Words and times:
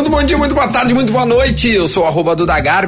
Muito 0.00 0.12
bom 0.12 0.24
dia, 0.24 0.38
muito 0.38 0.54
boa 0.54 0.66
tarde, 0.66 0.94
muito 0.94 1.12
boa 1.12 1.26
noite. 1.26 1.68
Eu 1.68 1.86
sou 1.86 2.04
o 2.04 2.06
arroba 2.06 2.34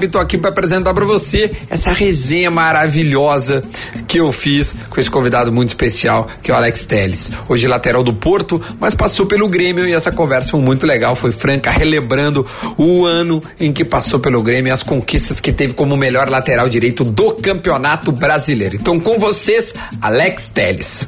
e 0.00 0.08
tô 0.08 0.18
aqui 0.18 0.38
para 0.38 0.48
apresentar 0.48 0.94
para 0.94 1.04
você 1.04 1.52
essa 1.68 1.92
resenha 1.92 2.50
maravilhosa 2.50 3.62
que 4.08 4.18
eu 4.18 4.32
fiz 4.32 4.74
com 4.88 4.98
esse 4.98 5.10
convidado 5.10 5.52
muito 5.52 5.68
especial, 5.68 6.26
que 6.42 6.50
é 6.50 6.54
o 6.54 6.56
Alex 6.56 6.86
Teles. 6.86 7.30
Hoje 7.50 7.68
lateral 7.68 8.02
do 8.02 8.14
Porto, 8.14 8.62
mas 8.80 8.94
passou 8.94 9.26
pelo 9.26 9.46
Grêmio 9.46 9.86
e 9.86 9.92
essa 9.92 10.10
conversa 10.10 10.52
foi 10.52 10.60
muito 10.60 10.86
legal, 10.86 11.14
foi 11.14 11.32
franca, 11.32 11.70
relembrando 11.70 12.46
o 12.78 13.04
ano 13.04 13.42
em 13.60 13.74
que 13.74 13.84
passou 13.84 14.18
pelo 14.18 14.42
Grêmio 14.42 14.70
e 14.70 14.72
as 14.72 14.82
conquistas 14.82 15.38
que 15.38 15.52
teve 15.52 15.74
como 15.74 15.94
melhor 15.98 16.30
lateral 16.30 16.66
direito 16.66 17.04
do 17.04 17.34
Campeonato 17.34 18.10
Brasileiro. 18.10 18.76
Então 18.76 18.98
com 18.98 19.18
vocês, 19.18 19.74
Alex 20.00 20.48
Teles. 20.48 21.06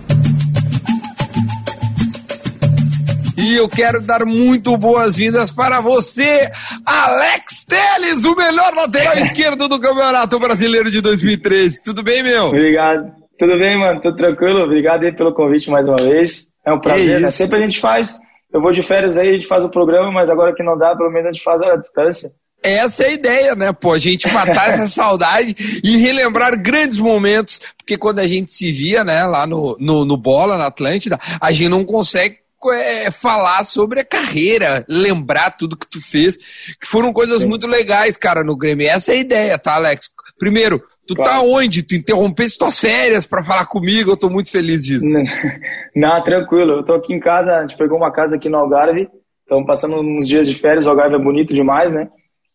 E 3.37 3.57
eu 3.57 3.69
quero 3.69 4.01
dar 4.01 4.25
muito 4.25 4.77
boas-vindas 4.77 5.51
para 5.51 5.81
você, 5.81 6.51
Alex 6.87 7.65
Teles, 7.65 8.25
o 8.25 8.37
melhor 8.37 8.73
lateral 8.75 9.19
esquerdo 9.19 9.69
do 9.69 9.81
Campeonato 9.81 10.39
Brasileiro 10.39 10.91
de 10.91 11.01
2013. 11.01 11.83
Tudo 11.83 12.03
bem, 12.03 12.23
meu? 12.23 12.47
Obrigado. 12.47 13.13
Tudo 13.39 13.59
bem, 13.59 13.79
mano? 13.79 14.01
Tudo 14.01 14.17
tranquilo? 14.17 14.63
Obrigado 14.63 15.05
aí 15.05 15.13
pelo 15.13 15.35
convite 15.35 15.69
mais 15.71 15.89
uma 15.89 15.97
vez. 15.97 16.49
É 16.65 16.73
um 16.73 16.79
prazer, 16.79 17.21
né? 17.21 17.31
Sempre 17.31 17.59
a 17.59 17.63
gente 17.63 17.81
faz. 17.81 18.17
Eu 18.53 18.61
vou 18.61 18.71
de 18.71 18.83
férias 18.83 19.17
aí, 19.17 19.31
a 19.31 19.33
gente 19.33 19.46
faz 19.46 19.65
o 19.65 19.69
programa, 19.69 20.13
mas 20.13 20.31
agora 20.31 20.55
que 20.55 20.63
não 20.63 20.79
dá, 20.79 20.95
pelo 20.95 21.11
menos 21.11 21.29
a 21.29 21.32
gente 21.32 21.43
faz 21.43 21.61
a 21.61 21.75
distância. 21.75 22.31
Essa 22.63 23.03
é 23.03 23.07
a 23.09 23.13
ideia, 23.13 23.55
né, 23.55 23.73
pô? 23.73 23.93
A 23.93 23.99
gente 23.99 24.32
matar 24.32 24.71
essa 24.73 24.89
saudade 24.89 25.55
e 25.85 25.99
relembrar 25.99 26.59
grandes 26.59 26.99
momentos, 26.99 27.61
porque 27.77 27.99
quando 27.99 28.21
a 28.21 28.27
gente 28.27 28.53
se 28.53 28.73
via, 28.73 29.05
né, 29.05 29.27
lá 29.27 29.46
no, 29.46 29.77
no, 29.79 30.05
no 30.05 30.17
Bola, 30.17 30.57
na 30.57 30.67
Atlântida, 30.67 31.19
a 31.41 31.53
gente 31.53 31.69
não 31.69 31.85
consegue 31.85 32.44
é 32.73 33.11
falar 33.11 33.65
sobre 33.65 34.01
a 34.01 34.05
carreira, 34.05 34.84
lembrar 34.89 35.51
tudo 35.51 35.77
que 35.77 35.89
tu 35.89 36.01
fez, 36.01 36.37
que 36.37 36.87
foram 36.87 37.12
coisas 37.12 37.43
Sim. 37.43 37.48
muito 37.48 37.67
legais, 37.67 38.17
cara, 38.17 38.43
no 38.43 38.57
Grêmio. 38.57 38.89
Essa 38.89 39.12
é 39.12 39.17
a 39.17 39.20
ideia, 39.20 39.59
tá, 39.59 39.75
Alex? 39.75 40.11
Primeiro, 40.39 40.83
tu 41.07 41.15
tá 41.15 41.23
claro. 41.25 41.41
tá 41.41 41.47
onde? 41.47 41.83
Tu 41.83 41.95
interrompeste 41.95 42.59
tuas 42.59 42.79
férias 42.79 43.27
para 43.27 43.45
falar 43.45 43.67
comigo, 43.67 44.11
eu 44.11 44.17
tô 44.17 44.29
muito 44.29 44.51
feliz 44.51 44.85
disso. 44.85 45.05
Não, 45.95 46.23
tranquilo, 46.23 46.73
eu 46.73 46.85
tô 46.85 46.95
aqui 46.95 47.15
em 47.15 47.20
casa, 47.20 47.57
a 47.57 47.61
gente 47.61 47.77
pegou 47.77 47.97
uma 47.97 48.12
casa 48.12 48.37
aqui 48.37 48.48
no 48.48 48.59
Algarve, 48.59 49.09
estamos 49.42 49.67
passando 49.67 49.97
uns 50.01 50.27
dias 50.27 50.48
de 50.48 50.55
férias, 50.55 50.87
o 50.87 50.91
Algarve 50.91 51.17
é 51.17 51.19
bonito 51.19 51.55
demais, 51.55 51.92
né? 51.92 52.09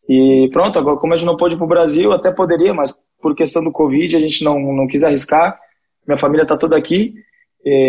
E 0.09 0.49
pronto, 0.51 0.79
agora 0.79 0.97
como 0.97 1.13
a 1.13 1.17
gente 1.17 1.27
não 1.27 1.37
pôde 1.37 1.55
ir 1.55 1.57
pro 1.57 1.67
Brasil, 1.67 2.11
até 2.11 2.31
poderia, 2.31 2.73
mas 2.73 2.93
por 3.21 3.35
questão 3.35 3.63
do 3.63 3.71
Covid 3.71 4.15
a 4.15 4.19
gente 4.19 4.43
não, 4.43 4.59
não 4.59 4.87
quis 4.87 5.03
arriscar. 5.03 5.57
Minha 6.07 6.17
família 6.17 6.45
tá 6.45 6.57
toda 6.57 6.75
aqui, 6.75 7.13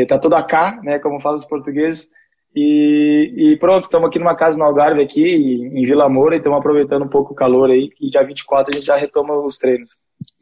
tá 0.09 0.19
toda 0.19 0.43
cá, 0.43 0.81
né, 0.83 0.99
como 0.99 1.21
falam 1.21 1.39
os 1.39 1.45
portugueses. 1.45 2.09
E, 2.55 3.33
e 3.37 3.57
pronto, 3.59 3.85
estamos 3.85 4.09
aqui 4.09 4.19
numa 4.19 4.35
casa 4.35 4.59
no 4.59 4.65
Algarve, 4.65 5.03
aqui 5.03 5.23
em 5.23 5.87
Vila 5.87 6.09
Moura, 6.09 6.35
e 6.35 6.39
estamos 6.39 6.59
aproveitando 6.59 7.05
um 7.05 7.09
pouco 7.09 7.33
o 7.33 7.37
calor 7.37 7.71
aí. 7.71 7.91
E 8.01 8.11
dia 8.11 8.25
24 8.25 8.73
a 8.73 8.77
gente 8.77 8.87
já 8.87 8.97
retoma 8.97 9.35
os 9.45 9.57
treinos. 9.57 9.91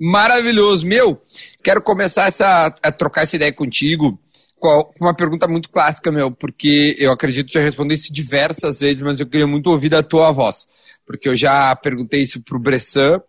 Maravilhoso. 0.00 0.86
Meu, 0.86 1.20
quero 1.62 1.82
começar 1.82 2.26
essa, 2.26 2.74
a 2.82 2.92
trocar 2.92 3.22
essa 3.22 3.36
ideia 3.36 3.52
contigo 3.52 4.18
com 4.58 4.90
uma 5.00 5.14
pergunta 5.14 5.46
muito 5.46 5.70
clássica, 5.70 6.10
meu, 6.10 6.32
porque 6.32 6.96
eu 6.98 7.12
acredito 7.12 7.46
que 7.46 7.54
já 7.54 7.60
respondi 7.60 7.94
isso 7.94 8.12
diversas 8.12 8.80
vezes, 8.80 9.02
mas 9.02 9.20
eu 9.20 9.26
queria 9.26 9.46
muito 9.46 9.70
ouvir 9.70 9.88
da 9.88 10.02
tua 10.02 10.32
voz. 10.32 10.66
Porque 11.06 11.28
eu 11.28 11.36
já 11.36 11.74
perguntei 11.76 12.22
isso 12.22 12.42
pro 12.42 12.58
Bressan, 12.58 13.20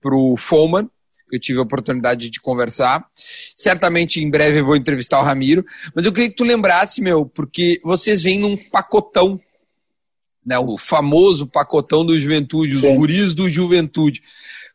pro 0.00 0.34
Foman, 0.38 0.88
eu 1.32 1.38
tive 1.38 1.58
a 1.58 1.62
oportunidade 1.62 2.30
de 2.30 2.40
conversar. 2.40 3.04
Certamente 3.56 4.22
em 4.22 4.30
breve 4.30 4.60
eu 4.60 4.64
vou 4.64 4.76
entrevistar 4.76 5.20
o 5.20 5.24
Ramiro, 5.24 5.64
mas 5.94 6.04
eu 6.04 6.12
queria 6.12 6.30
que 6.30 6.36
tu 6.36 6.44
lembrasse, 6.44 7.00
meu, 7.00 7.26
porque 7.26 7.80
vocês 7.82 8.22
vêm 8.22 8.38
num 8.38 8.56
pacotão, 8.70 9.40
né, 10.44 10.58
o 10.58 10.78
famoso 10.78 11.46
pacotão 11.46 12.04
do 12.04 12.18
Juventude, 12.18 12.74
os 12.74 12.80
Sim. 12.80 12.94
guris 12.94 13.34
do 13.34 13.48
Juventude. 13.48 14.22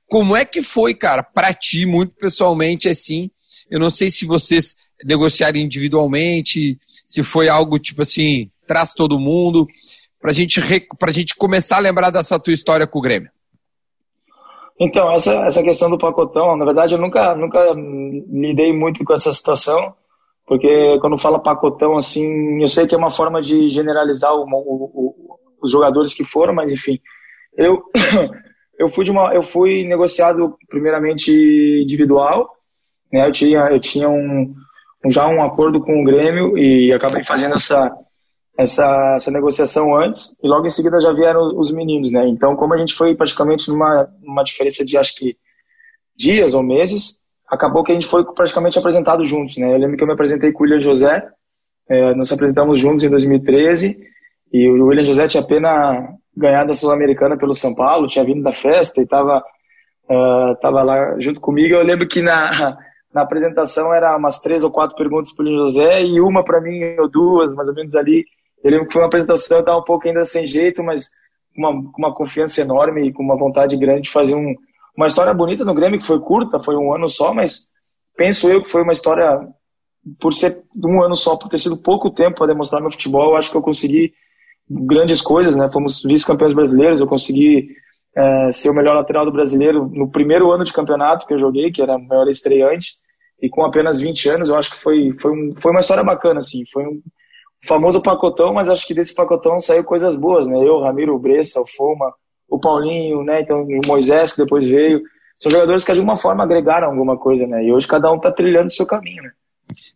Como 0.07 0.35
é 0.35 0.45
que 0.45 0.61
foi, 0.61 0.93
cara, 0.93 1.23
para 1.23 1.53
ti, 1.53 1.85
muito 1.85 2.13
pessoalmente, 2.13 2.87
assim? 2.87 3.31
Eu 3.69 3.79
não 3.79 3.89
sei 3.89 4.11
se 4.11 4.25
vocês 4.25 4.75
negociaram 5.03 5.57
individualmente, 5.57 6.79
se 7.05 7.23
foi 7.23 7.49
algo 7.49 7.79
tipo 7.79 8.03
assim, 8.03 8.51
traz 8.67 8.93
todo 8.93 9.19
mundo, 9.19 9.67
pra 10.19 10.31
gente, 10.31 10.61
pra 10.97 11.11
gente 11.11 11.35
começar 11.35 11.77
a 11.77 11.81
lembrar 11.81 12.11
dessa 12.11 12.39
tua 12.39 12.53
história 12.53 12.87
com 12.87 12.99
o 12.99 13.01
Grêmio. 13.01 13.31
Então, 14.79 15.11
essa, 15.13 15.33
essa 15.45 15.63
questão 15.63 15.89
do 15.89 15.97
pacotão, 15.97 16.55
na 16.57 16.65
verdade, 16.65 16.95
eu 16.95 16.99
nunca, 16.99 17.35
nunca 17.35 17.73
lidei 17.73 18.73
muito 18.73 19.03
com 19.03 19.13
essa 19.13 19.31
situação, 19.31 19.93
porque 20.45 20.97
quando 20.99 21.17
fala 21.17 21.39
pacotão, 21.39 21.95
assim, 21.95 22.61
eu 22.61 22.67
sei 22.67 22.87
que 22.87 22.95
é 22.95 22.97
uma 22.97 23.09
forma 23.09 23.41
de 23.41 23.69
generalizar 23.69 24.33
o, 24.33 24.43
o, 24.43 24.83
o, 24.93 25.39
os 25.61 25.71
jogadores 25.71 26.13
que 26.13 26.23
foram, 26.23 26.53
mas 26.53 26.71
enfim, 26.71 26.99
eu, 27.55 27.83
eu, 28.77 28.89
fui, 28.89 29.05
de 29.05 29.11
uma, 29.11 29.33
eu 29.33 29.43
fui 29.43 29.87
negociado 29.87 30.57
primeiramente 30.67 31.31
individual, 31.83 32.49
né, 33.11 33.27
eu 33.27 33.31
tinha, 33.31 33.59
eu 33.69 33.79
tinha 33.79 34.09
um, 34.09 34.53
já 35.07 35.27
um 35.27 35.43
acordo 35.43 35.79
com 35.81 36.01
o 36.01 36.03
Grêmio 36.03 36.57
e 36.57 36.91
acabei 36.91 37.23
fazendo 37.23 37.55
essa, 37.55 37.91
essa, 38.57 39.15
essa 39.15 39.31
negociação 39.31 39.95
antes 39.95 40.37
e 40.43 40.47
logo 40.47 40.65
em 40.65 40.69
seguida 40.69 40.99
já 40.99 41.11
vieram 41.11 41.57
os 41.57 41.71
meninos, 41.71 42.11
né? 42.11 42.27
Então, 42.27 42.55
como 42.55 42.73
a 42.73 42.77
gente 42.77 42.93
foi 42.93 43.15
praticamente 43.15 43.69
numa, 43.69 44.07
numa 44.21 44.43
diferença 44.43 44.85
de 44.85 44.97
acho 44.97 45.15
que 45.15 45.35
dias 46.15 46.53
ou 46.53 46.61
meses, 46.61 47.19
acabou 47.49 47.83
que 47.83 47.91
a 47.91 47.95
gente 47.95 48.07
foi 48.07 48.23
praticamente 48.33 48.77
apresentado 48.77 49.23
juntos, 49.23 49.57
né? 49.57 49.73
Eu 49.73 49.77
lembro 49.77 49.97
que 49.97 50.03
eu 50.03 50.07
me 50.07 50.13
apresentei 50.13 50.51
com 50.51 50.59
o 50.59 50.63
William 50.63 50.79
José, 50.79 51.27
é, 51.89 52.13
nós 52.15 52.31
apresentamos 52.31 52.79
juntos 52.79 53.03
em 53.03 53.09
2013 53.09 53.97
e 54.53 54.69
o 54.69 54.85
William 54.85 55.03
José 55.03 55.27
tinha 55.27 55.41
apenas 55.41 56.09
ganhado 56.35 56.71
a 56.71 56.75
Sul-Americana 56.75 57.37
pelo 57.37 57.55
São 57.55 57.73
Paulo, 57.73 58.07
tinha 58.07 58.23
vindo 58.23 58.43
da 58.43 58.51
festa 58.51 59.01
e 59.01 59.03
estava 59.03 59.39
uh, 60.09 60.51
é, 60.51 60.55
tava 60.61 60.83
lá 60.83 61.19
junto 61.19 61.41
comigo. 61.41 61.75
Eu 61.75 61.83
lembro 61.83 62.07
que 62.07 62.21
na 62.21 62.77
na 63.13 63.21
apresentação 63.21 63.93
era 63.93 64.17
umas 64.17 64.41
três 64.41 64.63
ou 64.63 64.71
quatro 64.71 64.95
perguntas 64.95 65.31
para 65.31 65.45
o 65.45 65.55
José 65.55 66.01
e 66.01 66.19
uma 66.19 66.43
para 66.43 66.59
mim 66.59 66.81
ou 66.99 67.07
duas, 67.07 67.53
mais 67.53 67.69
ou 67.69 67.75
menos 67.75 67.95
ali. 67.95 68.25
Eu 68.63 68.71
lembro 68.71 68.87
que 68.87 68.93
foi 68.93 69.01
uma 69.01 69.07
apresentação, 69.07 69.57
eu 69.57 69.61
estava 69.61 69.79
um 69.79 69.83
pouco 69.83 70.07
ainda 70.07 70.23
sem 70.23 70.47
jeito, 70.47 70.81
mas 70.81 71.09
com 71.53 71.61
uma, 71.61 71.91
com 71.91 72.01
uma 72.01 72.13
confiança 72.13 72.61
enorme 72.61 73.07
e 73.07 73.13
com 73.13 73.21
uma 73.21 73.37
vontade 73.37 73.75
grande 73.77 74.03
de 74.03 74.09
fazer 74.09 74.35
um, 74.35 74.55
uma 74.95 75.07
história 75.07 75.33
bonita 75.33 75.65
no 75.65 75.73
Grêmio, 75.73 75.99
que 75.99 76.05
foi 76.05 76.19
curta, 76.19 76.63
foi 76.63 76.75
um 76.75 76.93
ano 76.93 77.09
só, 77.09 77.33
mas 77.33 77.67
penso 78.15 78.49
eu 78.49 78.61
que 78.61 78.69
foi 78.69 78.81
uma 78.83 78.93
história, 78.93 79.47
por 80.19 80.33
ser 80.33 80.63
um 80.75 81.03
ano 81.03 81.15
só, 81.15 81.35
por 81.35 81.49
ter 81.49 81.57
sido 81.57 81.77
pouco 81.77 82.09
tempo 82.09 82.37
para 82.37 82.47
demonstrar 82.47 82.81
meu 82.81 82.91
futebol, 82.91 83.31
eu 83.31 83.37
acho 83.37 83.51
que 83.51 83.57
eu 83.57 83.61
consegui 83.61 84.13
grandes 84.69 85.21
coisas, 85.21 85.55
né? 85.55 85.69
Fomos 85.71 86.01
vice-campeões 86.01 86.53
brasileiros, 86.53 86.99
eu 86.99 87.07
consegui 87.07 87.67
é, 88.15 88.51
ser 88.51 88.69
o 88.69 88.73
melhor 88.73 88.95
lateral 88.95 89.25
do 89.25 89.31
brasileiro 89.31 89.89
no 89.89 90.09
primeiro 90.09 90.51
ano 90.51 90.63
de 90.63 90.71
campeonato 90.71 91.25
que 91.25 91.33
eu 91.33 91.39
joguei, 91.39 91.71
que 91.71 91.81
era 91.81 91.95
o 91.95 92.07
maior 92.07 92.27
estreante, 92.27 92.95
e 93.41 93.49
com 93.49 93.65
apenas 93.65 93.99
20 93.99 94.29
anos, 94.29 94.49
eu 94.49 94.55
acho 94.55 94.71
que 94.71 94.77
foi, 94.77 95.13
foi, 95.19 95.31
um, 95.31 95.53
foi 95.55 95.71
uma 95.71 95.81
história 95.81 96.03
bacana, 96.03 96.39
assim, 96.39 96.63
foi 96.71 96.85
um, 96.85 97.01
famoso 97.65 98.01
pacotão, 98.01 98.53
mas 98.53 98.69
acho 98.69 98.85
que 98.85 98.93
desse 98.93 99.13
pacotão 99.13 99.59
saiu 99.59 99.83
coisas 99.83 100.15
boas, 100.15 100.47
né? 100.47 100.57
Eu, 100.57 100.79
Ramiro, 100.79 101.15
o 101.15 101.19
Bressa, 101.19 101.61
o 101.61 101.67
Foma, 101.67 102.13
o 102.49 102.59
Paulinho, 102.59 103.23
né? 103.23 103.41
Então, 103.41 103.63
o 103.63 103.87
Moisés, 103.87 104.31
que 104.31 104.43
depois 104.43 104.67
veio. 104.67 105.01
São 105.39 105.51
jogadores 105.51 105.83
que 105.83 105.91
de 105.91 105.99
alguma 105.99 106.17
forma 106.17 106.43
agregaram 106.43 106.89
alguma 106.89 107.17
coisa, 107.17 107.45
né? 107.47 107.63
E 107.63 107.71
hoje 107.71 107.87
cada 107.87 108.11
um 108.11 108.19
tá 108.19 108.31
trilhando 108.31 108.67
o 108.67 108.71
seu 108.71 108.85
caminho, 108.85 109.23
né? 109.23 109.31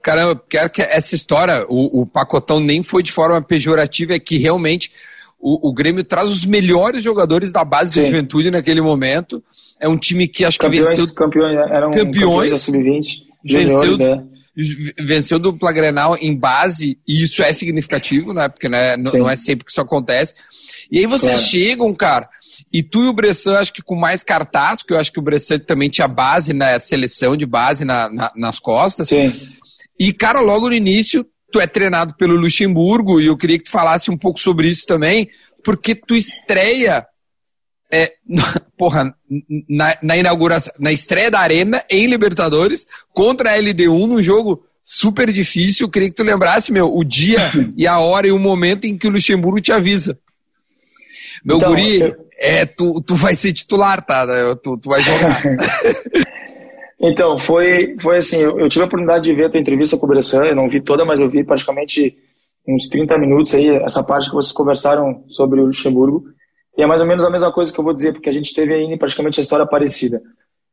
Caramba, 0.01 0.41
quero 0.49 0.69
que 0.69 0.81
essa 0.81 1.13
história, 1.13 1.65
o, 1.69 2.01
o 2.01 2.05
pacotão 2.05 2.59
nem 2.59 2.81
foi 2.81 3.03
de 3.03 3.11
forma 3.11 3.41
pejorativa, 3.41 4.13
é 4.13 4.19
que 4.19 4.37
realmente 4.37 4.91
o, 5.39 5.69
o 5.69 5.73
Grêmio 5.73 6.03
traz 6.03 6.29
os 6.29 6.45
melhores 6.45 7.03
jogadores 7.03 7.51
da 7.51 7.63
base 7.63 7.91
Sim. 7.91 8.01
da 8.01 8.07
juventude 8.07 8.49
naquele 8.49 8.81
momento. 8.81 9.43
É 9.79 9.87
um 9.87 9.97
time 9.97 10.27
que 10.27 10.43
acho 10.43 10.57
campeões, 10.57 10.95
que 10.95 11.01
venceu. 11.01 11.15
Campeões, 11.15 11.53
eram 11.53 11.91
campeões, 11.91 12.15
campeões 12.15 12.51
da 12.51 12.57
Sub-20, 12.57 13.05
venceu, 13.43 13.97
né? 13.97 14.23
Venceu 14.99 15.37
dupla 15.37 15.71
Grenal 15.71 16.17
em 16.19 16.35
base, 16.35 16.97
e 17.07 17.23
isso 17.23 17.43
é 17.43 17.53
significativo, 17.53 18.33
né? 18.33 18.49
Porque 18.49 18.67
né, 18.67 18.97
não 18.97 19.29
é 19.29 19.35
sempre 19.35 19.65
que 19.65 19.71
isso 19.71 19.81
acontece. 19.81 20.33
E 20.91 20.99
aí 20.99 21.05
vocês 21.05 21.33
claro. 21.33 21.47
chegam, 21.47 21.93
cara, 21.93 22.29
e 22.73 22.81
tu 22.81 23.03
e 23.03 23.07
o 23.07 23.13
Bressan, 23.13 23.59
acho 23.59 23.71
que 23.73 23.81
com 23.81 23.95
mais 23.95 24.23
cartaz, 24.23 24.79
porque 24.79 24.93
eu 24.93 24.99
acho 24.99 25.11
que 25.11 25.19
o 25.19 25.21
Bressan 25.21 25.59
também 25.59 25.89
tinha 25.89 26.07
base 26.07 26.53
na 26.53 26.67
né, 26.67 26.79
seleção 26.79 27.37
de 27.37 27.45
base 27.45 27.85
na, 27.85 28.09
na, 28.09 28.31
nas 28.35 28.59
costas. 28.59 29.09
Sim. 29.09 29.31
E, 29.99 30.11
cara, 30.11 30.39
logo 30.39 30.69
no 30.69 30.75
início, 30.75 31.25
tu 31.51 31.59
é 31.59 31.67
treinado 31.67 32.15
pelo 32.15 32.35
Luxemburgo, 32.35 33.21
e 33.21 33.27
eu 33.27 33.37
queria 33.37 33.57
que 33.57 33.65
tu 33.65 33.71
falasse 33.71 34.09
um 34.09 34.17
pouco 34.17 34.39
sobre 34.39 34.67
isso 34.67 34.85
também, 34.85 35.29
porque 35.63 35.93
tu 35.93 36.15
estreia 36.15 37.05
é, 37.91 38.13
porra, 38.77 39.15
na, 39.69 39.97
na, 40.01 40.17
inauguração, 40.17 40.73
na 40.79 40.91
estreia 40.91 41.31
da 41.31 41.39
Arena 41.39 41.83
em 41.89 42.05
Libertadores 42.07 42.85
contra 43.13 43.51
a 43.51 43.57
LDU 43.57 44.07
num 44.07 44.21
jogo 44.21 44.63
super 44.81 45.31
difícil. 45.31 45.85
Eu 45.85 45.91
queria 45.91 46.09
que 46.09 46.15
tu 46.15 46.23
lembrasse, 46.23 46.71
meu, 46.71 46.93
o 46.93 47.03
dia 47.03 47.51
e 47.75 47.87
a 47.87 47.99
hora 47.99 48.27
e 48.27 48.31
o 48.31 48.39
momento 48.39 48.85
em 48.85 48.97
que 48.97 49.07
o 49.07 49.11
Luxemburgo 49.11 49.61
te 49.61 49.71
avisa. 49.71 50.17
Meu 51.43 51.57
então, 51.57 51.69
guri, 51.69 51.99
eu... 51.99 52.15
é, 52.39 52.65
tu, 52.65 53.01
tu 53.01 53.15
vai 53.15 53.35
ser 53.35 53.53
titular, 53.53 54.03
tá? 54.05 54.25
Tu, 54.55 54.77
tu 54.77 54.89
vai 54.89 55.01
jogar. 55.01 55.41
então, 56.99 57.37
foi, 57.37 57.95
foi 57.99 58.17
assim, 58.17 58.37
eu, 58.37 58.59
eu, 58.59 58.69
tive 58.69 58.83
a 58.83 58.87
oportunidade 58.87 59.25
de 59.25 59.33
ver 59.33 59.45
a 59.45 59.49
tua 59.49 59.59
entrevista 59.59 59.97
com 59.97 60.05
o 60.05 60.09
Bressan, 60.09 60.45
eu 60.45 60.55
não 60.55 60.69
vi 60.69 60.81
toda, 60.81 61.05
mas 61.05 61.19
eu 61.19 61.29
vi 61.29 61.43
praticamente 61.43 62.17
uns 62.67 62.87
30 62.89 63.17
minutos 63.17 63.53
aí, 63.55 63.67
essa 63.83 64.03
parte 64.03 64.29
que 64.29 64.35
vocês 64.35 64.51
conversaram 64.51 65.23
sobre 65.27 65.59
o 65.59 65.65
Luxemburgo. 65.65 66.25
E 66.77 66.83
é 66.83 66.85
mais 66.85 67.01
ou 67.01 67.07
menos 67.07 67.23
a 67.23 67.29
mesma 67.29 67.51
coisa 67.51 67.73
que 67.73 67.79
eu 67.79 67.83
vou 67.83 67.93
dizer, 67.93 68.13
porque 68.13 68.29
a 68.29 68.33
gente 68.33 68.53
teve 68.53 68.73
aí 68.73 68.97
praticamente 68.99 69.39
a 69.39 69.43
história 69.43 69.65
parecida. 69.65 70.21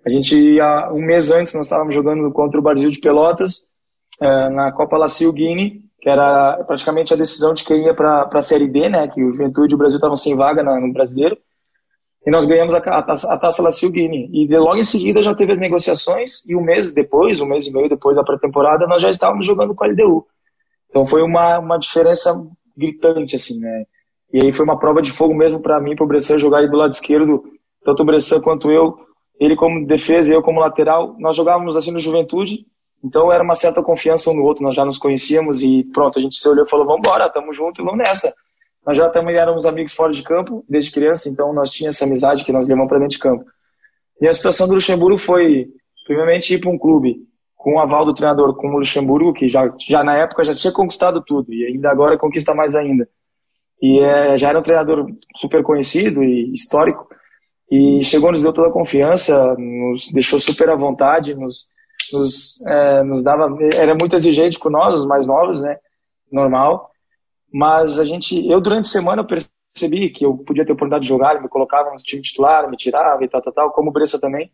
A 0.04 0.10
gente, 0.10 0.36
um 0.92 1.00
mês 1.00 1.30
antes, 1.30 1.54
nós 1.54 1.64
estávamos 1.64 1.94
jogando 1.94 2.30
contra 2.30 2.60
o 2.60 2.62
Brasil 2.62 2.90
de 2.90 3.00
Pelotas, 3.00 3.66
é, 4.20 4.50
na 4.50 4.70
Copa 4.70 4.98
Lacio 4.98 5.32
Guine, 5.32 5.82
que 6.00 6.10
era 6.10 6.62
praticamente 6.64 7.14
a 7.14 7.16
decisão 7.16 7.54
de 7.54 7.64
quem 7.64 7.86
ia 7.86 7.94
para 7.94 8.28
a 8.30 8.42
Série 8.42 8.68
D, 8.68 8.90
né, 8.90 9.08
que 9.08 9.24
o 9.24 9.32
Juventude 9.32 9.72
e 9.72 9.74
o 9.74 9.78
Brasil 9.78 9.96
estavam 9.96 10.16
sem 10.16 10.36
vaga 10.36 10.62
no 10.62 10.92
Brasileiro. 10.92 11.38
E 12.26 12.30
nós 12.30 12.44
ganhamos 12.44 12.74
a, 12.74 12.78
a, 12.78 13.02
taça, 13.02 13.32
a 13.32 13.38
taça 13.38 13.62
Guine. 13.88 14.28
E 14.30 14.46
de, 14.46 14.58
logo 14.58 14.76
em 14.76 14.82
seguida 14.82 15.22
já 15.22 15.34
teve 15.34 15.52
as 15.52 15.58
negociações, 15.58 16.44
e 16.46 16.54
um 16.54 16.62
mês 16.62 16.92
depois, 16.92 17.40
um 17.40 17.46
mês 17.46 17.66
e 17.66 17.72
meio 17.72 17.88
depois 17.88 18.16
da 18.16 18.22
pré-temporada, 18.22 18.86
nós 18.86 19.00
já 19.00 19.08
estávamos 19.08 19.46
jogando 19.46 19.74
com 19.74 19.84
a 19.84 19.88
LDU. 19.88 20.26
Então 20.90 21.06
foi 21.06 21.22
uma, 21.22 21.58
uma 21.58 21.78
diferença 21.78 22.46
gritante, 22.76 23.36
assim, 23.36 23.58
né. 23.58 23.86
E 24.34 24.44
aí 24.44 24.52
foi 24.52 24.64
uma 24.64 24.76
prova 24.76 25.00
de 25.00 25.12
fogo 25.12 25.32
mesmo 25.32 25.60
para 25.60 25.80
mim, 25.80 25.94
para 25.94 26.04
o 26.04 26.08
Bressan 26.08 26.40
jogar 26.40 26.58
aí 26.58 26.68
do 26.68 26.76
lado 26.76 26.90
esquerdo, 26.90 27.44
tanto 27.84 28.02
o 28.02 28.04
Bressan 28.04 28.40
quanto 28.40 28.68
eu, 28.68 28.98
ele 29.38 29.54
como 29.54 29.86
defesa 29.86 30.32
e 30.32 30.34
eu 30.34 30.42
como 30.42 30.58
lateral, 30.58 31.14
nós 31.20 31.36
jogávamos 31.36 31.76
assim 31.76 31.92
no 31.92 32.00
Juventude, 32.00 32.66
então 33.04 33.30
era 33.30 33.44
uma 33.44 33.54
certa 33.54 33.80
confiança 33.80 34.32
um 34.32 34.34
no 34.34 34.42
outro, 34.42 34.64
nós 34.64 34.74
já 34.74 34.84
nos 34.84 34.98
conhecíamos 34.98 35.62
e 35.62 35.84
pronto, 35.94 36.18
a 36.18 36.22
gente 36.22 36.36
se 36.36 36.48
olhou 36.48 36.66
e 36.66 36.68
falou, 36.68 36.84
vamos 36.84 37.06
embora, 37.06 37.30
tamo 37.30 37.54
junto 37.54 37.80
e 37.80 37.84
vamos 37.84 37.98
nessa. 37.98 38.34
Nós 38.84 38.96
já 38.96 39.08
também 39.08 39.36
éramos 39.36 39.64
amigos 39.66 39.94
fora 39.94 40.10
de 40.10 40.24
campo, 40.24 40.64
desde 40.68 40.90
criança, 40.90 41.28
então 41.28 41.52
nós 41.52 41.70
tínhamos 41.70 41.94
essa 41.94 42.04
amizade 42.04 42.44
que 42.44 42.50
nós 42.50 42.66
levamos 42.66 42.88
para 42.88 42.98
dentro 42.98 43.12
de 43.12 43.20
campo. 43.20 43.44
E 44.20 44.26
a 44.26 44.34
situação 44.34 44.66
do 44.66 44.74
Luxemburgo 44.74 45.16
foi, 45.16 45.68
primeiramente, 46.04 46.54
ir 46.54 46.58
para 46.58 46.70
um 46.70 46.78
clube 46.78 47.18
com 47.54 47.76
o 47.76 47.78
aval 47.78 48.04
do 48.04 48.12
treinador 48.12 48.56
como 48.56 48.74
o 48.74 48.78
Luxemburgo, 48.80 49.32
que 49.32 49.48
já, 49.48 49.72
já 49.88 50.02
na 50.02 50.16
época 50.16 50.42
já 50.42 50.56
tinha 50.56 50.72
conquistado 50.72 51.22
tudo 51.24 51.54
e 51.54 51.64
ainda 51.66 51.88
agora 51.88 52.18
conquista 52.18 52.52
mais 52.52 52.74
ainda 52.74 53.08
e 53.84 54.00
é, 54.00 54.38
já 54.38 54.48
era 54.48 54.58
um 54.58 54.62
treinador 54.62 55.06
super 55.36 55.62
conhecido 55.62 56.24
e 56.24 56.54
histórico, 56.54 57.06
e 57.70 58.02
chegou, 58.02 58.32
nos 58.32 58.42
deu 58.42 58.50
toda 58.50 58.68
a 58.68 58.72
confiança, 58.72 59.54
nos 59.58 60.10
deixou 60.10 60.40
super 60.40 60.70
à 60.70 60.74
vontade, 60.74 61.34
nos, 61.34 61.68
nos, 62.10 62.62
é, 62.66 63.02
nos 63.02 63.22
dava, 63.22 63.54
era 63.74 63.94
muito 63.94 64.16
exigente 64.16 64.58
com 64.58 64.70
nós, 64.70 64.94
os 64.94 65.06
mais 65.06 65.26
novos, 65.26 65.60
né, 65.60 65.76
normal, 66.32 66.90
mas 67.52 67.98
a 67.98 68.06
gente, 68.06 68.48
eu 68.48 68.58
durante 68.58 68.86
a 68.86 68.92
semana 68.92 69.22
percebi 69.22 70.08
que 70.08 70.24
eu 70.24 70.34
podia 70.38 70.64
ter 70.64 70.72
oportunidade 70.72 71.02
de 71.02 71.10
jogar, 71.10 71.42
me 71.42 71.48
colocava 71.50 71.90
no 71.90 71.96
time 71.96 72.22
titular, 72.22 72.70
me 72.70 72.78
tirava 72.78 73.22
e 73.22 73.28
tal, 73.28 73.42
tal, 73.42 73.52
tal, 73.52 73.70
como 73.70 73.90
o 73.90 73.92
Bressa 73.92 74.18
também, 74.18 74.50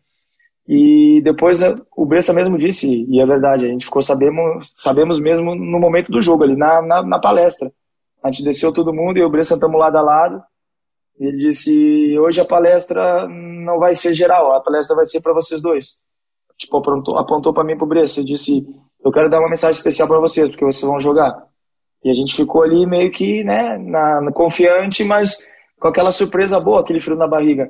e 0.67 1.21
depois 1.23 1.61
é, 1.61 1.73
o 1.95 2.05
Bressa 2.05 2.33
mesmo 2.33 2.57
disse, 2.57 3.05
e 3.09 3.21
é 3.21 3.25
verdade, 3.25 3.63
a 3.63 3.69
gente 3.69 3.85
ficou 3.85 4.01
sabemos, 4.01 4.73
sabemos 4.75 5.21
mesmo 5.21 5.55
no 5.55 5.79
momento 5.79 6.11
do 6.11 6.21
jogo 6.21 6.43
ali, 6.43 6.57
na, 6.57 6.81
na, 6.81 7.01
na 7.01 7.17
palestra, 7.17 7.71
a 8.23 8.29
gente 8.29 8.43
desceu 8.43 8.73
todo 8.73 8.93
mundo 8.93 9.17
e 9.17 9.23
o 9.23 9.29
Bre 9.29 9.43
sentamos 9.43 9.79
lado 9.79 9.97
a 9.97 10.01
lado. 10.01 10.43
Ele 11.19 11.37
disse: 11.37 12.17
hoje 12.19 12.41
a 12.41 12.45
palestra 12.45 13.27
não 13.27 13.79
vai 13.79 13.95
ser 13.95 14.13
geral, 14.13 14.53
a 14.53 14.61
palestra 14.61 14.95
vai 14.95 15.05
ser 15.05 15.21
para 15.21 15.33
vocês 15.33 15.61
dois. 15.61 15.99
Tipo, 16.57 16.77
apontou, 16.77 17.17
apontou 17.17 17.53
para 17.53 17.63
mim 17.63 17.77
pro 17.77 17.87
Bressa 17.87 18.21
e 18.21 18.25
disse: 18.25 18.65
eu 19.03 19.11
quero 19.11 19.29
dar 19.29 19.39
uma 19.39 19.49
mensagem 19.49 19.77
especial 19.77 20.07
para 20.07 20.19
vocês, 20.19 20.49
porque 20.49 20.63
vocês 20.63 20.87
vão 20.87 20.99
jogar. 20.99 21.45
E 22.03 22.09
a 22.09 22.13
gente 22.13 22.35
ficou 22.35 22.63
ali 22.63 22.85
meio 22.85 23.11
que, 23.11 23.43
né, 23.43 23.77
na, 23.77 24.31
confiante, 24.31 25.03
mas 25.03 25.47
com 25.79 25.87
aquela 25.87 26.11
surpresa 26.11 26.59
boa, 26.59 26.81
aquele 26.81 26.99
frio 26.99 27.15
na 27.15 27.27
barriga. 27.27 27.69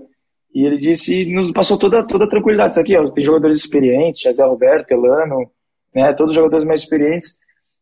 E 0.54 0.66
ele 0.66 0.78
disse, 0.78 1.26
nos 1.34 1.50
passou 1.52 1.78
toda, 1.78 2.06
toda 2.06 2.26
a 2.26 2.30
tranquilidade. 2.30 2.72
Isso 2.72 2.80
aqui, 2.82 2.98
ó, 2.98 3.06
tem 3.10 3.24
jogadores 3.24 3.58
experientes, 3.58 4.22
José 4.22 4.44
Roberto, 4.44 4.92
Elano, 4.92 5.50
né, 5.96 6.14
todos 6.14 6.32
os 6.32 6.36
jogadores 6.36 6.66
mais 6.66 6.82
experientes. 6.82 7.38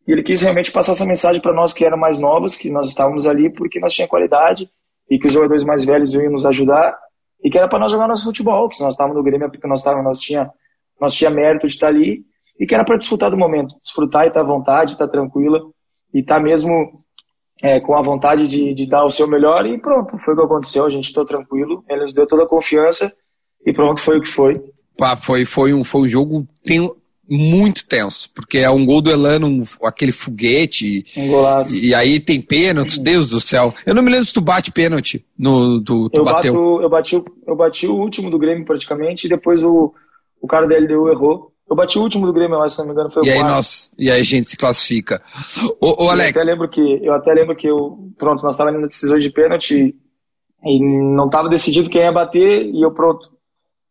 E 0.07 0.11
ele 0.11 0.23
quis 0.23 0.41
realmente 0.41 0.71
passar 0.71 0.93
essa 0.93 1.05
mensagem 1.05 1.41
para 1.41 1.53
nós 1.53 1.73
que 1.73 1.85
eram 1.85 1.97
mais 1.97 2.19
novos, 2.19 2.55
que 2.55 2.69
nós 2.69 2.87
estávamos 2.87 3.27
ali 3.27 3.51
porque 3.51 3.79
nós 3.79 3.93
tínhamos 3.93 4.09
qualidade 4.09 4.69
e 5.09 5.19
que 5.19 5.27
os 5.27 5.33
jogadores 5.33 5.63
mais 5.63 5.85
velhos 5.85 6.13
iam 6.13 6.31
nos 6.31 6.45
ajudar 6.45 6.97
e 7.43 7.49
que 7.49 7.57
era 7.57 7.67
para 7.67 7.79
nós 7.79 7.91
jogar 7.91 8.07
nosso 8.07 8.25
futebol, 8.25 8.67
que 8.69 8.81
nós 8.81 8.93
estávamos 8.93 9.17
no 9.17 9.23
Grêmio 9.23 9.49
porque 9.49 9.67
nós 9.67 9.79
estávamos, 9.79 10.05
nós 10.05 10.19
tinha, 10.19 10.49
nós 10.99 11.13
tinha 11.13 11.29
mérito 11.29 11.67
de 11.67 11.73
estar 11.73 11.87
ali 11.87 12.23
e 12.59 12.65
que 12.65 12.75
era 12.75 12.83
para 12.83 12.97
desfrutar 12.97 13.31
do 13.31 13.37
momento, 13.37 13.75
desfrutar 13.81 14.25
e 14.25 14.27
estar 14.27 14.41
à 14.41 14.43
vontade, 14.43 14.93
estar 14.93 15.07
tranquila 15.07 15.59
e 16.13 16.19
estar 16.19 16.41
mesmo 16.41 17.03
é, 17.61 17.79
com 17.79 17.95
a 17.95 18.01
vontade 18.01 18.47
de, 18.47 18.73
de, 18.73 18.87
dar 18.87 19.05
o 19.05 19.09
seu 19.09 19.27
melhor 19.27 19.65
e 19.65 19.79
pronto, 19.79 20.17
foi 20.17 20.33
o 20.33 20.37
que 20.37 20.43
aconteceu, 20.43 20.85
a 20.85 20.89
gente 20.89 21.05
estou 21.05 21.25
tranquilo, 21.25 21.83
ele 21.89 22.03
nos 22.03 22.13
deu 22.13 22.27
toda 22.27 22.43
a 22.43 22.47
confiança 22.47 23.13
e 23.65 23.73
pronto, 23.73 23.99
foi 23.99 24.17
o 24.17 24.21
que 24.21 24.29
foi. 24.29 24.53
Foi, 25.21 25.45
foi, 25.45 25.73
um, 25.73 25.83
foi 25.83 26.01
um 26.01 26.07
jogo, 26.07 26.47
muito 27.29 27.85
tenso, 27.85 28.29
porque 28.33 28.57
é 28.57 28.69
um 28.69 28.85
gol 28.85 29.01
do 29.01 29.11
Elano, 29.11 29.47
um, 29.47 29.63
aquele 29.83 30.11
foguete. 30.11 31.05
Um 31.15 31.27
golaço. 31.27 31.75
E, 31.75 31.87
e 31.87 31.93
aí 31.93 32.19
tem 32.19 32.41
pênalti, 32.41 32.99
Deus 32.99 33.29
do 33.29 33.39
céu. 33.39 33.73
Eu 33.85 33.93
não 33.93 34.01
me 34.01 34.09
lembro 34.09 34.25
se 34.25 34.33
tu 34.33 34.41
bate 34.41 34.71
pênalti 34.71 35.23
no 35.37 35.79
do 35.79 36.09
tu 36.09 36.17
eu 36.17 36.23
bateu. 36.23 36.53
Bato, 36.53 36.81
eu 36.81 36.89
bati 36.89 37.23
eu 37.47 37.55
bati 37.55 37.87
o 37.87 37.95
último 37.95 38.29
do 38.31 38.39
Grêmio 38.39 38.65
praticamente 38.65 39.25
e 39.25 39.29
depois 39.29 39.63
o, 39.63 39.93
o 40.41 40.47
cara 40.47 40.67
da 40.67 40.77
LDU 40.77 41.09
errou. 41.09 41.53
Eu 41.69 41.75
bati 41.75 41.99
o 41.99 42.01
último 42.01 42.25
do 42.25 42.33
Grêmio, 42.33 42.67
se 42.67 42.79
não 42.79 42.87
me 42.87 42.93
engano, 42.93 43.11
foi 43.11 43.23
e 43.27 43.29
o 43.29 43.33
aí 43.33 43.43
nós 43.43 43.91
E 43.97 44.09
aí 44.09 44.21
a 44.21 44.23
gente 44.23 44.47
se 44.47 44.57
classifica. 44.57 45.21
Ô, 45.79 46.05
ô 46.05 46.09
Alex. 46.09 46.35
Eu 46.35 46.41
até 46.41 46.51
lembro 46.51 46.67
que 46.67 46.81
eu 46.81 47.13
até 47.13 47.31
lembro 47.31 47.55
que 47.55 47.67
eu 47.67 48.11
pronto, 48.17 48.41
nós 48.41 48.55
estávamos 48.55 48.81
na 48.81 48.87
decisão 48.87 49.19
de 49.19 49.29
pênalti 49.29 49.95
e 50.63 51.15
não 51.15 51.27
estava 51.27 51.47
decidido 51.47 51.89
quem 51.89 52.01
ia 52.01 52.11
bater 52.11 52.65
e 52.65 52.81
eu 52.83 52.91
pronto. 52.91 53.29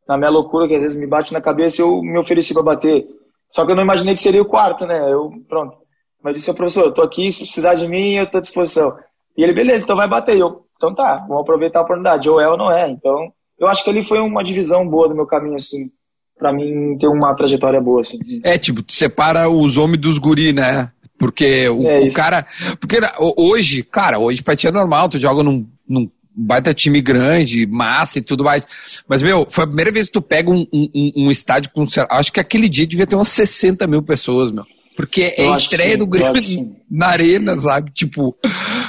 Na 0.09 0.17
minha 0.17 0.31
loucura, 0.31 0.67
que 0.67 0.75
às 0.75 0.83
vezes 0.83 0.99
me 0.99 1.07
bate 1.07 1.33
na 1.33 1.41
cabeça, 1.41 1.83
eu 1.83 2.03
me 2.03 2.19
ofereci 2.19 2.53
para 2.53 2.63
bater. 2.63 3.07
Só 3.51 3.65
que 3.65 3.73
eu 3.73 3.77
não 3.77 3.83
imaginei 3.83 4.15
que 4.15 4.21
seria 4.21 4.43
o 4.43 4.49
quarto, 4.49 4.87
né? 4.87 5.13
Eu, 5.13 5.31
pronto. 5.49 5.77
Mas 6.23 6.35
disse 6.35 6.51
ao 6.51 6.57
professor, 6.57 6.85
eu 6.85 6.93
tô 6.93 7.03
aqui, 7.03 7.31
se 7.31 7.45
precisar 7.45 7.75
de 7.75 7.87
mim, 7.87 8.15
eu 8.15 8.29
tô 8.29 8.39
à 8.39 8.41
disposição. 8.41 8.97
E 9.37 9.43
ele, 9.43 9.55
beleza, 9.55 9.85
então 9.85 9.97
vai 9.97 10.09
bater. 10.09 10.37
Eu, 10.37 10.65
então 10.77 10.95
tá, 10.95 11.25
vamos 11.29 11.43
aproveitar 11.43 11.81
a 11.81 11.83
oportunidade. 11.83 12.29
Ou 12.29 12.41
é 12.41 12.49
ou 12.49 12.57
não 12.57 12.71
é. 12.71 12.91
Então, 12.91 13.33
eu 13.59 13.69
acho 13.69 13.85
que 13.85 13.91
ali 13.91 14.03
foi 14.03 14.21
uma 14.21 14.43
divisão 14.43 14.87
boa 14.87 15.09
do 15.09 15.15
meu 15.15 15.27
caminho, 15.27 15.57
assim, 15.57 15.91
para 16.39 16.53
mim 16.53 16.97
ter 16.99 17.09
uma 17.09 17.35
trajetória 17.35 17.81
boa, 17.81 18.01
assim. 18.01 18.19
É, 18.45 18.59
tipo, 18.59 18.83
tu 18.83 18.93
separa 18.93 19.49
os 19.49 19.77
homens 19.77 20.01
dos 20.01 20.19
guri, 20.19 20.53
né? 20.53 20.91
Porque 21.19 21.69
o, 21.69 21.87
é 21.87 22.01
o 22.01 22.13
cara. 22.13 22.47
Porque 22.79 22.97
hoje, 23.37 23.83
cara, 23.83 24.19
hoje 24.19 24.43
pra 24.43 24.55
ti 24.55 24.69
é 24.69 24.71
normal, 24.71 25.09
tu 25.09 25.19
joga 25.19 25.43
num, 25.43 25.67
num 25.89 26.09
baita 26.39 26.73
time 26.73 27.01
grande, 27.01 27.67
massa 27.67 28.19
e 28.19 28.23
tudo 28.23 28.45
mais. 28.45 28.67
Mas, 29.09 29.23
meu, 29.23 29.47
foi 29.51 29.65
a 29.65 29.67
primeira 29.67 29.91
vez 29.91 30.07
que 30.07 30.13
tu 30.13 30.23
pega 30.23 30.51
um, 30.51 30.67
um, 30.73 31.13
um 31.17 31.31
estádio 31.31 31.71
com. 31.73 31.85
Acho 32.11 32.33
que 32.33 32.41
aquele 32.41 32.69
dia 32.69 32.87
devia 32.87 33.07
ter 33.07 33.17
umas 33.17 33.29
60 33.29 33.87
mil 33.87 34.03
pessoas, 34.03 34.53
meu. 34.53 34.65
Porque 34.97 35.35
é 35.37 35.49
a 35.49 35.53
estreia 35.53 35.97
do 35.97 36.07
Grêmio 36.07 36.75
na 36.91 37.07
arena, 37.07 37.57
sabe? 37.57 37.93
Tipo, 37.93 38.37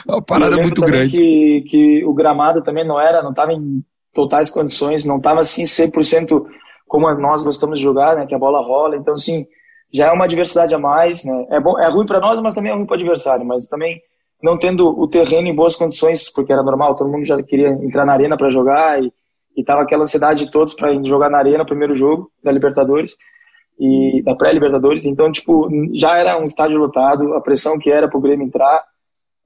é 0.07 0.11
uma 0.11 0.21
parada 0.21 0.57
muito 0.57 0.81
grande. 0.81 1.11
Que, 1.11 1.65
que 1.69 2.05
o 2.05 2.13
gramado 2.13 2.63
também 2.63 2.85
não 2.85 2.99
era, 2.99 3.21
não 3.21 3.29
estava 3.29 3.53
em 3.53 3.83
totais 4.11 4.49
condições, 4.49 5.05
não 5.05 5.17
estava 5.17 5.41
assim 5.41 5.65
100% 5.65 6.45
como 6.87 7.13
nós 7.13 7.43
gostamos 7.43 7.77
de 7.77 7.83
jogar, 7.83 8.15
né? 8.15 8.25
Que 8.25 8.33
a 8.33 8.39
bola 8.39 8.59
rola. 8.59 8.97
Então, 8.97 9.13
assim, 9.13 9.45
já 9.93 10.07
é 10.07 10.11
uma 10.11 10.27
diversidade 10.27 10.73
a 10.73 10.79
mais, 10.79 11.23
né? 11.23 11.45
É, 11.51 11.59
bom, 11.59 11.77
é 11.79 11.87
ruim 11.87 12.07
para 12.07 12.19
nós, 12.19 12.41
mas 12.41 12.55
também 12.55 12.71
é 12.71 12.75
ruim 12.75 12.87
para 12.87 12.95
o 12.95 12.99
adversário. 12.99 13.45
Mas 13.45 13.67
também 13.67 14.01
não 14.41 14.57
tendo 14.57 14.87
o 14.87 15.07
terreno 15.07 15.47
em 15.47 15.55
boas 15.55 15.75
condições, 15.75 16.31
porque 16.31 16.51
era 16.51 16.63
normal, 16.63 16.95
todo 16.95 17.09
mundo 17.09 17.25
já 17.25 17.41
queria 17.43 17.69
entrar 17.69 18.05
na 18.05 18.13
arena 18.13 18.37
para 18.37 18.49
jogar 18.49 19.01
e, 19.03 19.11
e 19.55 19.63
tava 19.63 19.81
aquela 19.81 20.03
ansiedade 20.03 20.45
de 20.45 20.51
todos 20.51 20.73
para 20.73 20.93
jogar 21.03 21.29
na 21.29 21.37
arena, 21.37 21.65
primeiro 21.65 21.95
jogo 21.95 22.31
da 22.43 22.51
Libertadores 22.51 23.17
e 23.77 24.21
da 24.23 24.35
pré-Libertadores. 24.35 25.05
Então, 25.05 25.31
tipo, 25.31 25.67
já 25.93 26.17
era 26.17 26.39
um 26.39 26.45
estádio 26.45 26.77
lotado, 26.77 27.33
a 27.33 27.41
pressão 27.41 27.77
que 27.77 27.91
era 27.91 28.07
para 28.07 28.17
o 28.17 28.21
Grêmio 28.21 28.45
entrar, 28.45 28.83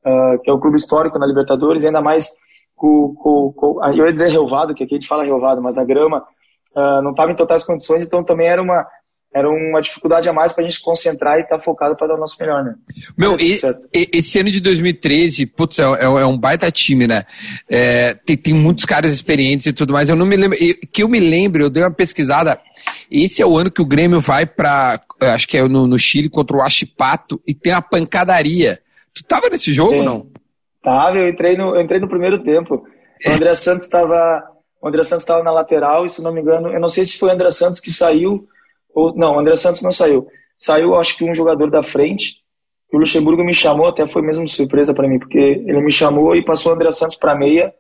uh, 0.06 0.40
que 0.42 0.50
é 0.50 0.54
o 0.54 0.60
clube 0.60 0.78
histórico 0.78 1.18
na 1.18 1.26
Libertadores, 1.26 1.86
ainda 1.86 2.02
mais 2.02 2.30
com, 2.76 3.14
com, 3.16 3.54
com 3.54 3.86
eu 3.86 4.06
ia 4.06 4.12
dizer 4.12 4.30
relvado, 4.30 4.74
que 4.74 4.84
aqui 4.84 4.96
a 4.96 4.98
gente 4.98 5.08
fala 5.08 5.24
relvado, 5.24 5.62
mas 5.62 5.78
a 5.78 5.84
grama 5.84 6.24
uh, 6.76 7.02
não 7.02 7.12
estava 7.12 7.32
em 7.32 7.36
totais 7.36 7.64
condições, 7.64 8.04
então 8.04 8.24
também 8.24 8.48
era 8.48 8.62
uma 8.62 8.86
era 9.34 9.50
uma 9.50 9.82
dificuldade 9.82 10.30
a 10.30 10.34
mais 10.34 10.52
para 10.52 10.64
a 10.64 10.68
gente 10.68 10.82
concentrar 10.82 11.40
e 11.40 11.42
estar 11.42 11.58
tá 11.58 11.64
focado 11.64 11.96
para 11.98 12.08
dar 12.08 12.16
o 12.16 12.20
nosso 12.20 12.38
melhor, 12.40 12.64
né? 12.64 12.76
Meu, 13.18 13.36
e, 13.40 13.60
e, 13.94 14.10
esse 14.14 14.40
ano 14.40 14.52
de 14.52 14.62
2013, 14.62 15.48
putz, 15.48 15.80
é, 15.80 15.84
é, 15.84 16.04
é 16.04 16.26
um 16.26 16.38
baita 16.38 16.70
time, 16.70 17.08
né? 17.08 17.26
É, 17.68 18.14
tem, 18.14 18.38
tem 18.38 18.54
muitos 18.54 18.86
caras 18.86 19.12
experientes 19.12 19.66
e 19.66 19.74
tudo 19.74 19.92
mais. 19.92 20.08
Eu 20.08 20.16
não 20.16 20.26
me 20.26 20.38
lembro, 20.38 20.58
que 20.92 21.02
eu 21.02 21.10
me 21.10 21.20
lembro, 21.20 21.64
eu 21.64 21.70
dei 21.70 21.82
uma 21.82 21.92
pesquisada. 21.92 22.60
Esse 23.10 23.42
é 23.42 23.46
o 23.46 23.58
ano 23.58 23.72
que 23.72 23.82
o 23.82 23.88
Grêmio 23.88 24.22
vai 24.22 24.46
para, 24.46 25.02
acho 25.20 25.48
que 25.48 25.58
é 25.58 25.68
no, 25.68 25.88
no, 25.88 25.98
Chile 25.98 26.30
contra 26.30 26.56
o 26.56 26.62
Achipato 26.62 27.42
e 27.48 27.56
tem 27.56 27.74
uma 27.74 27.82
pancadaria. 27.82 28.80
Tu 29.16 29.24
tava 29.24 29.50
nesse 29.50 29.74
jogo, 29.74 29.98
Sim. 29.98 30.06
não? 30.06 30.28
Tava, 30.84 31.18
eu 31.18 31.28
entrei 31.28 31.58
no, 31.58 31.76
eu 31.76 31.82
entrei 31.82 32.00
no 32.00 32.10
primeiro 32.10 32.44
tempo. 32.44 32.84
O 33.26 33.32
André 33.32 33.56
Santos 33.56 33.86
estava, 33.86 34.44
o 34.80 34.88
André 34.88 35.02
Santos 35.04 35.24
estava 35.24 35.42
na 35.42 35.52
lateral 35.52 36.06
e 36.06 36.10
se 36.10 36.22
não 36.22 36.32
me 36.32 36.42
engano, 36.42 36.72
eu 36.72 36.80
não 36.80 36.90
sei 36.90 37.04
se 37.04 37.18
foi 37.18 37.30
o 37.30 37.32
André 37.32 37.50
Santos 37.50 37.80
que 37.80 37.92
saiu 37.92 38.48
ou, 38.94 39.16
não, 39.16 39.36
o 39.36 39.40
André 39.40 39.56
Santos 39.56 39.82
não 39.82 39.92
saiu. 39.92 40.28
Saiu, 40.58 40.96
acho 40.96 41.18
que 41.18 41.24
um 41.24 41.36
jogador 41.36 41.70
da 41.70 41.84
frente. 41.84 42.44
O 42.92 42.98
Luxemburgo 42.98 43.44
me 43.44 43.54
chamou, 43.54 43.88
até 43.88 44.06
foi 44.06 44.22
mesmo 44.22 44.48
surpresa 44.48 44.94
para 44.94 45.08
mim, 45.08 45.18
porque 45.18 45.38
ele 45.38 45.82
me 45.82 45.92
chamou 45.92 46.36
e 46.36 46.44
passou 46.44 46.72
o 46.72 46.76
André 46.76 46.92
Santos 46.92 47.16
para 47.16 47.36
meia 47.36 47.74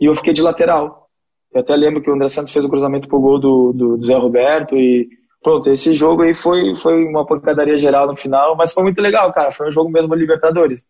e 0.00 0.06
eu 0.06 0.14
fiquei 0.14 0.32
de 0.32 0.42
lateral. 0.42 1.08
Eu 1.52 1.60
até 1.60 1.74
lembro 1.74 2.00
que 2.00 2.10
o 2.10 2.14
André 2.14 2.28
Santos 2.28 2.52
fez 2.52 2.64
o 2.64 2.68
cruzamento 2.68 3.08
pro 3.08 3.20
gol 3.20 3.40
do, 3.40 3.72
do, 3.72 3.96
do 3.96 4.06
Zé 4.06 4.14
Roberto 4.14 4.76
e 4.76 5.08
pronto, 5.42 5.68
esse 5.70 5.94
jogo 5.94 6.22
aí 6.22 6.34
foi, 6.34 6.74
foi 6.76 7.04
uma 7.04 7.26
pancadaria 7.26 7.76
geral 7.76 8.06
no 8.06 8.16
final, 8.16 8.56
mas 8.56 8.72
foi 8.72 8.82
muito 8.82 9.00
legal, 9.00 9.32
cara. 9.32 9.50
Foi 9.50 9.68
um 9.68 9.72
jogo 9.72 9.90
mesmo 9.90 10.14
Libertadores. 10.14 10.86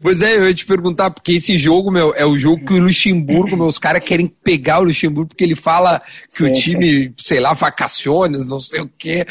Pois 0.00 0.20
é, 0.20 0.36
eu 0.36 0.48
ia 0.48 0.54
te 0.54 0.66
perguntar, 0.66 1.10
porque 1.10 1.32
esse 1.32 1.56
jogo, 1.56 1.90
meu, 1.90 2.12
é 2.16 2.24
o 2.26 2.36
jogo 2.36 2.64
que 2.64 2.74
o 2.74 2.80
Luxemburgo, 2.80 3.56
meu, 3.56 3.66
os 3.66 3.78
caras 3.78 4.02
querem 4.02 4.26
pegar 4.26 4.80
o 4.80 4.84
Luxemburgo, 4.84 5.28
porque 5.28 5.44
ele 5.44 5.54
fala 5.54 6.02
que 6.34 6.42
o 6.42 6.52
time, 6.52 7.14
sei 7.18 7.38
lá, 7.38 7.52
vacaciones, 7.52 8.48
não 8.48 8.58
sei 8.58 8.80
o 8.80 8.90
quê. 8.98 9.24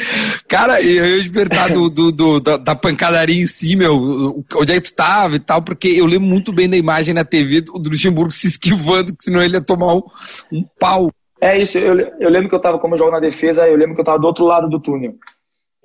Cara, 0.47 0.81
eu 0.81 1.17
ia 1.17 1.23
te 1.23 1.29
perguntar 1.29 1.69
do, 1.69 1.89
do, 1.89 2.11
do 2.11 2.39
da, 2.39 2.57
da, 2.57 2.75
pancadaria 2.75 3.43
em 3.43 3.47
si, 3.47 3.75
meu, 3.75 4.43
onde 4.55 4.71
é 4.71 4.75
que 4.79 4.89
tu 4.89 4.95
tava 4.95 5.35
e 5.35 5.39
tal, 5.39 5.61
porque 5.61 5.89
eu 5.89 6.05
lembro 6.05 6.27
muito 6.27 6.53
bem 6.53 6.69
da 6.69 6.77
imagem 6.77 7.13
na 7.13 7.25
TV 7.25 7.61
do, 7.61 7.73
do 7.73 7.89
Luxemburgo 7.89 8.31
se 8.31 8.47
esquivando, 8.47 9.15
que 9.15 9.23
senão 9.23 9.41
ele 9.41 9.55
ia 9.55 9.61
tomar 9.61 9.95
um, 9.95 10.03
um 10.51 10.63
pau. 10.79 11.11
É 11.41 11.61
isso, 11.61 11.77
eu, 11.77 11.97
eu 12.19 12.29
lembro 12.29 12.49
que 12.49 12.55
eu 12.55 12.61
tava, 12.61 12.79
como 12.79 12.93
eu 12.93 12.97
jogo 12.97 13.11
na 13.11 13.19
defesa, 13.19 13.67
eu 13.67 13.77
lembro 13.77 13.95
que 13.95 14.01
eu 14.01 14.05
tava 14.05 14.19
do 14.19 14.27
outro 14.27 14.45
lado 14.45 14.69
do 14.69 14.79
túnel. 14.79 15.15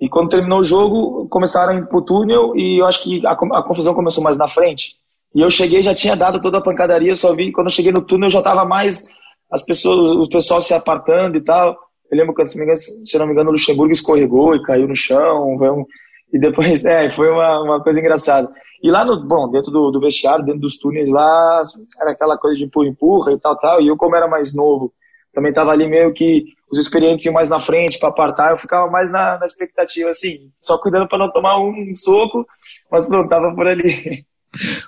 E 0.00 0.08
quando 0.08 0.30
terminou 0.30 0.60
o 0.60 0.64
jogo, 0.64 1.28
começaram 1.28 1.74
a 1.74 1.76
ir 1.76 1.88
pro 1.88 2.02
túnel 2.02 2.56
e 2.56 2.80
eu 2.80 2.86
acho 2.86 3.02
que 3.02 3.24
a, 3.26 3.32
a 3.32 3.62
confusão 3.62 3.94
começou 3.94 4.22
mais 4.22 4.36
na 4.36 4.48
frente. 4.48 4.96
E 5.34 5.40
eu 5.40 5.50
cheguei, 5.50 5.82
já 5.82 5.94
tinha 5.94 6.16
dado 6.16 6.40
toda 6.40 6.58
a 6.58 6.62
pancadaria, 6.62 7.14
só 7.14 7.34
vi 7.34 7.52
quando 7.52 7.66
eu 7.66 7.72
cheguei 7.72 7.92
no 7.92 8.02
túnel 8.02 8.30
já 8.30 8.42
tava 8.42 8.64
mais 8.64 9.04
as 9.50 9.62
pessoas, 9.62 10.10
o 10.10 10.28
pessoal 10.28 10.60
se 10.60 10.74
apartando 10.74 11.36
e 11.36 11.40
tal. 11.40 11.76
Eu 12.10 12.18
lembro 12.18 12.34
que, 12.34 12.46
se 12.46 13.18
não 13.18 13.26
me 13.26 13.32
engano, 13.32 13.50
o 13.50 13.52
Luxemburgo 13.52 13.92
escorregou 13.92 14.54
e 14.54 14.62
caiu 14.62 14.86
no 14.86 14.96
chão. 14.96 15.54
Um, 15.54 15.84
e 16.32 16.38
depois, 16.38 16.82
é, 16.86 17.08
foi 17.10 17.30
uma, 17.30 17.62
uma 17.62 17.82
coisa 17.82 17.98
engraçada. 17.98 18.50
E 18.82 18.90
lá 18.90 19.04
no, 19.04 19.26
bom, 19.26 19.48
dentro 19.50 19.70
do, 19.70 19.90
do 19.90 20.00
vestiário, 20.00 20.44
dentro 20.44 20.60
dos 20.60 20.76
túneis 20.76 21.10
lá, 21.10 21.60
era 22.00 22.10
aquela 22.10 22.36
coisa 22.36 22.58
de 22.58 22.64
empurra-empurra 22.64 23.32
e 23.32 23.38
tal, 23.38 23.56
tal. 23.58 23.80
E 23.80 23.88
eu, 23.88 23.96
como 23.96 24.16
era 24.16 24.28
mais 24.28 24.54
novo, 24.54 24.92
também 25.34 25.52
tava 25.52 25.70
ali 25.70 25.88
meio 25.88 26.12
que 26.12 26.44
os 26.70 26.78
experientes 26.78 27.24
iam 27.24 27.34
mais 27.34 27.48
na 27.48 27.60
frente 27.60 27.98
para 27.98 28.08
apartar, 28.08 28.50
eu 28.50 28.56
ficava 28.56 28.90
mais 28.90 29.10
na, 29.10 29.38
na 29.38 29.44
expectativa, 29.44 30.10
assim, 30.10 30.50
só 30.60 30.78
cuidando 30.78 31.08
para 31.08 31.18
não 31.18 31.30
tomar 31.30 31.58
um 31.58 31.92
soco, 31.94 32.46
mas 32.90 33.04
pronto, 33.04 33.28
tava 33.28 33.54
por 33.54 33.66
ali. 33.66 34.24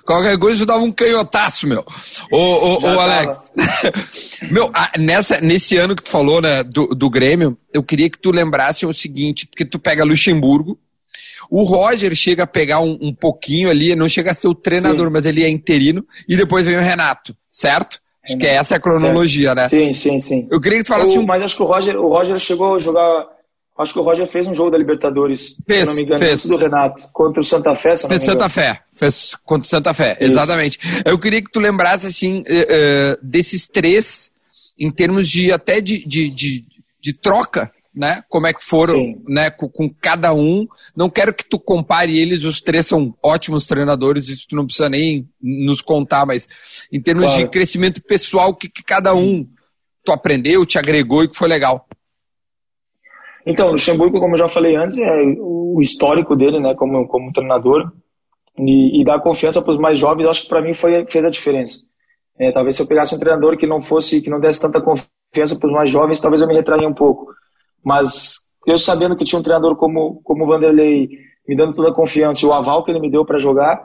Qualquer 0.05 0.39
coisa 0.39 0.63
eu 0.63 0.65
dava 0.65 0.81
um 0.81 0.91
canhotaço, 0.91 1.67
meu. 1.67 1.85
Ô, 2.31 2.37
ô, 2.37 2.81
ô 2.81 2.99
Alex. 3.01 3.51
meu, 4.49 4.71
nessa, 4.97 5.41
nesse 5.41 5.75
ano 5.75 5.93
que 5.93 6.03
tu 6.03 6.09
falou, 6.09 6.41
né, 6.41 6.63
do, 6.63 6.87
do 6.87 7.09
Grêmio, 7.09 7.57
eu 7.73 7.83
queria 7.83 8.09
que 8.09 8.17
tu 8.17 8.31
lembrasse 8.31 8.85
o 8.85 8.93
seguinte, 8.93 9.45
porque 9.45 9.65
tu 9.65 9.77
pega 9.77 10.05
Luxemburgo, 10.05 10.79
o 11.49 11.63
Roger 11.63 12.15
chega 12.15 12.43
a 12.43 12.47
pegar 12.47 12.79
um, 12.79 12.97
um 13.01 13.13
pouquinho 13.13 13.69
ali, 13.69 13.95
não 13.95 14.07
chega 14.07 14.31
a 14.31 14.35
ser 14.35 14.47
o 14.47 14.55
treinador, 14.55 15.07
Sim. 15.07 15.13
mas 15.13 15.25
ele 15.25 15.43
é 15.43 15.49
interino, 15.49 16.05
e 16.27 16.35
depois 16.35 16.65
vem 16.65 16.77
o 16.77 16.81
Renato, 16.81 17.35
certo? 17.51 17.99
Acho 18.27 18.37
que 18.37 18.45
é 18.45 18.55
essa 18.55 18.75
a 18.75 18.79
cronologia, 18.79 19.55
né? 19.55 19.67
Sim, 19.67 19.93
sim, 19.93 20.19
sim. 20.19 20.47
Eu 20.51 20.59
queria 20.59 20.79
que 20.79 20.83
tu 20.83 20.89
falasse. 20.89 21.17
O, 21.17 21.25
mas 21.25 21.41
acho 21.41 21.55
que 21.55 21.63
o 21.63 21.65
Roger, 21.65 21.95
o 21.97 22.09
Roger 22.09 22.37
chegou 22.37 22.75
a 22.75 22.79
jogar. 22.79 23.25
Acho 23.77 23.93
que 23.93 23.99
o 23.99 24.01
Roger 24.01 24.27
fez 24.27 24.47
um 24.47 24.53
jogo 24.53 24.71
da 24.71 24.77
Libertadores. 24.77 25.55
Fez, 25.65 25.81
se 25.81 25.85
não 25.87 25.95
me 25.95 26.01
engano, 26.03 26.19
fez. 26.19 26.45
do 26.45 26.57
Renato. 26.57 27.07
Contra 27.13 27.41
o 27.41 27.43
Santa 27.43 27.75
Fé, 27.75 27.95
se 27.95 28.03
não 28.03 28.09
Fez 28.09 28.23
Santa 28.23 28.49
Fé. 28.49 28.81
Fez 28.91 29.35
contra 29.45 29.65
o 29.65 29.69
Santa 29.69 29.93
Fé, 29.93 30.17
Isso. 30.19 30.31
exatamente. 30.31 30.79
Eu 31.05 31.17
queria 31.17 31.41
que 31.41 31.51
tu 31.51 31.59
lembrasse, 31.59 32.07
assim, 32.07 32.39
uh, 32.39 32.41
uh, 32.41 33.17
desses 33.21 33.67
três, 33.67 34.31
em 34.77 34.91
termos 34.91 35.29
de 35.29 35.51
até 35.51 35.79
de, 35.79 36.03
de, 36.05 36.29
de, 36.29 36.65
de 36.99 37.13
troca 37.13 37.71
né? 37.97 38.23
Como 38.29 38.45
é 38.45 38.53
que 38.53 38.63
foram, 38.63 38.95
Sim. 38.95 39.23
né? 39.27 39.49
Com, 39.49 39.67
com, 39.67 39.89
cada 39.89 40.33
um. 40.33 40.67
Não 40.95 41.09
quero 41.09 41.33
que 41.33 41.43
tu 41.43 41.59
compare 41.59 42.17
eles, 42.17 42.43
os 42.43 42.61
três 42.61 42.85
são 42.85 43.13
ótimos 43.23 43.65
treinadores, 43.65 44.29
isso 44.29 44.47
tu 44.47 44.55
não 44.55 44.65
precisa 44.65 44.87
nem 44.87 45.27
nos 45.41 45.81
contar, 45.81 46.25
mas 46.25 46.47
em 46.91 47.01
termos 47.01 47.25
claro. 47.25 47.39
de 47.39 47.49
crescimento 47.49 48.01
pessoal, 48.03 48.51
o 48.51 48.55
que, 48.55 48.69
que 48.69 48.83
cada 48.83 49.15
um 49.15 49.47
tu 50.05 50.11
aprendeu, 50.11 50.65
te 50.65 50.77
agregou 50.77 51.23
e 51.23 51.27
que 51.27 51.35
foi 51.35 51.49
legal? 51.49 51.87
Então, 53.45 53.69
o 53.69 53.71
Luxemburgo, 53.71 54.19
como 54.19 54.33
eu 54.33 54.39
já 54.39 54.47
falei 54.47 54.75
antes, 54.75 54.97
é 54.97 55.23
o 55.39 55.79
histórico 55.81 56.35
dele, 56.35 56.59
né, 56.59 56.75
como, 56.75 57.07
como 57.07 57.31
treinador, 57.31 57.91
e, 58.57 59.01
e 59.01 59.05
dar 59.05 59.21
confiança 59.21 59.61
para 59.61 59.71
os 59.71 59.77
mais 59.77 59.97
jovens, 59.97 60.27
acho 60.27 60.43
que 60.43 60.49
para 60.49 60.61
mim 60.61 60.73
foi, 60.73 61.05
fez 61.07 61.23
a 61.23 61.29
diferença. 61.29 61.79
É, 62.39 62.51
talvez 62.51 62.75
se 62.75 62.81
eu 62.81 62.87
pegasse 62.87 63.15
um 63.15 63.19
treinador 63.19 63.57
que 63.57 63.65
não 63.65 63.81
fosse, 63.81 64.21
que 64.21 64.29
não 64.29 64.39
desse 64.39 64.61
tanta 64.61 64.81
confiança 64.81 65.55
para 65.57 65.67
os 65.67 65.73
mais 65.73 65.89
jovens, 65.89 66.19
talvez 66.19 66.41
eu 66.41 66.47
me 66.47 66.53
retraria 66.53 66.87
um 66.87 66.93
pouco. 66.93 67.27
Mas 67.83 68.39
eu 68.65 68.77
sabendo 68.77 69.15
que 69.15 69.23
tinha 69.23 69.39
um 69.39 69.43
treinador 69.43 69.75
como, 69.75 70.21
como 70.23 70.43
o 70.43 70.47
Vanderlei 70.47 71.09
me 71.47 71.55
dando 71.55 71.73
toda 71.73 71.89
a 71.89 71.93
confiança 71.93 72.45
e 72.45 72.47
o 72.47 72.53
aval 72.53 72.83
que 72.83 72.91
ele 72.91 72.99
me 72.99 73.09
deu 73.09 73.25
para 73.25 73.39
jogar, 73.39 73.81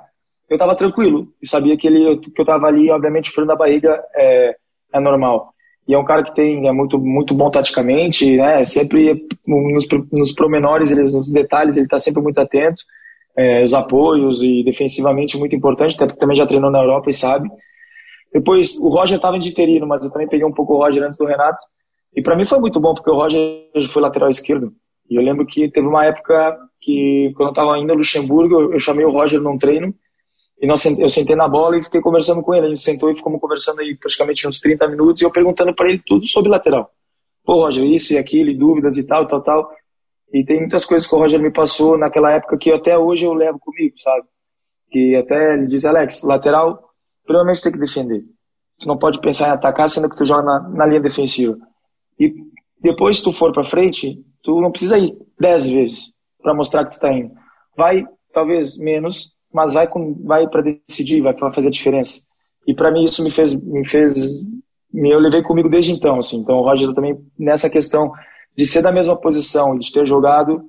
eu 0.50 0.56
estava 0.56 0.74
tranquilo. 0.74 1.28
Eu 1.40 1.48
sabia 1.48 1.76
que, 1.76 1.86
ele, 1.86 2.18
que 2.18 2.32
eu 2.36 2.42
estava 2.42 2.66
ali, 2.66 2.90
obviamente, 2.90 3.30
frio 3.30 3.46
da 3.46 3.56
barriga 3.56 4.02
é, 4.14 4.56
é 4.92 5.00
normal. 5.00 5.52
E 5.86 5.94
é 5.94 5.98
um 5.98 6.04
cara 6.04 6.22
que 6.22 6.34
tem 6.34 6.68
é 6.68 6.72
muito 6.72 6.98
muito 6.98 7.34
bom 7.34 7.50
taticamente, 7.50 8.36
né? 8.36 8.62
Sempre 8.64 9.26
nos, 9.46 9.86
nos 10.12 10.32
promenores, 10.32 10.90
ele, 10.90 11.02
nos 11.02 11.30
detalhes, 11.32 11.76
ele 11.76 11.86
está 11.86 11.98
sempre 11.98 12.22
muito 12.22 12.38
atento. 12.38 12.82
É, 13.36 13.62
os 13.62 13.72
apoios 13.72 14.42
e 14.42 14.62
defensivamente 14.62 15.38
muito 15.38 15.56
importante, 15.56 15.94
até 15.94 16.06
porque 16.06 16.20
também 16.20 16.36
já 16.36 16.46
treinou 16.46 16.70
na 16.70 16.80
Europa 16.80 17.08
e 17.08 17.14
sabe. 17.14 17.48
Depois 18.32 18.76
o 18.76 18.88
Roger 18.88 19.16
estava 19.16 19.38
de 19.38 19.48
interino, 19.48 19.86
mas 19.86 20.04
eu 20.04 20.10
também 20.10 20.28
peguei 20.28 20.46
um 20.46 20.52
pouco 20.52 20.74
o 20.74 20.78
Roger 20.78 21.02
antes 21.02 21.18
do 21.18 21.24
Renato. 21.24 21.64
E 22.14 22.22
para 22.22 22.36
mim 22.36 22.46
foi 22.46 22.58
muito 22.58 22.78
bom, 22.78 22.94
porque 22.94 23.10
o 23.10 23.14
Roger 23.14 23.66
foi 23.88 24.02
lateral 24.02 24.28
esquerdo. 24.28 24.72
E 25.08 25.16
eu 25.16 25.22
lembro 25.22 25.46
que 25.46 25.70
teve 25.70 25.86
uma 25.86 26.04
época 26.04 26.58
que, 26.80 27.32
quando 27.36 27.48
eu 27.48 27.52
estava 27.52 27.78
indo 27.78 27.88
no 27.88 27.98
Luxemburgo, 27.98 28.72
eu 28.72 28.78
chamei 28.78 29.04
o 29.04 29.10
Roger 29.10 29.40
num 29.40 29.58
treino. 29.58 29.94
E 30.60 30.66
nós, 30.66 30.84
eu 30.84 31.08
sentei 31.08 31.34
na 31.34 31.48
bola 31.48 31.76
e 31.76 31.82
fiquei 31.82 32.00
conversando 32.00 32.42
com 32.42 32.54
ele. 32.54 32.66
A 32.66 32.68
gente 32.68 32.80
sentou 32.80 33.10
e 33.10 33.16
ficamos 33.16 33.40
conversando 33.40 33.80
aí 33.80 33.96
praticamente 33.96 34.46
uns 34.46 34.60
30 34.60 34.86
minutos. 34.88 35.20
E 35.20 35.24
eu 35.24 35.30
perguntando 35.30 35.74
para 35.74 35.88
ele 35.88 36.00
tudo 36.06 36.26
sobre 36.26 36.50
lateral. 36.50 36.90
Pô, 37.44 37.64
Roger, 37.64 37.84
isso 37.84 38.12
e 38.12 38.18
aquilo, 38.18 38.50
e 38.50 38.56
dúvidas 38.56 38.96
e 38.96 39.04
tal, 39.04 39.26
tal, 39.26 39.42
tal. 39.42 39.70
E 40.32 40.44
tem 40.44 40.60
muitas 40.60 40.84
coisas 40.84 41.08
que 41.08 41.14
o 41.14 41.18
Roger 41.18 41.40
me 41.40 41.52
passou 41.52 41.98
naquela 41.98 42.30
época 42.32 42.56
que 42.56 42.70
até 42.70 42.96
hoje 42.96 43.26
eu 43.26 43.34
levo 43.34 43.58
comigo, 43.58 43.94
sabe? 43.98 44.24
Que 44.90 45.16
até 45.16 45.54
ele 45.54 45.66
diz, 45.66 45.84
Alex, 45.84 46.22
lateral, 46.22 46.90
primeiramente 47.24 47.60
tem 47.60 47.72
que 47.72 47.78
defender. 47.78 48.22
Tu 48.78 48.86
não 48.86 48.96
pode 48.96 49.20
pensar 49.20 49.48
em 49.48 49.52
atacar, 49.52 49.88
sendo 49.88 50.08
que 50.08 50.16
tu 50.16 50.24
joga 50.24 50.42
na, 50.42 50.68
na 50.70 50.86
linha 50.86 51.00
defensiva. 51.00 51.56
E 52.18 52.34
depois, 52.80 53.20
tu 53.20 53.32
for 53.32 53.52
para 53.52 53.64
frente, 53.64 54.18
tu 54.42 54.60
não 54.60 54.70
precisa 54.70 54.98
ir 54.98 55.16
dez 55.38 55.68
vezes 55.68 56.12
para 56.42 56.54
mostrar 56.54 56.84
que 56.84 56.96
tu 56.96 57.00
tá 57.00 57.12
indo. 57.12 57.32
Vai, 57.76 58.04
talvez 58.32 58.76
menos, 58.76 59.32
mas 59.52 59.72
vai 59.72 59.86
com, 59.86 60.14
vai 60.24 60.48
para 60.48 60.62
decidir, 60.62 61.20
vai 61.20 61.34
para 61.34 61.52
fazer 61.52 61.68
a 61.68 61.70
diferença. 61.70 62.20
E 62.66 62.74
para 62.74 62.90
mim 62.90 63.04
isso 63.04 63.22
me 63.22 63.30
fez, 63.30 63.54
me 63.54 63.86
fez, 63.86 64.40
me, 64.92 65.10
eu 65.10 65.18
levei 65.18 65.42
comigo 65.42 65.68
desde 65.68 65.92
então, 65.92 66.18
assim. 66.18 66.38
Então 66.38 66.56
o 66.56 66.62
Roger 66.62 66.92
também 66.94 67.18
nessa 67.38 67.68
questão 67.68 68.12
de 68.56 68.66
ser 68.66 68.82
da 68.82 68.92
mesma 68.92 69.16
posição, 69.16 69.78
de 69.78 69.92
ter 69.92 70.06
jogado 70.06 70.68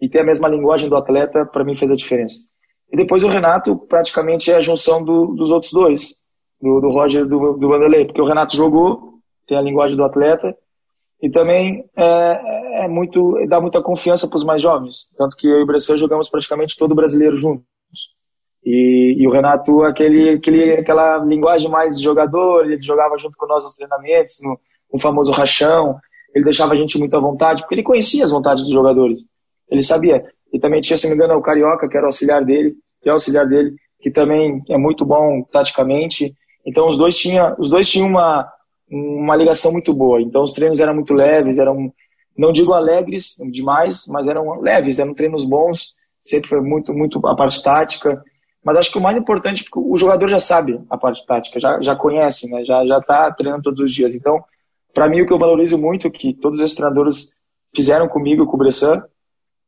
e 0.00 0.08
ter 0.08 0.20
a 0.20 0.24
mesma 0.24 0.48
linguagem 0.48 0.88
do 0.88 0.96
atleta, 0.96 1.46
para 1.46 1.64
mim 1.64 1.76
fez 1.76 1.90
a 1.90 1.96
diferença. 1.96 2.40
E 2.92 2.96
depois 2.96 3.22
o 3.22 3.28
Renato 3.28 3.76
praticamente 3.76 4.50
é 4.50 4.56
a 4.56 4.60
junção 4.60 5.02
do, 5.02 5.26
dos 5.34 5.50
outros 5.50 5.72
dois, 5.72 6.16
do, 6.60 6.80
do 6.80 6.88
Roger 6.90 7.22
e 7.22 7.28
do, 7.28 7.54
do 7.54 7.68
Vanderlei, 7.68 8.04
porque 8.04 8.20
o 8.20 8.26
Renato 8.26 8.56
jogou, 8.56 9.14
tem 9.46 9.56
a 9.56 9.62
linguagem 9.62 9.96
do 9.96 10.04
atleta, 10.04 10.56
e 11.22 11.30
também 11.30 11.84
é, 11.96 12.84
é 12.84 12.88
muito, 12.88 13.38
dá 13.48 13.60
muita 13.60 13.80
confiança 13.80 14.26
para 14.26 14.36
os 14.36 14.44
mais 14.44 14.60
jovens. 14.60 15.06
Tanto 15.16 15.36
que 15.36 15.46
eu 15.46 15.60
e 15.60 15.62
o 15.62 15.66
Bressan 15.66 15.96
jogamos 15.96 16.28
praticamente 16.28 16.76
todo 16.76 16.96
brasileiro 16.96 17.36
juntos. 17.36 17.64
E, 18.64 19.16
e, 19.18 19.26
o 19.26 19.30
Renato, 19.30 19.84
aquele, 19.84 20.30
aquele, 20.30 20.74
aquela 20.74 21.18
linguagem 21.18 21.70
mais 21.70 21.96
de 21.96 22.02
jogador, 22.02 22.64
ele 22.64 22.82
jogava 22.82 23.16
junto 23.18 23.36
com 23.36 23.46
nós 23.46 23.62
nos 23.62 23.76
treinamentos, 23.76 24.38
no, 24.42 24.58
no 24.92 25.00
famoso 25.00 25.30
rachão. 25.30 25.96
Ele 26.34 26.44
deixava 26.44 26.72
a 26.72 26.76
gente 26.76 26.98
muito 26.98 27.16
à 27.16 27.20
vontade, 27.20 27.62
porque 27.62 27.76
ele 27.76 27.82
conhecia 27.84 28.24
as 28.24 28.32
vontades 28.32 28.64
dos 28.64 28.72
jogadores. 28.72 29.24
Ele 29.70 29.82
sabia. 29.82 30.24
E 30.52 30.58
também 30.58 30.80
tinha, 30.80 30.98
se 30.98 31.08
não 31.08 31.16
me 31.16 31.16
engano, 31.16 31.38
o 31.38 31.42
Carioca, 31.42 31.88
que 31.88 31.96
era 31.96 32.06
auxiliar 32.06 32.44
dele, 32.44 32.74
que 33.00 33.08
é 33.08 33.12
auxiliar 33.12 33.46
dele, 33.46 33.76
que 34.00 34.10
também 34.10 34.60
é 34.68 34.76
muito 34.76 35.04
bom 35.04 35.42
taticamente. 35.52 36.34
Então 36.66 36.88
os 36.88 36.96
dois 36.96 37.16
tinham, 37.16 37.54
os 37.58 37.70
dois 37.70 37.88
tinham 37.88 38.08
uma, 38.08 38.48
uma 38.92 39.34
ligação 39.34 39.72
muito 39.72 39.92
boa. 39.94 40.20
Então 40.20 40.42
os 40.42 40.52
treinos 40.52 40.78
eram 40.78 40.94
muito 40.94 41.14
leves, 41.14 41.58
eram, 41.58 41.92
não 42.36 42.52
digo 42.52 42.74
alegres 42.74 43.36
demais, 43.50 44.06
mas 44.06 44.28
eram 44.28 44.60
leves, 44.60 44.98
eram 44.98 45.14
treinos 45.14 45.44
bons, 45.44 45.94
sempre 46.20 46.48
foi 46.48 46.60
muito, 46.60 46.92
muito 46.92 47.26
a 47.26 47.34
parte 47.34 47.62
tática. 47.62 48.22
Mas 48.62 48.76
acho 48.76 48.92
que 48.92 48.98
o 48.98 49.02
mais 49.02 49.16
importante, 49.16 49.64
porque 49.64 49.80
o 49.80 49.96
jogador 49.96 50.28
já 50.28 50.38
sabe 50.38 50.80
a 50.88 50.96
parte 50.96 51.24
tática, 51.26 51.58
já, 51.58 51.80
já 51.80 51.96
conhece, 51.96 52.48
né? 52.48 52.64
já 52.64 52.86
já 52.86 52.98
está 52.98 53.32
treinando 53.32 53.64
todos 53.64 53.80
os 53.80 53.92
dias. 53.92 54.14
Então, 54.14 54.44
para 54.94 55.08
mim, 55.08 55.22
o 55.22 55.26
que 55.26 55.32
eu 55.32 55.38
valorizo 55.38 55.78
muito, 55.78 56.10
que 56.10 56.34
todos 56.34 56.60
os 56.60 56.74
treinadores 56.74 57.32
fizeram 57.74 58.06
comigo, 58.06 58.46
com 58.46 58.56
o 58.56 58.58
Bressan 58.58 59.02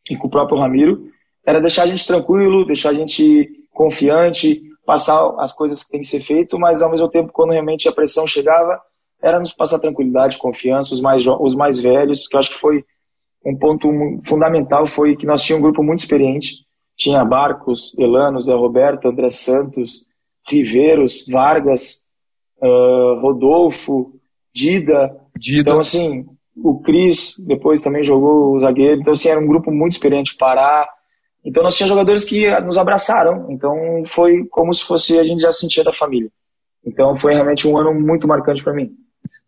e 0.09 0.16
com 0.16 0.28
o 0.28 0.31
próprio 0.31 0.59
Ramiro, 0.59 1.09
era 1.45 1.61
deixar 1.61 1.85
a 1.85 1.87
gente 1.87 2.07
tranquilo, 2.07 2.64
deixar 2.64 2.90
a 2.90 2.95
gente 2.95 3.49
confiante, 3.73 4.62
passar 4.87 5.35
as 5.38 5.52
coisas 5.52 5.83
que 5.83 5.90
tem 5.90 6.00
que 6.00 6.07
ser 6.07 6.21
feito, 6.21 6.59
mas 6.59 6.81
ao 6.81 6.90
mesmo 6.90 7.09
tempo, 7.09 7.33
quando 7.33 7.52
realmente 7.52 7.88
a 7.88 7.93
pressão 7.93 8.26
chegava, 8.26 8.81
era 9.25 9.40
nos 9.40 9.52
passar 9.52 9.78
tranquilidade, 9.78 10.37
confiança, 10.37 10.95
os 10.95 11.00
mais, 11.00 11.26
os 11.26 11.54
mais 11.54 11.81
velhos, 11.81 12.28
que 12.28 12.37
eu 12.37 12.38
acho 12.38 12.50
que 12.50 12.59
foi 12.59 12.85
um 13.45 13.57
ponto 13.57 13.88
fundamental, 14.25 14.87
foi 14.87 15.16
que 15.16 15.26
nós 15.26 15.43
tínhamos 15.43 15.66
um 15.66 15.71
grupo 15.71 15.83
muito 15.83 16.00
experiente, 16.00 16.64
tinha 16.97 17.25
Barcos, 17.25 17.95
Elano, 17.99 18.43
Zé 18.43 18.54
Roberto, 18.54 19.09
André 19.09 19.31
Santos, 19.31 20.07
Riveiros, 20.49 21.25
Vargas, 21.28 22.00
uh, 22.62 23.21
Rodolfo, 23.21 24.12
Dida. 24.54 25.16
Dida. 25.37 25.71
Então, 25.71 25.81
assim, 25.81 26.26
o 26.57 26.81
Cris 26.81 27.35
depois 27.47 27.81
também 27.81 28.04
jogou 28.04 28.54
o 28.54 28.59
zagueiro. 28.61 29.00
Então, 29.00 29.12
assim, 29.12 29.28
era 29.28 29.40
um 29.40 29.47
grupo 29.47 29.73
muito 29.73 29.93
experiente. 29.93 30.37
Pará. 30.37 30.88
Então 31.45 31.62
nós 31.62 31.76
tínhamos 31.76 31.90
jogadores 31.90 32.25
que 32.25 32.49
nos 32.61 32.78
abraçaram, 32.78 33.50
então 33.50 33.75
foi 34.07 34.47
como 34.47 34.73
se 34.73 34.83
fosse 34.83 35.19
a 35.19 35.25
gente 35.25 35.43
já 35.43 35.52
sentia 35.52 35.85
da 35.85 35.93
família. 35.93 36.31
Então 36.87 37.14
foi 37.19 37.35
realmente 37.35 37.69
um 37.69 37.76
ano 37.76 37.93
muito 37.93 38.26
marcante 38.26 38.64
para 38.64 38.73
mim. 38.73 38.90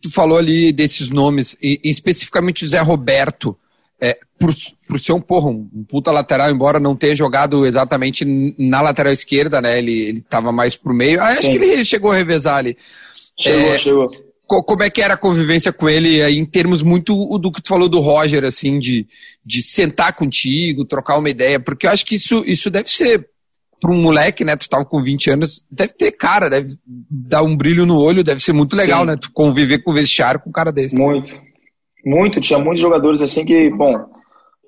Tu 0.06 0.12
falou 0.12 0.38
ali 0.38 0.72
desses 0.72 1.10
nomes, 1.10 1.56
e, 1.60 1.80
especificamente 1.84 2.64
o 2.64 2.68
Zé 2.68 2.80
Roberto, 2.80 3.56
é, 4.00 4.18
por, 4.38 4.54
por 4.86 5.00
ser 5.00 5.12
um 5.12 5.20
porra, 5.20 5.48
um 5.48 5.84
puta 5.88 6.10
lateral, 6.10 6.50
embora 6.50 6.78
não 6.78 6.94
tenha 6.94 7.16
jogado 7.16 7.66
exatamente 7.66 8.25
na 8.58 8.80
lateral 8.80 9.12
esquerda, 9.12 9.60
né? 9.60 9.78
Ele, 9.78 10.00
ele 10.00 10.20
tava 10.20 10.52
mais 10.52 10.76
pro 10.76 10.94
meio. 10.94 11.20
Ah, 11.20 11.28
acho 11.28 11.50
que 11.50 11.56
ele 11.56 11.84
chegou 11.84 12.12
a 12.12 12.16
revezar 12.16 12.58
ali. 12.58 12.76
Chegou, 13.38 13.75
é, 13.75 13.78
chegou 13.78 14.10
como 14.46 14.82
é 14.82 14.90
que 14.90 15.02
era 15.02 15.14
a 15.14 15.18
convivência 15.18 15.72
com 15.72 15.88
ele 15.88 16.22
aí, 16.22 16.38
em 16.38 16.44
termos 16.44 16.82
muito 16.82 17.14
do 17.38 17.50
que 17.50 17.60
tu 17.60 17.68
falou 17.68 17.88
do 17.88 17.98
Roger, 17.98 18.44
assim, 18.44 18.78
de, 18.78 19.06
de 19.44 19.62
sentar 19.62 20.14
contigo, 20.14 20.84
trocar 20.84 21.18
uma 21.18 21.28
ideia, 21.28 21.58
porque 21.58 21.86
eu 21.86 21.90
acho 21.90 22.06
que 22.06 22.14
isso, 22.14 22.44
isso 22.46 22.70
deve 22.70 22.88
ser, 22.88 23.28
para 23.80 23.90
um 23.90 24.00
moleque, 24.00 24.45
né, 24.45 24.56
tu 24.56 24.68
tava 24.68 24.85
com 24.85 25.02
20 25.02 25.30
anos, 25.30 25.64
deve 25.71 25.92
ter 25.92 26.12
cara, 26.12 26.49
deve 26.49 26.75
dar 26.87 27.42
um 27.42 27.56
brilho 27.56 27.85
no 27.85 28.00
olho, 28.00 28.25
deve 28.25 28.40
ser 28.40 28.52
muito 28.52 28.75
legal, 28.75 29.00
Sim. 29.00 29.06
né, 29.06 29.16
tu 29.21 29.30
conviver 29.33 29.83
com 29.83 29.90
o 29.90 29.95
vestiário 29.95 30.40
com 30.40 30.50
um 30.50 30.52
cara 30.52 30.73
desse. 30.73 30.99
Muito, 30.99 31.33
muito, 32.04 32.40
tinha 32.40 32.59
muitos 32.59 32.80
jogadores 32.80 33.21
assim 33.21 33.45
que, 33.45 33.71
bom, 33.71 33.95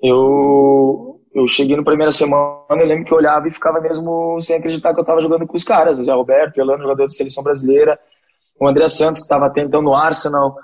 eu, 0.01 1.19
eu 1.33 1.47
cheguei 1.47 1.75
na 1.75 1.83
primeira 1.83 2.11
semana, 2.11 2.65
eu 2.69 2.85
lembro 2.85 3.05
que 3.05 3.13
eu 3.13 3.17
olhava 3.17 3.47
e 3.47 3.51
ficava 3.51 3.81
mesmo 3.81 4.39
sem 4.41 4.55
acreditar 4.55 4.93
que 4.93 4.99
eu 4.99 5.05
tava 5.05 5.21
jogando 5.21 5.47
com 5.47 5.57
os 5.57 5.63
caras, 5.63 5.97
o 5.97 6.03
Zé 6.03 6.13
Roberto, 6.13 6.59
Elano, 6.59 6.83
jogador 6.83 7.07
de 7.07 7.15
seleção 7.15 7.43
brasileira, 7.43 7.99
o 8.59 8.67
André 8.67 8.87
Santos, 8.89 9.19
que 9.19 9.25
estava 9.25 9.47
até 9.47 9.61
então 9.61 9.81
no 9.81 9.95
Arsenal 9.95 10.55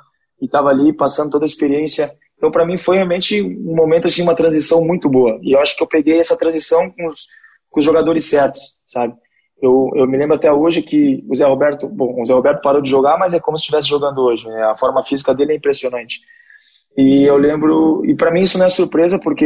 e 0.41 0.45
estava 0.45 0.69
ali 0.69 0.93
passando 0.93 1.31
toda 1.31 1.45
a 1.45 1.47
experiência. 1.47 2.11
Então, 2.37 2.51
para 2.51 2.65
mim, 2.65 2.77
foi 2.77 2.97
realmente 2.97 3.41
um 3.41 3.75
momento, 3.75 4.07
assim, 4.07 4.21
uma 4.21 4.35
transição 4.35 4.83
muito 4.83 5.09
boa. 5.09 5.39
E 5.41 5.55
eu 5.55 5.59
acho 5.61 5.75
que 5.75 5.81
eu 5.81 5.87
peguei 5.87 6.19
essa 6.19 6.37
transição 6.37 6.91
com 6.91 7.07
os, 7.07 7.27
com 7.75 7.79
os 7.79 7.85
jogadores 7.85 8.29
certos, 8.29 8.77
sabe? 8.87 9.13
Eu, 9.61 9.89
eu 9.95 10.07
me 10.07 10.17
lembro 10.17 10.35
até 10.35 10.51
hoje 10.51 10.81
que 10.81 11.23
o 11.29 11.35
Zé 11.35 11.45
Roberto, 11.45 11.87
bom, 11.89 12.21
o 12.21 12.25
Zé 12.25 12.33
Roberto 12.33 12.61
parou 12.61 12.81
de 12.81 12.89
jogar, 12.89 13.17
mas 13.17 13.33
é 13.33 13.39
como 13.39 13.57
se 13.57 13.63
estivesse 13.63 13.89
jogando 13.89 14.19
hoje. 14.19 14.47
Né? 14.47 14.63
A 14.63 14.77
forma 14.77 15.03
física 15.03 15.33
dele 15.33 15.53
é 15.53 15.55
impressionante. 15.57 16.21
E 16.97 17.29
eu 17.29 17.37
lembro, 17.37 18.03
e 18.05 18.15
para 18.15 18.31
mim 18.31 18.41
isso 18.41 18.57
não 18.57 18.65
é 18.65 18.69
surpresa, 18.69 19.19
porque 19.19 19.45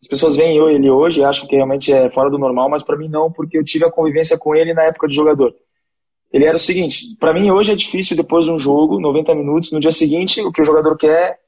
as 0.00 0.08
pessoas 0.08 0.36
veem 0.36 0.56
eu, 0.56 0.70
ele 0.70 0.88
hoje 0.88 1.20
e 1.20 1.24
acham 1.24 1.48
que 1.48 1.56
realmente 1.56 1.92
é 1.92 2.08
fora 2.10 2.30
do 2.30 2.38
normal, 2.38 2.70
mas 2.70 2.82
para 2.82 2.96
mim 2.96 3.08
não, 3.08 3.30
porque 3.32 3.58
eu 3.58 3.64
tive 3.64 3.84
a 3.84 3.90
convivência 3.90 4.38
com 4.38 4.54
ele 4.54 4.72
na 4.72 4.84
época 4.84 5.08
de 5.08 5.14
jogador 5.14 5.52
ele 6.32 6.44
era 6.44 6.56
o 6.56 6.58
seguinte: 6.60 7.16
para 7.18 7.32
mim 7.32 7.50
hoje 7.50 7.72
é 7.72 7.74
difícil 7.74 8.16
depois 8.16 8.44
de 8.44 8.50
um 8.50 8.58
jogo, 8.58 9.00
90 9.00 9.34
minutos, 9.34 9.72
no 9.72 9.80
dia 9.80 9.90
seguinte 9.90 10.40
o 10.42 10.52
que 10.52 10.60
o 10.60 10.64
jogador 10.64 10.96
quer 10.96 11.38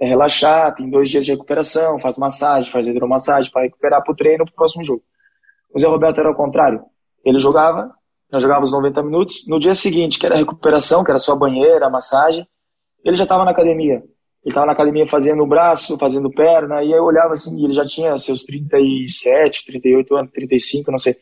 é 0.00 0.06
relaxar, 0.06 0.74
tem 0.74 0.90
dois 0.90 1.08
dias 1.08 1.24
de 1.24 1.32
recuperação, 1.32 2.00
faz 2.00 2.18
massagem, 2.18 2.70
faz 2.70 2.86
hidromassagem 2.86 3.50
para 3.50 3.62
recuperar 3.62 4.02
para 4.02 4.12
o 4.12 4.16
treino 4.16 4.44
para 4.44 4.52
o 4.52 4.56
próximo 4.56 4.82
jogo. 4.82 5.02
O 5.74 5.78
Zé 5.78 5.88
Roberto 5.88 6.18
era 6.20 6.30
o 6.30 6.34
contrário. 6.34 6.82
Ele 7.24 7.40
jogava, 7.40 7.90
nós 8.30 8.42
jogávamos 8.42 8.70
90 8.70 9.02
minutos, 9.02 9.46
no 9.48 9.58
dia 9.58 9.74
seguinte, 9.74 10.18
que 10.18 10.26
era 10.26 10.36
a 10.36 10.38
recuperação, 10.38 11.02
que 11.02 11.10
era 11.10 11.18
só 11.18 11.34
banheira, 11.34 11.90
massagem, 11.90 12.46
ele 13.04 13.16
já 13.16 13.24
estava 13.24 13.44
na 13.44 13.50
academia. 13.50 13.96
Ele 13.96 14.50
estava 14.50 14.66
na 14.66 14.72
academia 14.72 15.06
fazendo 15.06 15.46
braço, 15.46 15.98
fazendo 15.98 16.30
perna, 16.30 16.82
e 16.82 16.92
aí 16.92 16.98
eu 16.98 17.04
olhava 17.04 17.32
assim, 17.32 17.64
ele 17.64 17.74
já 17.74 17.84
tinha 17.84 18.16
seus 18.18 18.44
37, 18.44 19.66
38 19.66 20.16
anos, 20.16 20.30
35, 20.32 20.90
não 20.90 20.98
sei. 20.98 21.16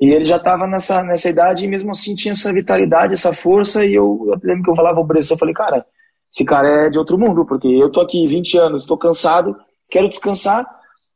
E 0.00 0.10
ele 0.10 0.24
já 0.24 0.36
estava 0.36 0.66
nessa, 0.66 1.02
nessa 1.02 1.28
idade 1.28 1.64
e 1.64 1.68
mesmo 1.68 1.90
assim 1.90 2.14
tinha 2.14 2.32
essa 2.32 2.52
vitalidade, 2.52 3.12
essa 3.12 3.34
força. 3.34 3.84
E 3.84 3.94
eu, 3.94 4.26
eu 4.28 4.40
lembro 4.42 4.62
que 4.62 4.70
eu 4.70 4.76
falava 4.76 4.94
pro 4.94 5.04
Bressan, 5.04 5.34
eu 5.34 5.38
falei, 5.38 5.52
cara, 5.54 5.84
esse 6.32 6.44
cara 6.44 6.86
é 6.86 6.88
de 6.88 6.98
outro 6.98 7.18
mundo, 7.18 7.44
porque 7.44 7.68
eu 7.68 7.90
tô 7.90 8.00
aqui 8.00 8.26
20 8.26 8.56
anos, 8.56 8.82
estou 8.82 8.96
cansado, 8.96 9.54
quero 9.90 10.08
descansar, 10.08 10.64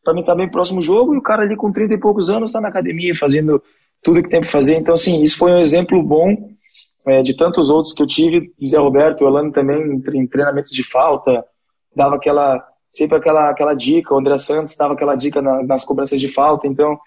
para 0.05 0.15
mim 0.15 0.23
tá 0.23 0.35
bem 0.35 0.51
próximo 0.51 0.83
jogo, 0.83 1.15
e 1.15 1.19
o 1.19 1.23
cara 1.23 1.43
ali 1.43 1.57
com 1.57 1.73
30 1.73 1.95
e 1.95 1.99
poucos 1.99 2.29
anos 2.31 2.51
está 2.51 2.61
na 2.61 2.69
academia 2.69 3.15
fazendo 3.15 3.63
tudo 4.03 4.23
que 4.23 4.29
tem 4.29 4.41
para 4.41 4.51
fazer. 4.51 4.77
Então, 4.77 4.95
assim, 4.95 5.23
isso 5.23 5.39
foi 5.39 5.51
um 5.53 5.59
exemplo 5.59 6.03
bom 6.03 6.51
é, 7.07 7.23
de 7.23 7.35
tantos 7.37 7.71
outros 7.71 7.95
que 7.95 8.03
eu 8.03 8.07
tive, 8.07 8.53
Zé 8.65 8.79
Roberto, 8.79 9.23
o 9.23 9.25
Orlando 9.27 9.53
também, 9.53 10.03
em 10.15 10.27
treinamentos 10.27 10.73
de 10.73 10.83
falta, 10.83 11.45
dava 11.97 12.17
aquela, 12.17 12.63
sempre 12.91 13.17
aquela, 13.17 13.51
aquela 13.51 13.75
dica, 13.75 14.15
o 14.15 14.19
André 14.19 14.39
Santos 14.39 14.77
dava 14.77 14.95
aquela 14.95 15.15
dica 15.15 15.41
na, 15.41 15.63
nas 15.63 15.85
cobranças 15.85 16.21
de 16.21 16.29
falta, 16.29 16.67
então 16.67 16.99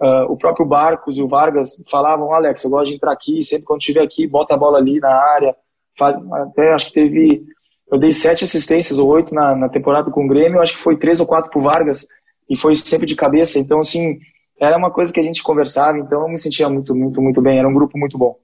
Uh, 0.00 0.30
o 0.30 0.36
próprio 0.36 0.64
Barcos 0.64 1.16
e 1.16 1.22
o 1.22 1.26
Vargas 1.26 1.82
falavam, 1.90 2.32
Alex, 2.32 2.62
eu 2.62 2.70
gosto 2.70 2.90
de 2.90 2.94
entrar 2.94 3.10
aqui, 3.10 3.42
sempre 3.42 3.64
quando 3.64 3.80
estiver 3.80 4.02
aqui, 4.02 4.28
bota 4.28 4.54
a 4.54 4.56
bola 4.56 4.78
ali 4.78 5.00
na 5.00 5.12
área. 5.12 5.56
Faz, 5.98 6.16
até 6.32 6.72
acho 6.72 6.86
que 6.86 6.92
teve, 6.92 7.44
eu 7.90 7.98
dei 7.98 8.12
sete 8.12 8.44
assistências 8.44 8.96
ou 8.96 9.08
oito 9.08 9.34
na, 9.34 9.56
na 9.56 9.68
temporada 9.68 10.08
com 10.08 10.24
o 10.24 10.28
Grêmio, 10.28 10.60
acho 10.60 10.74
que 10.74 10.80
foi 10.80 10.96
três 10.96 11.18
ou 11.18 11.26
quatro 11.26 11.50
pro 11.50 11.60
Vargas, 11.60 12.06
e 12.48 12.56
foi 12.56 12.74
sempre 12.76 13.06
de 13.06 13.14
cabeça. 13.14 13.58
Então, 13.58 13.80
assim, 13.80 14.18
era 14.60 14.76
uma 14.76 14.90
coisa 14.90 15.12
que 15.12 15.20
a 15.20 15.22
gente 15.22 15.42
conversava, 15.42 15.98
então 15.98 16.22
eu 16.22 16.28
me 16.28 16.38
sentia 16.38 16.68
muito, 16.68 16.94
muito, 16.94 17.20
muito 17.20 17.40
bem. 17.40 17.58
Era 17.58 17.68
um 17.68 17.74
grupo 17.74 17.98
muito 17.98 18.16
bom. 18.16 18.36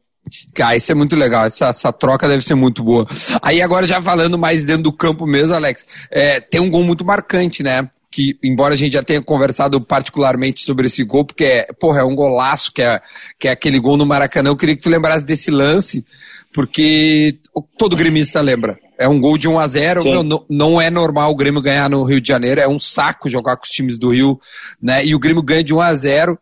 Cara, 0.54 0.74
isso 0.74 0.90
é 0.90 0.94
muito 0.94 1.14
legal, 1.14 1.44
essa, 1.44 1.66
essa 1.66 1.92
troca 1.92 2.26
deve 2.26 2.42
ser 2.42 2.54
muito 2.54 2.82
boa. 2.82 3.06
Aí 3.42 3.60
agora 3.60 3.86
já 3.86 4.00
falando 4.00 4.38
mais 4.38 4.64
dentro 4.64 4.84
do 4.84 4.92
campo 4.92 5.26
mesmo, 5.26 5.52
Alex, 5.52 5.86
é, 6.10 6.40
tem 6.40 6.62
um 6.62 6.70
gol 6.70 6.82
muito 6.82 7.04
marcante, 7.04 7.62
né? 7.62 7.90
que, 8.14 8.38
embora 8.44 8.74
a 8.74 8.76
gente 8.76 8.92
já 8.92 9.02
tenha 9.02 9.20
conversado 9.20 9.80
particularmente 9.80 10.64
sobre 10.64 10.86
esse 10.86 11.02
gol, 11.02 11.24
porque 11.24 11.44
é, 11.44 11.66
porra, 11.80 12.02
é 12.02 12.04
um 12.04 12.14
golaço, 12.14 12.72
que 12.72 12.80
é, 12.80 13.02
que 13.40 13.48
é 13.48 13.50
aquele 13.50 13.80
gol 13.80 13.96
no 13.96 14.06
Maracanã, 14.06 14.50
eu 14.50 14.56
queria 14.56 14.76
que 14.76 14.82
tu 14.82 14.88
lembrasse 14.88 15.24
desse 15.24 15.50
lance, 15.50 16.04
porque 16.52 17.36
todo 17.76 17.96
gremista 17.96 18.40
lembra. 18.40 18.78
É 18.98 19.08
um 19.08 19.20
gol 19.20 19.36
de 19.36 19.48
1 19.48 19.58
a 19.58 19.66
0 19.66 20.04
meu, 20.04 20.22
não, 20.22 20.46
não 20.48 20.80
é 20.80 20.90
normal 20.90 21.30
o 21.30 21.36
Grêmio 21.36 21.60
ganhar 21.60 21.90
no 21.90 22.04
Rio 22.04 22.20
de 22.20 22.28
Janeiro, 22.28 22.60
é 22.60 22.68
um 22.68 22.78
saco 22.78 23.28
jogar 23.28 23.56
com 23.56 23.64
os 23.64 23.70
times 23.70 23.98
do 23.98 24.10
Rio, 24.10 24.38
né? 24.80 25.04
E 25.04 25.14
o 25.14 25.18
Grêmio 25.18 25.42
ganha 25.42 25.64
de 25.64 25.74
1 25.74 25.80
a 25.80 25.94
0 25.94 26.38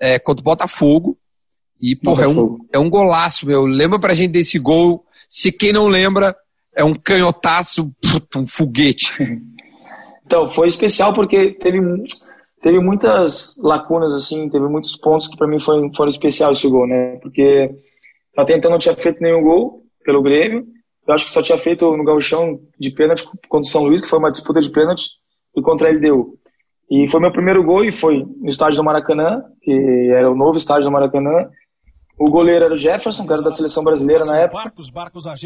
é, 0.00 0.18
contra 0.18 0.40
o 0.40 0.44
Botafogo. 0.44 1.16
E, 1.80 1.96
porra, 1.96 2.24
é 2.24 2.28
um, 2.28 2.58
é 2.72 2.78
um 2.78 2.88
golaço, 2.88 3.46
meu. 3.46 3.66
Lembra 3.66 3.98
pra 3.98 4.14
gente 4.14 4.30
desse 4.30 4.58
gol. 4.58 5.04
Se 5.28 5.50
quem 5.50 5.72
não 5.72 5.88
lembra, 5.88 6.36
é 6.74 6.84
um 6.84 6.94
canhotaço, 6.94 7.92
um 8.36 8.46
foguete. 8.46 9.12
Então, 10.24 10.48
foi 10.48 10.66
especial 10.66 11.12
porque 11.12 11.58
teve, 11.60 11.78
teve 12.62 12.80
muitas 12.80 13.54
lacunas, 13.58 14.14
assim, 14.14 14.48
teve 14.48 14.66
muitos 14.66 14.96
pontos 14.96 15.28
que 15.28 15.36
para 15.36 15.46
mim 15.46 15.60
foram, 15.60 15.92
foram 15.94 16.08
especiais 16.08 16.56
esse 16.56 16.68
gol, 16.68 16.86
né? 16.86 17.18
Porque 17.20 17.68
até 18.38 18.56
então 18.56 18.70
não 18.70 18.78
tinha 18.78 18.94
feito 18.94 19.20
nenhum 19.20 19.42
gol 19.42 19.82
pelo 20.02 20.22
Grêmio. 20.22 20.64
Eu 21.06 21.14
acho 21.14 21.24
que 21.24 21.30
só 21.30 21.42
tinha 21.42 21.58
feito 21.58 21.96
no 21.96 22.04
gauchão 22.04 22.60
de 22.78 22.90
pênalti 22.90 23.24
contra 23.48 23.68
o 23.68 23.70
São 23.70 23.82
Luís, 23.82 24.00
que 24.00 24.08
foi 24.08 24.18
uma 24.18 24.30
disputa 24.30 24.60
de 24.60 24.70
pênalti, 24.70 25.10
e 25.56 25.60
contra 25.60 25.88
a 25.88 25.92
LDU. 25.92 26.38
E 26.90 27.08
foi 27.08 27.20
meu 27.20 27.32
primeiro 27.32 27.64
gol 27.64 27.84
e 27.84 27.90
foi 27.90 28.24
no 28.40 28.48
estádio 28.48 28.76
do 28.76 28.84
Maracanã, 28.84 29.42
que 29.62 30.10
era 30.14 30.30
o 30.30 30.36
novo 30.36 30.56
estádio 30.56 30.84
do 30.84 30.90
Maracanã. 30.90 31.48
O 32.18 32.30
goleiro 32.30 32.66
era 32.66 32.74
o 32.74 32.76
Jefferson, 32.76 33.26
que 33.26 33.32
era 33.32 33.42
da 33.42 33.50
seleção 33.50 33.82
brasileira 33.82 34.24
na 34.26 34.38
época. 34.38 34.72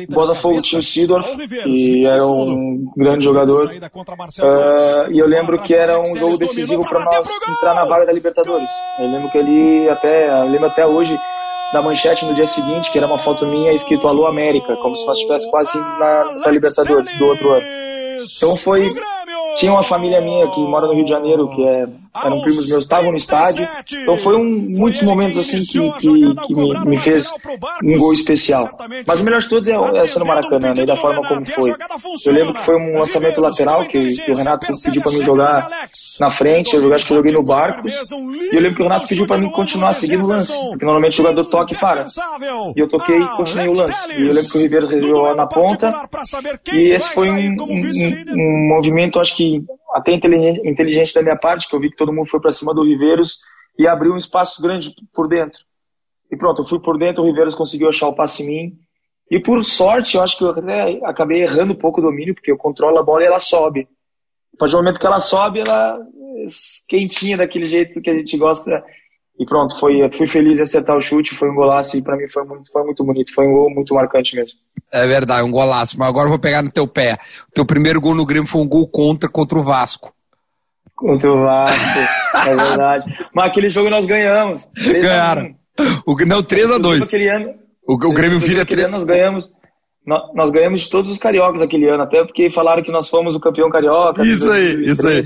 O 0.09 0.13
Botafogo 0.13 0.61
tinha 0.61 0.81
o 0.81 0.83
Sidorf, 0.83 1.37
que 1.47 2.05
era 2.05 2.27
um 2.27 2.91
grande 2.97 3.25
jogador. 3.25 3.71
Uh, 3.71 5.13
e 5.13 5.19
eu 5.19 5.27
lembro 5.27 5.63
que 5.63 5.75
era 5.75 6.01
um 6.01 6.17
jogo 6.17 6.37
decisivo 6.37 6.87
para 6.87 7.05
nós 7.05 7.31
entrar 7.49 7.75
na 7.75 7.85
vaga 7.85 8.07
da 8.07 8.13
Libertadores. 8.13 8.69
Eu 8.99 9.09
lembro 9.09 9.31
que 9.31 9.39
ali 9.39 9.89
até, 9.89 10.45
lembro 10.45 10.67
até 10.67 10.85
hoje 10.85 11.17
da 11.77 11.83
manchete 11.83 12.25
no 12.25 12.35
dia 12.35 12.47
seguinte, 12.47 12.91
que 12.91 12.97
era 12.97 13.07
uma 13.07 13.19
foto 13.19 13.45
minha 13.45 13.71
escrito 13.71 14.09
Alô 14.09 14.27
América, 14.27 14.75
como 14.77 14.97
se 14.97 15.07
nós 15.07 15.19
estivéssemos 15.19 15.51
quase 15.51 15.79
na, 15.79 16.25
na 16.37 16.51
Libertadores 16.51 17.13
do 17.19 17.27
outro 17.27 17.53
ano. 17.53 17.67
Então 18.37 18.57
foi 18.57 18.95
tinha 19.57 19.73
uma 19.73 19.83
família 19.83 20.21
minha 20.21 20.49
que 20.49 20.61
mora 20.61 20.87
no 20.87 20.95
Rio 20.95 21.05
de 21.05 21.11
Janeiro, 21.11 21.49
que 21.51 21.63
é, 21.63 21.87
eram 22.25 22.41
primos 22.41 22.69
meus, 22.69 22.85
estavam 22.85 23.11
no 23.11 23.17
estádio. 23.17 23.67
Então 23.93 24.19
foi 24.19 24.37
um, 24.37 24.69
muitos 24.71 25.03
momentos 25.03 25.39
assim 25.39 25.61
que, 25.61 25.91
que, 25.99 26.35
que 26.47 26.55
me, 26.55 26.85
me, 26.85 26.97
fez 26.97 27.31
um 27.83 27.99
gol 27.99 28.13
especial. 28.13 28.71
Mas 29.07 29.21
o 29.21 29.25
melhor 29.25 29.41
de 29.41 29.49
todos 29.49 29.69
é, 29.69 30.07
ser 30.07 30.19
no 30.19 30.27
Maracanã, 30.27 30.75
né, 30.75 30.83
e 30.83 30.87
da 30.87 30.97
forma 30.97 31.27
como 31.27 31.45
foi. 31.47 31.75
Eu 32.27 32.33
lembro 32.33 32.55
que 32.55 32.63
foi 32.63 32.77
um 32.77 32.99
lançamento 32.99 33.41
lateral 33.41 33.87
que, 33.87 34.13
que 34.13 34.31
o 34.31 34.35
Renato 34.35 34.67
pediu 34.83 35.03
para 35.03 35.13
mim 35.13 35.23
jogar 35.23 35.69
na 36.21 36.31
frente. 36.31 36.75
Eu 36.77 36.95
acho 36.95 37.07
que 37.07 37.13
eu 37.13 37.17
joguei 37.19 37.33
no 37.33 37.43
Barcos. 37.43 37.93
E 37.93 38.55
eu 38.55 38.61
lembro 38.61 38.77
que 38.77 38.83
o 38.83 38.85
Renato 38.85 39.09
pediu 39.09 39.27
para 39.27 39.39
mim 39.39 39.51
continuar 39.51 39.95
seguindo 39.95 40.25
o 40.25 40.29
lance. 40.29 40.53
Porque 40.53 40.85
normalmente 40.85 41.15
o 41.15 41.17
jogador 41.23 41.45
toca 41.45 41.75
e 41.75 41.77
para. 41.77 42.07
E 42.75 42.81
eu 42.81 42.89
toquei 42.89 43.19
e 43.19 43.29
continuei 43.37 43.69
o 43.69 43.77
lance. 43.77 44.13
E 44.13 44.27
eu 44.27 44.33
lembro 44.33 44.51
que 44.51 44.59
o 44.59 44.61
Ribeiro 44.61 44.87
resolveu 44.87 45.37
na 45.37 45.47
ponta. 45.47 46.09
E 46.73 46.91
esse 46.91 47.09
foi 47.11 47.31
um, 47.31 47.57
um, 47.61 47.85
um 48.31 48.69
movimento, 48.69 49.21
acho 49.21 49.37
que 49.37 49.63
até 49.97 50.13
inteligente, 50.13 51.15
da 51.15 51.23
minha 51.23 51.37
parte, 51.37 51.69
que 51.69 51.75
eu 51.75 51.81
vi 51.81 51.91
que 51.91 51.97
todo 51.97 52.13
mundo 52.13 52.29
foi 52.29 52.41
para 52.41 52.53
cima 52.53 52.75
do 52.75 52.85
Riveiros 52.85 53.41
e 53.79 53.87
abriu 53.87 54.13
um 54.13 54.17
espaço 54.17 54.61
grande 54.63 54.91
por 55.13 55.29
dentro. 55.29 55.59
E 56.31 56.37
pronto, 56.37 56.63
eu 56.63 56.67
fui 56.67 56.81
por 56.81 56.99
dentro, 56.99 57.23
o 57.23 57.27
Riveiros 57.27 57.55
conseguiu 57.55 57.89
achar 57.89 58.09
o 58.09 58.15
passe 58.15 58.43
em 58.43 58.47
mim. 58.47 58.79
E 59.31 59.41
por 59.41 59.65
sorte, 59.65 60.17
eu 60.17 60.23
acho 60.23 60.39
que 60.39 60.45
eu 60.45 60.51
até 60.51 61.01
acabei 61.05 61.43
errando 61.43 61.73
um 61.73 61.79
pouco 61.79 62.01
o 62.01 62.03
domínio, 62.03 62.35
porque 62.35 62.51
eu 62.51 62.57
controlo 62.57 62.99
a 62.99 63.03
bola 63.03 63.23
e 63.23 63.27
ela 63.27 63.39
sobe. 63.39 63.89
A 64.55 64.59
partir 64.59 64.73
do 64.73 64.79
momento 64.79 65.01
que 65.01 65.07
ela 65.07 65.21
sobe, 65.21 65.61
ela 65.61 65.99
é 65.99 66.47
quentinha 66.89 67.37
daquele 67.37 67.67
jeito 67.67 68.01
que 68.01 68.11
a 68.11 68.19
gente 68.19 68.37
gosta 68.37 68.85
e 69.39 69.45
pronto, 69.45 69.79
foi, 69.79 70.11
fui 70.13 70.27
feliz 70.27 70.59
em 70.59 70.63
acertar 70.63 70.97
o 70.97 71.01
chute, 71.01 71.35
foi 71.35 71.51
um 71.51 71.55
golaço 71.55 71.97
e 71.97 72.03
para 72.03 72.17
mim 72.17 72.27
foi 72.27 72.45
muito, 72.45 72.73
foi 72.73 72.85
muito 72.85 73.05
bonito, 73.05 73.35
foi 73.35 73.47
um 73.47 73.53
gol 73.53 73.71
muito 73.71 73.95
marcante 73.95 74.35
mesmo. 74.35 74.59
É 74.93 75.07
verdade, 75.07 75.47
um 75.47 75.51
golaço, 75.51 75.99
mas 75.99 76.09
agora 76.09 76.27
eu 76.27 76.31
vou 76.31 76.39
pegar 76.39 76.63
no 76.63 76.71
teu 76.71 76.87
pé. 76.87 77.19
O 77.49 77.53
teu 77.53 77.67
primeiro 77.67 78.01
gol 78.01 78.15
no 78.15 78.25
Grêmio 78.25 78.49
foi 78.49 78.63
um 78.63 78.69
gol 78.69 78.89
contra 78.89 79.29
contra 79.29 79.59
o 79.59 79.63
Vasco. 79.63 80.13
Contra 80.95 81.31
o 81.31 81.43
Vasco, 81.43 81.99
é 82.47 82.57
verdade. 82.57 83.19
Mas 83.35 83.51
aquele 83.51 83.69
jogo 83.69 83.91
nós 83.91 84.07
ganhamos. 84.07 84.67
Ganharam. 84.75 85.55
O, 86.07 86.15
não, 86.25 86.43
3x2. 86.43 87.03
Aquele 87.03 87.29
ano, 87.29 87.55
o, 87.87 87.95
o 87.95 88.13
Grêmio 88.13 88.41
vira 88.41 88.65
3 88.65 88.91
Nós 88.91 89.05
ganhamos. 89.05 89.51
Nós, 90.35 90.51
ganhamos 90.51 90.83
de 90.83 90.91
todos 90.91 91.11
os 91.11 91.19
cariocas 91.19 91.61
aquele 91.61 91.89
ano, 91.89 92.05
até 92.05 92.25
porque 92.25 92.49
falaram 92.49 92.81
que 92.81 92.93
nós 92.93 93.09
fomos 93.09 93.35
o 93.35 93.41
campeão 93.41 93.69
carioca. 93.69 94.23
Isso 94.23 94.49
aí, 94.49 94.85
isso 94.85 95.05
aí. 95.05 95.21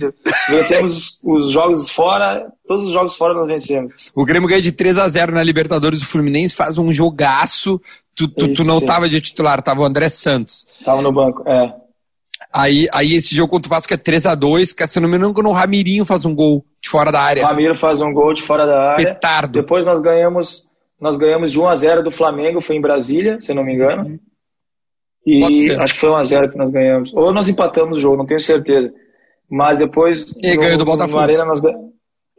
Vencemos 0.49 1.21
os 1.23 1.53
jogos 1.53 1.91
fora, 1.91 2.51
todos 2.67 2.87
os 2.87 2.91
jogos 2.91 3.15
fora 3.15 3.35
nós 3.35 3.47
vencemos. 3.47 4.11
O 4.15 4.25
Grêmio 4.25 4.49
ganha 4.49 4.63
de 4.63 4.73
3 4.73 4.97
a 4.97 5.07
0 5.07 5.33
na 5.33 5.43
Libertadores, 5.43 6.01
o 6.01 6.07
Fluminense 6.07 6.55
faz 6.55 6.79
um 6.79 6.91
jogaço. 6.95 7.79
Tu, 8.21 8.29
tu, 8.29 8.45
Isso, 8.45 8.55
tu 8.57 8.65
não 8.65 8.81
sim. 8.81 8.87
tava 8.87 9.09
de 9.09 9.19
titular, 9.19 9.63
tava 9.63 9.81
o 9.81 9.85
André 9.85 10.11
Santos. 10.11 10.67
Tava 10.85 11.01
no 11.01 11.11
banco, 11.11 11.43
é. 11.49 11.75
Aí, 12.53 12.87
aí 12.93 13.15
esse 13.15 13.35
jogo 13.35 13.53
contra 13.53 13.69
o 13.69 13.71
Vasco 13.71 13.95
é 13.95 13.97
3x2, 13.97 14.75
que 14.75 14.87
se 14.87 15.01
não 15.01 15.09
me 15.09 15.17
engano, 15.17 15.49
o 15.49 15.53
Ramirinho 15.53 16.05
faz 16.05 16.27
um 16.27 16.35
gol 16.35 16.67
de 16.83 16.91
fora 16.91 17.11
da 17.11 17.21
área. 17.21 17.43
O 17.43 17.47
Ramiro 17.47 17.75
faz 17.75 18.03
um 18.03 18.13
gol 18.13 18.35
de 18.35 18.43
fora 18.43 18.67
da 18.67 18.93
área. 18.93 19.15
Petardo. 19.15 19.59
Depois 19.59 19.87
nós 19.87 20.01
ganhamos, 20.01 20.67
nós 21.01 21.17
ganhamos 21.17 21.51
de 21.51 21.59
1x0 21.59 22.03
do 22.03 22.11
Flamengo, 22.11 22.61
foi 22.61 22.77
em 22.77 22.81
Brasília, 22.83 23.41
se 23.41 23.55
não 23.55 23.65
me 23.65 23.75
engano. 23.75 24.03
Uhum. 24.05 24.19
E 25.27 25.71
acho 25.73 25.95
que 25.95 26.01
foi 26.01 26.11
1x0 26.11 26.51
que 26.51 26.59
nós 26.59 26.71
ganhamos. 26.71 27.11
Ou 27.15 27.33
nós 27.33 27.49
empatamos 27.49 27.97
o 27.97 28.01
jogo, 28.01 28.19
não 28.19 28.27
tenho 28.27 28.41
certeza. 28.41 28.93
Mas 29.49 29.79
depois. 29.79 30.27
E 30.43 30.57
ganhou 30.57 30.77
do 30.77 30.85
Botafogo. 30.85 31.17
Na 31.19 31.25
Arena, 31.25 31.45
nós, 31.47 31.63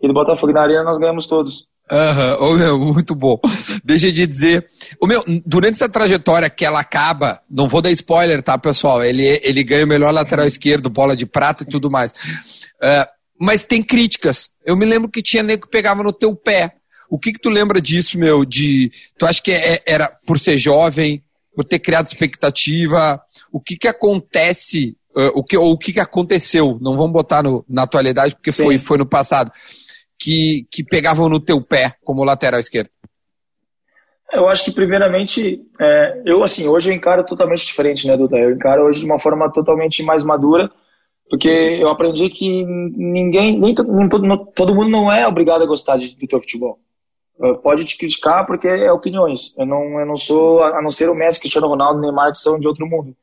e 0.02 0.08
do 0.08 0.14
Botafogo 0.14 0.52
na 0.52 0.64
Arena 0.64 0.84
nós 0.84 0.98
ganhamos 0.98 1.28
todos. 1.28 1.68
Aham, 1.92 2.38
uhum. 2.40 2.48
oh, 2.48 2.54
meu, 2.56 2.80
muito 2.80 3.14
bom. 3.14 3.38
Deixa 3.84 4.12
de 4.12 4.26
dizer. 4.26 4.66
O 5.00 5.06
meu, 5.06 5.24
durante 5.46 5.74
essa 5.74 5.90
trajetória 5.90 6.50
que 6.50 6.66
ela 6.66 6.80
acaba, 6.80 7.42
não 7.50 7.68
vou 7.68 7.82
dar 7.82 7.92
spoiler, 7.92 8.42
tá, 8.42 8.58
pessoal? 8.58 9.04
Ele, 9.04 9.42
ele 9.44 9.64
ganha 9.64 9.84
o 9.84 9.88
melhor 9.88 10.14
lateral 10.14 10.48
esquerdo, 10.48 10.90
bola 10.90 11.16
de 11.18 11.26
prata 11.26 11.64
e 11.64 11.68
tudo 11.68 11.92
mais. 11.92 12.12
Uh, 12.82 13.06
mas 13.38 13.66
tem 13.66 13.84
críticas. 13.84 14.52
Eu 14.66 14.78
me 14.78 14.86
lembro 14.86 15.10
que 15.10 15.22
tinha 15.22 15.44
nego 15.44 15.64
que 15.64 15.70
pegava 15.70 16.02
no 16.02 16.14
teu 16.14 16.34
pé. 16.34 16.76
O 17.10 17.20
que 17.20 17.34
que 17.34 17.40
tu 17.40 17.50
lembra 17.50 17.82
disso, 17.82 18.18
meu? 18.18 18.46
De, 18.46 18.90
tu 19.18 19.26
acha 19.26 19.42
que 19.42 19.52
é, 19.52 19.84
era 19.86 20.08
por 20.26 20.40
ser 20.40 20.58
jovem, 20.58 21.22
por 21.54 21.66
ter 21.66 21.80
criado 21.80 22.08
expectativa? 22.08 23.22
O 23.52 23.60
que 23.60 23.76
que 23.76 23.90
acontece, 23.90 24.96
uh, 25.14 25.32
o 25.36 25.44
que, 25.44 25.58
ou 25.58 25.74
o 25.74 25.78
que 25.78 25.92
que 25.92 26.00
aconteceu? 26.00 26.80
Não 26.80 26.96
vamos 26.96 27.12
botar 27.12 27.44
no, 27.44 27.66
na 27.68 27.84
atualidade, 27.84 28.34
porque 28.34 28.54
foi, 28.54 28.80
foi 28.80 28.98
no 28.98 29.06
passado 29.06 29.52
que, 30.22 30.68
que 30.72 30.84
pegavam 30.84 31.28
no 31.28 31.40
teu 31.40 31.60
pé 31.60 31.96
como 32.04 32.24
lateral 32.24 32.60
esquerdo? 32.60 32.90
Eu 34.32 34.48
acho 34.48 34.66
que 34.66 34.72
primeiramente, 34.72 35.60
é, 35.80 36.22
eu 36.26 36.44
assim, 36.44 36.68
hoje 36.68 36.90
eu 36.90 36.96
encaro 36.96 37.26
totalmente 37.26 37.66
diferente, 37.66 38.08
né, 38.08 38.16
Duda? 38.16 38.38
Eu 38.38 38.52
encaro 38.52 38.84
hoje 38.84 39.00
de 39.00 39.06
uma 39.06 39.20
forma 39.20 39.52
totalmente 39.52 40.04
mais 40.04 40.24
madura, 40.24 40.70
porque 41.30 41.50
eu 41.50 41.90
aprendi 41.90 42.30
que 42.30 42.64
ninguém, 42.64 43.60
nem, 43.60 43.76
nem 43.76 44.10
todo, 44.10 44.46
todo 44.54 44.76
mundo 44.76 44.90
não 44.90 45.12
é 45.12 45.28
obrigado 45.28 45.64
a 45.64 45.68
gostar 45.68 45.98
de, 45.98 46.16
do 46.16 46.28
teu 46.28 46.40
futebol. 46.40 46.80
Pode 47.64 47.84
te 47.86 47.98
criticar 47.98 48.46
porque 48.46 48.68
é 48.68 48.92
opiniões. 48.92 49.54
Eu 49.58 49.66
não, 49.66 50.00
eu 50.00 50.06
não 50.06 50.16
sou, 50.16 50.64
a 50.64 50.82
não 50.82 50.92
ser 50.92 51.10
o 51.10 51.16
Messi, 51.16 51.40
Cristiano 51.40 51.68
Ronaldo, 51.68 52.00
Neymar, 52.00 52.32
que 52.32 52.38
são 52.38 52.60
de 52.60 52.68
outro 52.68 52.86
mundo. 52.86 53.16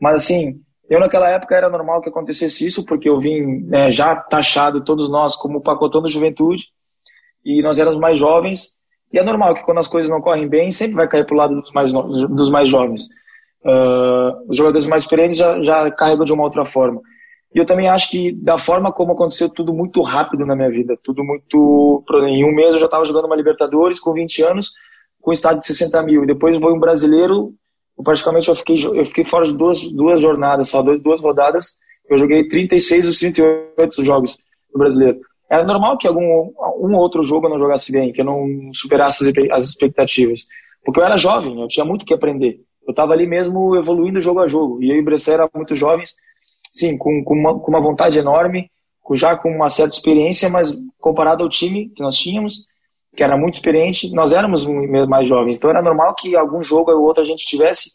Mas 0.00 0.22
assim, 0.22 0.62
eu, 0.92 1.00
naquela 1.00 1.30
época, 1.30 1.54
era 1.54 1.70
normal 1.70 2.02
que 2.02 2.10
acontecesse 2.10 2.66
isso, 2.66 2.84
porque 2.84 3.08
eu 3.08 3.18
vim 3.18 3.62
né, 3.62 3.90
já 3.90 4.14
taxado, 4.14 4.84
todos 4.84 5.08
nós, 5.08 5.34
como 5.34 5.62
pacotão 5.62 6.02
da 6.02 6.08
juventude, 6.10 6.66
e 7.42 7.62
nós 7.62 7.78
éramos 7.78 7.98
mais 7.98 8.18
jovens, 8.18 8.72
e 9.10 9.18
é 9.18 9.22
normal 9.24 9.54
que 9.54 9.64
quando 9.64 9.78
as 9.78 9.88
coisas 9.88 10.10
não 10.10 10.20
correm 10.20 10.46
bem, 10.46 10.70
sempre 10.70 10.96
vai 10.96 11.08
cair 11.08 11.24
para 11.24 11.34
o 11.34 11.38
lado 11.38 11.54
dos 11.54 11.72
mais, 11.72 11.92
dos 11.92 12.50
mais 12.50 12.68
jovens. 12.68 13.04
Uh, 13.64 14.50
os 14.50 14.56
jogadores 14.58 14.86
mais 14.86 15.04
experientes 15.04 15.38
já, 15.38 15.62
já 15.62 15.90
carregam 15.92 16.26
de 16.26 16.32
uma 16.34 16.42
outra 16.44 16.64
forma. 16.64 17.00
E 17.54 17.58
eu 17.58 17.64
também 17.64 17.88
acho 17.88 18.10
que, 18.10 18.30
da 18.30 18.58
forma 18.58 18.92
como 18.92 19.12
aconteceu 19.12 19.48
tudo 19.48 19.72
muito 19.72 20.02
rápido 20.02 20.44
na 20.44 20.54
minha 20.54 20.70
vida, 20.70 20.98
tudo 21.02 21.24
muito. 21.24 22.04
Em 22.26 22.44
um 22.44 22.54
mês 22.54 22.74
eu 22.74 22.78
já 22.78 22.86
estava 22.86 23.04
jogando 23.06 23.24
uma 23.24 23.36
Libertadores 23.36 23.98
com 23.98 24.12
20 24.12 24.42
anos, 24.42 24.72
com 25.22 25.32
estádio 25.32 25.60
de 25.60 25.66
60 25.68 26.02
mil. 26.02 26.24
E 26.24 26.26
depois 26.26 26.54
foi 26.58 26.72
um 26.72 26.80
brasileiro 26.80 27.54
praticamente 28.02 28.48
eu 28.48 28.54
fiquei, 28.54 28.76
eu 28.84 29.04
fiquei 29.04 29.24
fora 29.24 29.46
de 29.46 29.52
duas, 29.52 29.82
duas 29.92 30.20
jornadas, 30.20 30.68
só 30.68 30.82
duas, 30.82 31.00
duas 31.00 31.20
rodadas. 31.20 31.76
Eu 32.08 32.18
joguei 32.18 32.46
36 32.48 33.06
dos 33.06 33.18
38 33.18 34.04
jogos 34.04 34.36
do 34.72 34.78
brasileiro. 34.78 35.20
Era 35.50 35.64
normal 35.64 35.98
que 35.98 36.08
algum 36.08 36.52
um 36.78 36.96
outro 36.96 37.22
jogo 37.22 37.46
eu 37.46 37.50
não 37.50 37.58
jogasse 37.58 37.92
bem, 37.92 38.12
que 38.12 38.22
eu 38.22 38.24
não 38.24 38.46
superasse 38.72 39.30
as 39.50 39.64
expectativas. 39.64 40.46
Porque 40.84 40.98
eu 40.98 41.04
era 41.04 41.16
jovem, 41.16 41.60
eu 41.60 41.68
tinha 41.68 41.84
muito 41.84 42.04
que 42.04 42.14
aprender. 42.14 42.60
Eu 42.86 42.90
estava 42.90 43.12
ali 43.12 43.26
mesmo 43.26 43.76
evoluindo 43.76 44.20
jogo 44.20 44.40
a 44.40 44.46
jogo. 44.46 44.82
E 44.82 44.90
eu 44.90 44.96
e 44.96 45.00
o 45.00 45.04
Bressan 45.04 45.34
eram 45.34 45.50
muito 45.54 45.74
jovens, 45.74 46.16
sim, 46.72 46.96
com, 46.96 47.22
com, 47.22 47.34
uma, 47.34 47.58
com 47.60 47.70
uma 47.70 47.80
vontade 47.80 48.18
enorme, 48.18 48.70
já 49.14 49.36
com 49.36 49.50
uma 49.50 49.68
certa 49.68 49.94
experiência, 49.94 50.48
mas 50.48 50.74
comparado 50.98 51.42
ao 51.42 51.48
time 51.48 51.90
que 51.90 52.02
nós 52.02 52.16
tínhamos, 52.16 52.64
que 53.14 53.22
era 53.22 53.36
muito 53.36 53.54
experiente, 53.54 54.12
nós 54.14 54.32
éramos 54.32 54.66
mais 55.08 55.28
jovens. 55.28 55.56
Então 55.56 55.70
era 55.70 55.82
normal 55.82 56.14
que 56.14 56.36
algum 56.36 56.62
jogo 56.62 56.90
ou 56.90 57.02
outro 57.02 57.22
a 57.22 57.26
gente 57.26 57.46
tivesse 57.46 57.92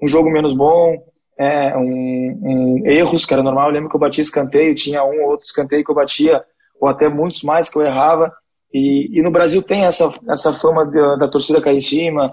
um 0.00 0.06
jogo 0.06 0.30
menos 0.30 0.54
bom, 0.54 0.96
é, 1.38 1.76
um, 1.76 2.38
um, 2.42 2.82
erros, 2.86 3.26
que 3.26 3.34
era 3.34 3.42
normal. 3.42 3.68
Eu 3.68 3.74
lembro 3.74 3.88
que 3.88 3.96
eu 3.96 4.00
batia 4.00 4.22
escanteio, 4.22 4.74
tinha 4.74 5.02
um 5.04 5.22
ou 5.22 5.30
outro 5.30 5.46
escanteio 5.46 5.84
que 5.84 5.90
eu 5.90 5.94
batia, 5.94 6.42
ou 6.80 6.88
até 6.88 7.08
muitos 7.08 7.42
mais 7.42 7.68
que 7.68 7.78
eu 7.78 7.82
errava. 7.82 8.32
E, 8.72 9.18
e 9.18 9.22
no 9.22 9.30
Brasil 9.30 9.62
tem 9.62 9.84
essa, 9.84 10.12
essa 10.28 10.52
fama 10.52 10.84
da, 10.86 11.16
da 11.16 11.28
torcida 11.28 11.60
cair 11.60 11.76
em 11.76 11.80
cima. 11.80 12.32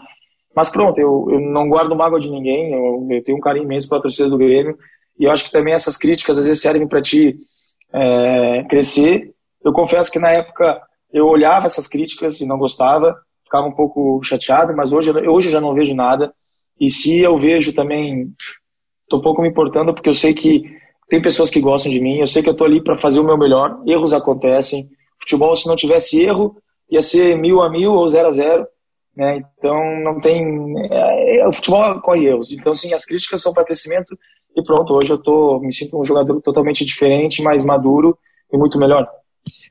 Mas 0.56 0.70
pronto, 0.70 1.00
eu, 1.00 1.28
eu 1.32 1.40
não 1.40 1.68
guardo 1.68 1.96
mágoa 1.96 2.20
de 2.20 2.30
ninguém, 2.30 2.74
eu, 2.74 3.08
eu 3.10 3.24
tenho 3.24 3.38
um 3.38 3.42
carinho 3.42 3.66
imenso 3.66 3.90
pela 3.90 4.02
torcida 4.02 4.30
do 4.30 4.38
Grêmio. 4.38 4.78
E 5.20 5.26
eu 5.26 5.32
acho 5.32 5.46
que 5.46 5.52
também 5.52 5.74
essas 5.74 5.98
críticas 5.98 6.38
às 6.38 6.46
vezes 6.46 6.62
servem 6.62 6.88
para 6.88 7.02
ti 7.02 7.38
é, 7.94 8.64
crescer. 8.70 9.34
Eu 9.64 9.74
confesso 9.74 10.12
que 10.12 10.20
na 10.20 10.32
época 10.32 10.82
eu 11.12 11.26
olhava 11.26 11.66
essas 11.66 11.88
críticas 11.88 12.40
e 12.40 12.46
não 12.46 12.58
gostava, 12.58 13.16
ficava 13.44 13.68
um 13.68 13.74
pouco 13.74 14.22
chateado, 14.24 14.76
mas 14.76 14.94
hoje, 14.94 15.12
hoje 15.12 15.48
eu 15.48 15.52
já 15.52 15.62
não 15.62 15.74
vejo 15.74 15.96
nada. 15.96 16.34
E 16.80 16.90
se 16.90 17.20
eu 17.20 17.38
vejo 17.38 17.74
também, 17.74 18.34
estou 19.04 19.22
pouco 19.22 19.42
me 19.42 19.50
importando, 19.50 19.94
porque 19.94 20.10
eu 20.10 20.14
sei 20.14 20.34
que 20.34 20.64
tem 21.10 21.22
pessoas 21.22 21.50
que 21.50 21.60
gostam 21.60 21.92
de 21.92 22.00
mim, 22.00 22.20
eu 22.20 22.28
sei 22.28 22.44
que 22.44 22.50
eu 22.50 22.54
estou 22.54 22.68
ali 22.68 22.84
para 22.84 22.98
fazer 22.98 23.20
o 23.20 23.24
meu 23.24 23.38
melhor, 23.38 23.82
erros 23.88 24.14
acontecem. 24.14 24.88
Futebol, 25.20 25.56
se 25.56 25.68
não 25.68 25.76
tivesse 25.76 26.22
erro, 26.22 26.56
ia 26.90 27.02
ser 27.02 27.38
mil 27.38 27.62
a 27.62 27.70
mil 27.70 27.92
ou 27.92 28.08
zero 28.08 28.28
a 28.28 28.32
zero. 28.32 28.68
Né? 29.16 29.42
Então, 29.58 29.76
não 30.04 30.22
tem. 30.22 30.46
É, 30.92 31.40
é, 31.40 31.48
o 31.48 31.52
futebol 31.52 32.00
corre 32.02 32.28
erros. 32.28 32.52
Então, 32.52 32.74
sim, 32.74 32.94
as 32.94 33.06
críticas 33.06 33.42
são 33.42 33.52
para 33.52 33.66
crescimento 33.66 34.18
e 34.56 34.64
pronto, 34.64 34.94
hoje 34.94 35.12
eu 35.12 35.18
tô, 35.18 35.60
me 35.60 35.74
sinto 35.74 36.00
um 36.00 36.04
jogador 36.04 36.42
totalmente 36.42 36.86
diferente, 36.86 37.42
mais 37.42 37.64
maduro 37.64 38.18
e 38.52 38.58
muito 38.58 38.80
melhor. 38.80 39.08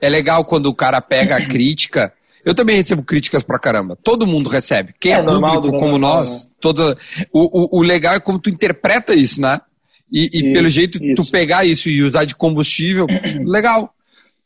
É 0.01 0.09
legal 0.09 0.45
quando 0.45 0.67
o 0.67 0.75
cara 0.75 1.01
pega 1.01 1.37
a 1.37 1.47
crítica. 1.47 2.13
Eu 2.45 2.55
também 2.55 2.77
recebo 2.77 3.03
críticas 3.03 3.43
pra 3.43 3.59
caramba. 3.59 3.97
Todo 3.97 4.27
mundo 4.27 4.49
recebe. 4.49 4.95
Quem 4.99 5.13
é, 5.13 5.19
é 5.19 5.23
público 5.23 5.79
como 5.79 5.99
nós, 5.99 6.47
né? 6.47 6.53
toda... 6.61 6.97
o, 7.33 7.77
o, 7.77 7.81
o 7.81 7.83
legal 7.83 8.15
é 8.15 8.21
como 8.21 8.39
tu 8.39 8.49
interpreta 8.49 9.15
isso, 9.15 9.41
né? 9.41 9.61
E, 10.11 10.31
e 10.33 10.45
isso, 10.45 10.53
pelo 10.53 10.69
jeito 10.69 11.03
isso. 11.03 11.23
tu 11.23 11.31
pegar 11.31 11.67
isso 11.67 11.89
e 11.89 12.03
usar 12.03 12.25
de 12.25 12.35
combustível, 12.35 13.07
legal. 13.45 13.93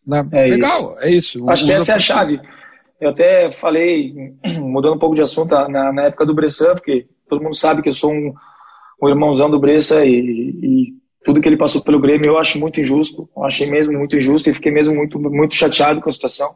Né? 0.06 0.26
É 0.32 0.46
legal, 0.48 0.94
isso. 0.96 1.04
é 1.04 1.10
isso. 1.10 1.50
Acho 1.50 1.66
que 1.66 1.72
essa 1.72 1.92
é 1.92 1.94
a 1.94 2.00
chave. 2.00 2.40
Eu 3.00 3.10
até 3.10 3.50
falei, 3.50 4.12
mudando 4.60 4.94
um 4.94 4.98
pouco 4.98 5.14
de 5.14 5.22
assunto, 5.22 5.50
na, 5.68 5.92
na 5.92 6.04
época 6.06 6.26
do 6.26 6.34
Bressan, 6.34 6.74
porque 6.74 7.06
todo 7.28 7.42
mundo 7.42 7.56
sabe 7.56 7.82
que 7.82 7.88
eu 7.88 7.92
sou 7.92 8.12
um, 8.12 8.32
um 9.02 9.08
irmãozão 9.08 9.50
do 9.50 9.60
Bressan 9.60 10.04
e, 10.04 10.10
e 10.62 11.01
tudo 11.24 11.40
que 11.40 11.48
ele 11.48 11.56
passou 11.56 11.82
pelo 11.82 12.00
Grêmio 12.00 12.26
eu 12.26 12.38
acho 12.38 12.58
muito 12.58 12.80
injusto, 12.80 13.28
eu 13.36 13.44
achei 13.44 13.70
mesmo 13.70 13.96
muito 13.96 14.16
injusto 14.16 14.50
e 14.50 14.54
fiquei 14.54 14.72
mesmo 14.72 14.94
muito, 14.94 15.18
muito 15.18 15.54
chateado 15.54 16.00
com 16.00 16.08
a 16.10 16.12
situação, 16.12 16.54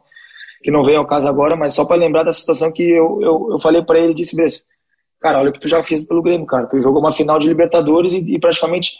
que 0.61 0.71
não 0.71 0.83
veio 0.83 0.99
ao 0.99 1.07
caso 1.07 1.27
agora, 1.27 1.55
mas 1.55 1.73
só 1.73 1.85
para 1.85 1.97
lembrar 1.97 2.23
da 2.23 2.33
situação 2.33 2.71
que 2.71 2.83
eu, 2.83 3.19
eu, 3.21 3.47
eu 3.51 3.59
falei 3.61 3.83
para 3.83 3.99
ele, 3.99 4.13
disse, 4.13 4.35
Bressa, 4.35 4.63
cara, 5.21 5.39
olha 5.39 5.49
o 5.49 5.53
que 5.53 5.59
tu 5.59 5.67
já 5.67 5.81
fez 5.83 6.05
pelo 6.05 6.21
Grêmio, 6.21 6.45
cara, 6.45 6.67
tu 6.67 6.79
jogou 6.81 6.99
uma 6.99 7.11
final 7.11 7.39
de 7.39 7.47
Libertadores 7.47 8.13
e, 8.13 8.17
e 8.17 8.39
praticamente 8.39 8.97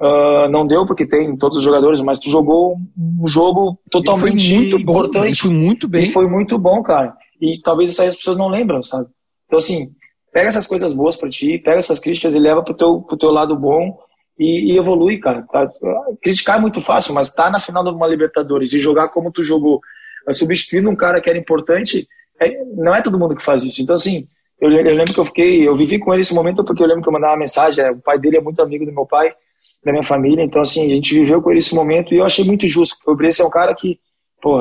uh, 0.00 0.48
não 0.50 0.66
deu, 0.66 0.86
porque 0.86 1.06
tem 1.06 1.36
todos 1.36 1.58
os 1.58 1.64
jogadores, 1.64 2.00
mas 2.00 2.18
tu 2.18 2.30
jogou 2.30 2.76
um 2.96 3.26
jogo 3.26 3.78
totalmente 3.90 4.54
muito 4.54 4.78
importante. 4.78 5.42
Bom, 5.42 5.48
foi 5.48 5.56
muito 5.56 5.88
bem. 5.88 6.04
E 6.04 6.12
foi 6.12 6.28
muito 6.28 6.58
bom, 6.58 6.82
cara. 6.82 7.14
E 7.40 7.60
talvez 7.62 7.90
isso 7.90 8.02
aí 8.02 8.08
as 8.08 8.16
pessoas 8.16 8.36
não 8.36 8.48
lembram, 8.48 8.82
sabe? 8.82 9.06
Então, 9.46 9.58
assim, 9.58 9.90
pega 10.32 10.48
essas 10.48 10.66
coisas 10.66 10.92
boas 10.92 11.16
para 11.16 11.28
ti, 11.28 11.58
pega 11.58 11.78
essas 11.78 12.00
críticas 12.00 12.34
e 12.34 12.38
leva 12.38 12.62
pro 12.62 12.74
teu, 12.74 13.02
pro 13.02 13.16
teu 13.16 13.30
lado 13.30 13.56
bom 13.56 13.98
e, 14.38 14.72
e 14.72 14.78
evolui, 14.78 15.18
cara. 15.18 15.42
Tá? 15.42 15.68
Criticar 16.22 16.58
é 16.58 16.60
muito 16.60 16.80
fácil, 16.80 17.14
mas 17.14 17.32
tá 17.32 17.50
na 17.50 17.58
final 17.58 17.82
de 17.82 17.90
uma 17.90 18.06
Libertadores 18.06 18.72
e 18.72 18.80
jogar 18.80 19.08
como 19.08 19.32
tu 19.32 19.42
jogou, 19.42 19.80
substituindo 20.32 20.90
um 20.90 20.96
cara 20.96 21.20
que 21.20 21.30
era 21.30 21.38
importante, 21.38 22.06
é, 22.40 22.64
não 22.74 22.94
é 22.94 23.02
todo 23.02 23.18
mundo 23.18 23.34
que 23.34 23.42
faz 23.42 23.62
isso. 23.62 23.82
Então, 23.82 23.94
assim, 23.94 24.26
eu, 24.60 24.70
eu, 24.70 24.94
lembro 24.94 25.14
que 25.14 25.20
eu 25.20 25.24
fiquei, 25.24 25.66
eu 25.66 25.76
vivi 25.76 25.98
com 25.98 26.12
ele 26.12 26.20
esse 26.20 26.34
momento 26.34 26.64
porque 26.64 26.82
eu 26.82 26.86
lembro 26.86 27.02
que 27.02 27.08
eu 27.08 27.12
mandava 27.12 27.32
uma 27.32 27.38
mensagem, 27.38 27.84
é, 27.84 27.90
o 27.90 28.00
pai 28.00 28.18
dele 28.18 28.38
é 28.38 28.40
muito 28.40 28.60
amigo 28.60 28.84
do 28.84 28.92
meu 28.92 29.06
pai, 29.06 29.32
da 29.84 29.92
minha 29.92 30.04
família, 30.04 30.42
então, 30.42 30.60
assim, 30.60 30.90
a 30.90 30.94
gente 30.94 31.14
viveu 31.14 31.40
com 31.40 31.50
ele 31.50 31.58
esse 31.58 31.74
momento 31.74 32.12
e 32.12 32.18
eu 32.18 32.24
achei 32.24 32.44
muito 32.44 32.66
porque 32.66 33.10
o 33.10 33.14
Bresse 33.14 33.42
é 33.42 33.44
um 33.44 33.50
cara 33.50 33.74
que, 33.74 33.98
pô, 34.40 34.60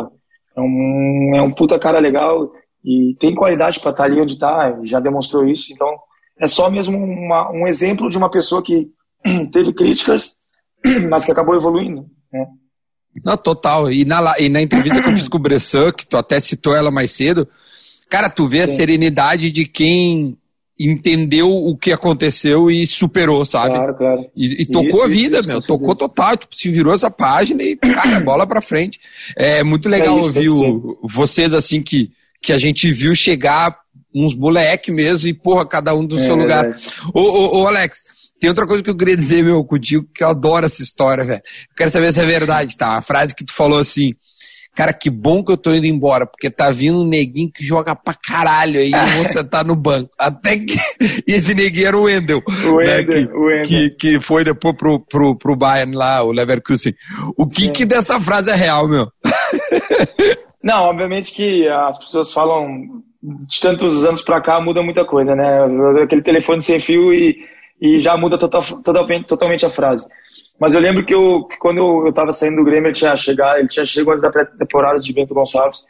é 0.56 0.62
um, 0.62 1.32
é 1.36 1.42
um 1.42 1.52
puta 1.52 1.80
cara 1.80 2.00
legal 2.00 2.52
e 2.84 3.16
tem 3.20 3.34
qualidade 3.34 3.80
para 3.80 3.92
estar 3.92 4.04
tá 4.04 4.10
ali 4.10 4.22
onde 4.22 4.34
está, 4.34 4.80
já 4.84 5.00
demonstrou 5.00 5.46
isso, 5.46 5.74
então 5.74 5.88
é 6.40 6.48
só 6.48 6.70
mesmo 6.70 6.98
uma, 6.98 7.52
um 7.52 7.68
exemplo 7.68 8.10
de 8.10 8.18
uma 8.18 8.30
pessoa 8.30 8.62
que 8.62 8.88
teve 9.52 9.74
críticas, 9.74 10.38
mas 11.10 11.26
que 11.26 11.32
acabou 11.32 11.56
evoluindo. 11.56 12.06
Né? 12.32 12.46
Não, 13.24 13.38
total. 13.38 13.92
E 13.92 14.06
na, 14.06 14.40
e 14.40 14.50
na 14.50 14.62
entrevista 14.62 15.02
que 15.02 15.10
eu 15.10 15.14
fiz 15.14 15.28
com 15.28 15.38
o 15.38 15.42
Bressan, 15.42 15.92
que 15.92 16.06
tu 16.06 16.18
até 16.18 16.40
citou 16.40 16.76
ela 16.76 16.92
mais 16.92 17.12
cedo, 17.12 17.48
cara, 18.10 18.30
tu 18.30 18.48
vê 18.48 18.66
Sim. 18.66 18.74
a 18.74 18.76
serenidade 18.76 19.52
de 19.52 19.66
quem 19.66 20.38
entendeu 20.78 21.50
o 21.50 21.76
que 21.78 21.94
aconteceu 21.94 22.70
e 22.70 22.86
superou, 22.86 23.46
sabe? 23.46 23.76
Claro, 23.76 23.96
claro. 23.96 24.26
E, 24.36 24.64
e 24.64 24.66
tocou 24.66 24.90
isso, 24.90 25.04
a 25.04 25.08
vida, 25.08 25.40
isso, 25.40 25.48
meu. 25.48 25.62
Tocou 25.62 25.96
total. 25.96 26.36
Tipo, 26.36 26.56
se 26.56 26.70
virou 26.70 26.94
essa 26.94 27.10
página 27.10 27.64
e, 27.64 27.78
cara, 27.78 28.20
bola 28.20 28.46
pra 28.46 28.62
frente. 28.62 29.00
É 29.38 29.64
muito 29.64 29.88
legal 29.88 30.18
é 30.18 30.20
isso, 30.20 30.28
ouvir 30.28 30.50
o, 30.50 31.00
vocês, 31.04 31.54
assim, 31.54 31.82
que, 31.82 32.12
que 32.42 32.52
a 32.52 32.58
gente 32.58 32.92
viu 32.92 33.16
chegar 33.16 33.78
uns 34.14 34.36
moleque 34.36 34.92
mesmo 34.92 35.30
e, 35.30 35.34
porra, 35.34 35.66
cada 35.66 35.96
um 35.96 36.06
do 36.06 36.18
é, 36.18 36.20
seu 36.20 36.36
lugar. 36.36 36.78
Ô, 37.14 37.22
ô, 37.22 37.62
ô, 37.62 37.68
Alex, 37.68 38.04
tem 38.40 38.50
outra 38.50 38.66
coisa 38.66 38.84
que 38.84 38.90
eu 38.90 38.98
queria 38.98 39.16
dizer, 39.16 39.44
meu, 39.44 39.64
contigo, 39.64 40.08
que 40.14 40.24
eu 40.24 40.30
adoro 40.30 40.66
essa 40.66 40.82
história, 40.82 41.24
velho. 41.24 41.42
Eu 41.70 41.76
quero 41.76 41.92
saber 41.92 42.14
se 42.14 42.20
é 42.20 42.26
verdade, 42.26 42.76
tá? 42.76 42.98
A 42.98 43.02
frase 43.02 43.34
que 43.34 43.46
tu 43.46 43.54
falou 43.54 43.80
assim, 43.80 44.14
cara, 44.76 44.92
que 44.92 45.10
bom 45.10 45.44
que 45.44 45.52
eu 45.52 45.58
tô 45.58 45.74
indo 45.74 45.88
embora, 45.88 46.28
porque 46.28 46.50
tá 46.50 46.70
vindo 46.70 47.00
um 47.00 47.08
neguinho 47.08 47.50
que 47.52 47.66
joga 47.66 47.96
pra 47.96 48.14
caralho 48.14 48.78
aí 48.78 48.92
e 48.92 49.24
você 49.24 49.44
tá 49.44 49.64
no 49.64 49.76
banco. 49.76 50.10
Até 50.20 50.60
que. 50.60 50.76
E 51.26 51.32
esse 51.34 51.56
neguinho 51.56 51.88
era 51.88 51.98
o 51.98 52.04
Wendel. 52.04 52.44
O 52.46 52.52
né, 52.52 52.98
Wendel, 52.98 53.22
né? 53.22 53.28
que, 53.28 53.34
o 53.34 53.46
Wendel. 53.46 53.64
Que, 53.64 53.90
que 53.92 54.20
foi 54.20 54.44
depois 54.44 54.76
pro, 54.76 55.00
pro, 55.00 55.36
pro 55.36 55.56
Bayern 55.56 55.96
lá, 55.96 56.22
o 56.22 56.32
Leverkusen. 56.32 56.94
O 57.38 57.48
que 57.48 57.66
Sim. 57.66 57.72
que 57.72 57.86
dessa 57.86 58.20
frase 58.20 58.52
é 58.52 58.56
real, 58.56 58.88
meu? 58.88 59.08
Não, 60.62 60.86
obviamente 60.86 61.32
que 61.32 61.68
as 61.68 61.98
pessoas 62.00 62.34
falam 62.34 63.02
de 63.22 63.60
tantos 63.62 64.04
anos 64.04 64.22
pra 64.22 64.42
cá 64.42 64.60
muda 64.60 64.82
muita 64.82 65.06
coisa, 65.06 65.36
né? 65.36 65.60
Aquele 66.04 66.24
telefone 66.24 66.62
sem 66.62 66.80
fio 66.80 67.14
e, 67.14 67.38
e 67.82 68.00
já 68.00 68.16
muda 68.18 68.38
total, 68.38 68.62
totalmente, 68.62 69.28
totalmente 69.28 69.66
a 69.66 69.70
frase. 69.70 70.08
Mas 70.60 70.74
eu 70.74 70.80
lembro 70.80 71.06
que, 71.06 71.14
eu, 71.14 71.46
que 71.46 71.58
quando 71.58 71.78
eu 71.78 72.10
estava 72.10 72.32
saindo 72.32 72.58
do 72.58 72.64
Grêmio, 72.64 72.88
ele 72.88 72.96
tinha 72.96 73.16
chegado, 73.16 73.60
ele 73.60 73.68
tinha 73.68 73.86
chegado 73.86 74.12
antes 74.12 74.22
da 74.22 74.32
pré-temporada 74.32 75.00
de 75.00 75.14
Bento 75.14 75.34
Gonçalves. 75.34 75.84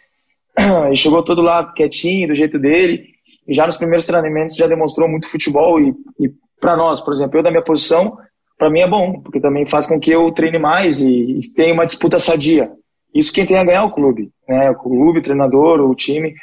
Ele 0.88 0.96
chegou 0.96 1.22
todo 1.22 1.42
lá 1.42 1.72
quietinho, 1.74 2.30
do 2.30 2.34
jeito 2.36 2.58
dele. 2.58 3.10
E 3.48 3.54
já 3.54 3.66
nos 3.66 3.78
primeiros 3.78 4.06
treinamentos 4.06 4.56
já 4.56 4.66
demonstrou 4.66 5.08
muito 5.08 5.30
futebol. 5.30 5.80
E, 5.80 5.94
e 6.20 6.32
para 6.60 6.78
nós, 6.78 7.02
por 7.02 7.14
exemplo, 7.14 7.38
eu 7.38 7.44
da 7.44 7.52
minha 7.52 7.64
posição, 7.64 8.18
para 8.58 8.70
mim 8.70 8.80
é 8.80 8.90
bom, 8.90 9.22
porque 9.22 9.40
também 9.40 9.66
faz 9.66 9.86
com 9.86 10.00
que 10.00 10.12
eu 10.12 10.32
treine 10.32 10.58
mais 10.58 11.00
e, 11.00 11.40
e 11.40 11.54
tenha 11.54 11.74
uma 11.74 11.86
disputa 11.86 12.18
sadia. 12.18 12.72
Isso 13.14 13.34
quem 13.34 13.46
tem 13.46 13.58
a 13.58 13.64
ganhar 13.64 13.82
é 13.82 13.86
o 13.86 13.92
clube, 13.92 14.32
né? 14.48 14.72
O 14.72 14.76
clube, 14.76 15.20
o 15.20 15.22
treinador, 15.22 15.82
o 15.82 15.94
time. 15.94 16.34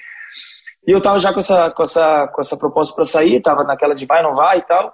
E 0.86 0.92
eu 0.92 1.00
tava 1.00 1.18
já 1.18 1.32
com 1.32 1.40
essa, 1.40 1.70
com 1.70 1.82
essa, 1.82 2.28
com 2.28 2.40
essa 2.40 2.56
proposta 2.56 2.94
para 2.94 3.04
sair, 3.04 3.40
tava 3.40 3.64
naquela 3.64 3.94
de 3.94 4.06
vai, 4.06 4.22
não 4.22 4.34
vai 4.34 4.58
e 4.58 4.62
tal. 4.62 4.92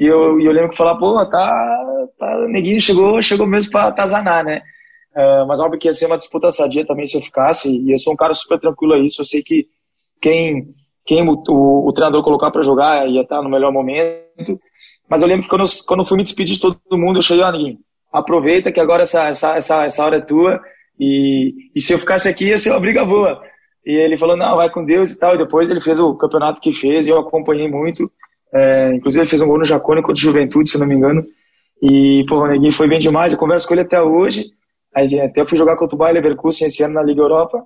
E 0.00 0.06
eu, 0.06 0.40
e 0.40 0.46
eu 0.46 0.52
lembro 0.52 0.70
que 0.70 0.78
falar, 0.78 0.96
pô, 0.96 1.14
tá, 1.26 2.08
tá, 2.18 2.44
neguinho 2.48 2.80
chegou, 2.80 3.20
chegou 3.20 3.46
mesmo 3.46 3.70
para 3.70 3.88
atazanar, 3.88 4.42
né? 4.42 4.62
Uh, 5.14 5.46
mas 5.46 5.60
óbvio 5.60 5.78
que 5.78 5.88
ia 5.88 5.92
ser 5.92 6.06
uma 6.06 6.16
disputa 6.16 6.50
sadia 6.50 6.86
também 6.86 7.04
se 7.04 7.18
eu 7.18 7.20
ficasse. 7.20 7.70
E 7.70 7.92
eu 7.92 7.98
sou 7.98 8.14
um 8.14 8.16
cara 8.16 8.32
super 8.32 8.58
tranquilo 8.58 8.94
a 8.94 8.98
isso. 8.98 9.20
Eu 9.20 9.26
sei 9.26 9.42
que 9.42 9.66
quem, 10.18 10.68
quem 11.04 11.22
o, 11.28 11.34
o, 11.48 11.88
o 11.88 11.92
treinador 11.92 12.24
colocar 12.24 12.50
para 12.50 12.62
jogar 12.62 13.06
ia 13.08 13.20
estar 13.20 13.42
no 13.42 13.50
melhor 13.50 13.70
momento. 13.70 14.58
Mas 15.06 15.20
eu 15.20 15.28
lembro 15.28 15.42
que 15.42 15.50
quando 15.50 15.64
eu, 15.64 15.68
quando 15.86 16.00
eu 16.00 16.06
fui 16.06 16.16
me 16.16 16.24
despedir 16.24 16.54
de 16.54 16.60
todo 16.62 16.78
mundo, 16.92 17.18
eu 17.18 17.22
cheguei, 17.22 17.44
ó, 17.44 17.52
neguinho, 17.52 17.78
aproveita 18.10 18.72
que 18.72 18.80
agora 18.80 19.02
essa, 19.02 19.28
essa, 19.28 19.54
essa, 19.56 19.84
essa 19.84 20.02
hora 20.02 20.16
é 20.16 20.20
tua. 20.22 20.62
E, 20.98 21.52
e 21.76 21.80
se 21.80 21.92
eu 21.92 21.98
ficasse 21.98 22.26
aqui 22.26 22.46
ia 22.46 22.56
ser 22.56 22.70
uma 22.70 22.80
briga 22.80 23.04
boa. 23.04 23.38
E 23.84 23.92
ele 23.92 24.16
falou, 24.16 24.36
não, 24.36 24.56
vai 24.56 24.70
com 24.70 24.82
Deus 24.82 25.12
e 25.12 25.18
tal. 25.18 25.34
E 25.34 25.38
depois 25.38 25.68
ele 25.68 25.80
fez 25.82 26.00
o 26.00 26.14
campeonato 26.14 26.58
que 26.58 26.72
fez 26.72 27.06
e 27.06 27.10
eu 27.10 27.18
acompanhei 27.18 27.68
muito. 27.68 28.10
É, 28.52 28.94
inclusive 28.94 29.22
ele 29.22 29.30
fez 29.30 29.40
um 29.42 29.46
gol 29.46 29.58
no 29.58 29.64
Jacone 29.64 30.02
contra 30.02 30.18
o 30.18 30.24
Juventude, 30.24 30.68
se 30.68 30.78
não 30.78 30.86
me 30.86 30.94
engano. 30.94 31.24
E, 31.82 32.24
pô, 32.28 32.42
o 32.42 32.46
Neguinho 32.46 32.72
foi 32.72 32.88
bem 32.88 32.98
demais. 32.98 33.32
Eu 33.32 33.38
converso 33.38 33.66
com 33.66 33.74
ele 33.74 33.82
até 33.82 34.00
hoje. 34.00 34.52
Até 34.94 35.40
eu 35.40 35.46
fui 35.46 35.56
jogar 35.56 35.76
contra 35.76 35.94
o 35.94 35.98
Bayer 35.98 36.14
Leverkusen 36.14 36.66
esse 36.66 36.82
ano 36.82 36.94
na 36.94 37.02
Liga 37.02 37.20
Europa. 37.20 37.64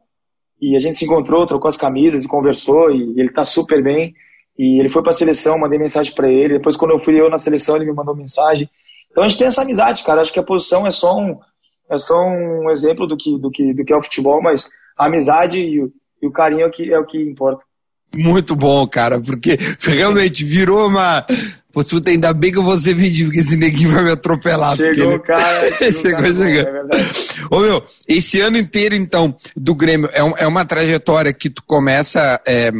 E 0.60 0.76
a 0.76 0.78
gente 0.78 0.96
se 0.96 1.04
encontrou, 1.04 1.46
trocou 1.46 1.68
as 1.68 1.76
camisas 1.76 2.24
e 2.24 2.28
conversou. 2.28 2.90
E 2.90 3.18
ele 3.18 3.30
tá 3.30 3.44
super 3.44 3.82
bem. 3.82 4.14
E 4.58 4.78
ele 4.78 4.88
foi 4.88 5.02
pra 5.02 5.12
seleção, 5.12 5.58
mandei 5.58 5.78
mensagem 5.78 6.14
para 6.14 6.30
ele. 6.30 6.54
Depois, 6.54 6.76
quando 6.76 6.92
eu 6.92 6.98
fui 6.98 7.20
eu 7.20 7.28
na 7.28 7.38
seleção, 7.38 7.76
ele 7.76 7.86
me 7.86 7.92
mandou 7.92 8.14
mensagem. 8.14 8.68
Então 9.10 9.24
a 9.24 9.28
gente 9.28 9.38
tem 9.38 9.46
essa 9.46 9.62
amizade, 9.62 10.04
cara. 10.04 10.20
Acho 10.20 10.32
que 10.32 10.38
a 10.38 10.44
posição 10.44 10.86
é 10.86 10.90
só 10.90 11.18
um, 11.18 11.38
é 11.90 11.98
só 11.98 12.20
um 12.20 12.70
exemplo 12.70 13.06
do 13.06 13.16
que, 13.16 13.38
do 13.38 13.50
que, 13.50 13.72
do 13.72 13.84
que 13.84 13.92
é 13.92 13.96
o 13.96 14.02
futebol, 14.02 14.42
mas 14.42 14.70
a 14.96 15.06
amizade 15.06 15.58
e 15.58 15.82
o, 15.82 15.92
e 16.22 16.26
o 16.26 16.32
carinho 16.32 16.62
é 16.62 16.66
o 16.66 16.70
que, 16.70 16.92
é 16.92 16.98
o 16.98 17.06
que 17.06 17.18
importa. 17.18 17.64
Muito 18.16 18.54
bom, 18.54 18.86
cara, 18.86 19.20
porque 19.20 19.58
realmente 19.80 20.44
virou 20.44 20.88
uma. 20.88 21.26
Você 21.72 22.00
ainda 22.06 22.32
bem 22.32 22.52
que 22.52 22.58
eu 22.58 22.62
vou 22.62 22.78
ser 22.78 22.94
vídeo, 22.94 23.26
porque 23.26 23.40
esse 23.40 23.56
neguinho 23.56 23.90
vai 23.90 24.04
me 24.04 24.10
atropelar. 24.10 24.76
Chegou, 24.76 25.18
porque, 25.18 25.26
cara. 25.32 25.72
Chegou, 25.72 26.02
chegou 26.02 26.20
cara 26.20 26.34
chegando. 26.34 26.88
Bom, 26.88 26.96
é 26.96 27.56
Ô, 27.56 27.60
meu, 27.60 27.84
esse 28.06 28.40
ano 28.40 28.56
inteiro, 28.56 28.94
então, 28.94 29.36
do 29.56 29.74
Grêmio, 29.74 30.08
é, 30.12 30.22
um, 30.22 30.36
é 30.36 30.46
uma 30.46 30.64
trajetória 30.64 31.32
que 31.32 31.50
tu 31.50 31.62
começa 31.66 32.40
é, 32.46 32.70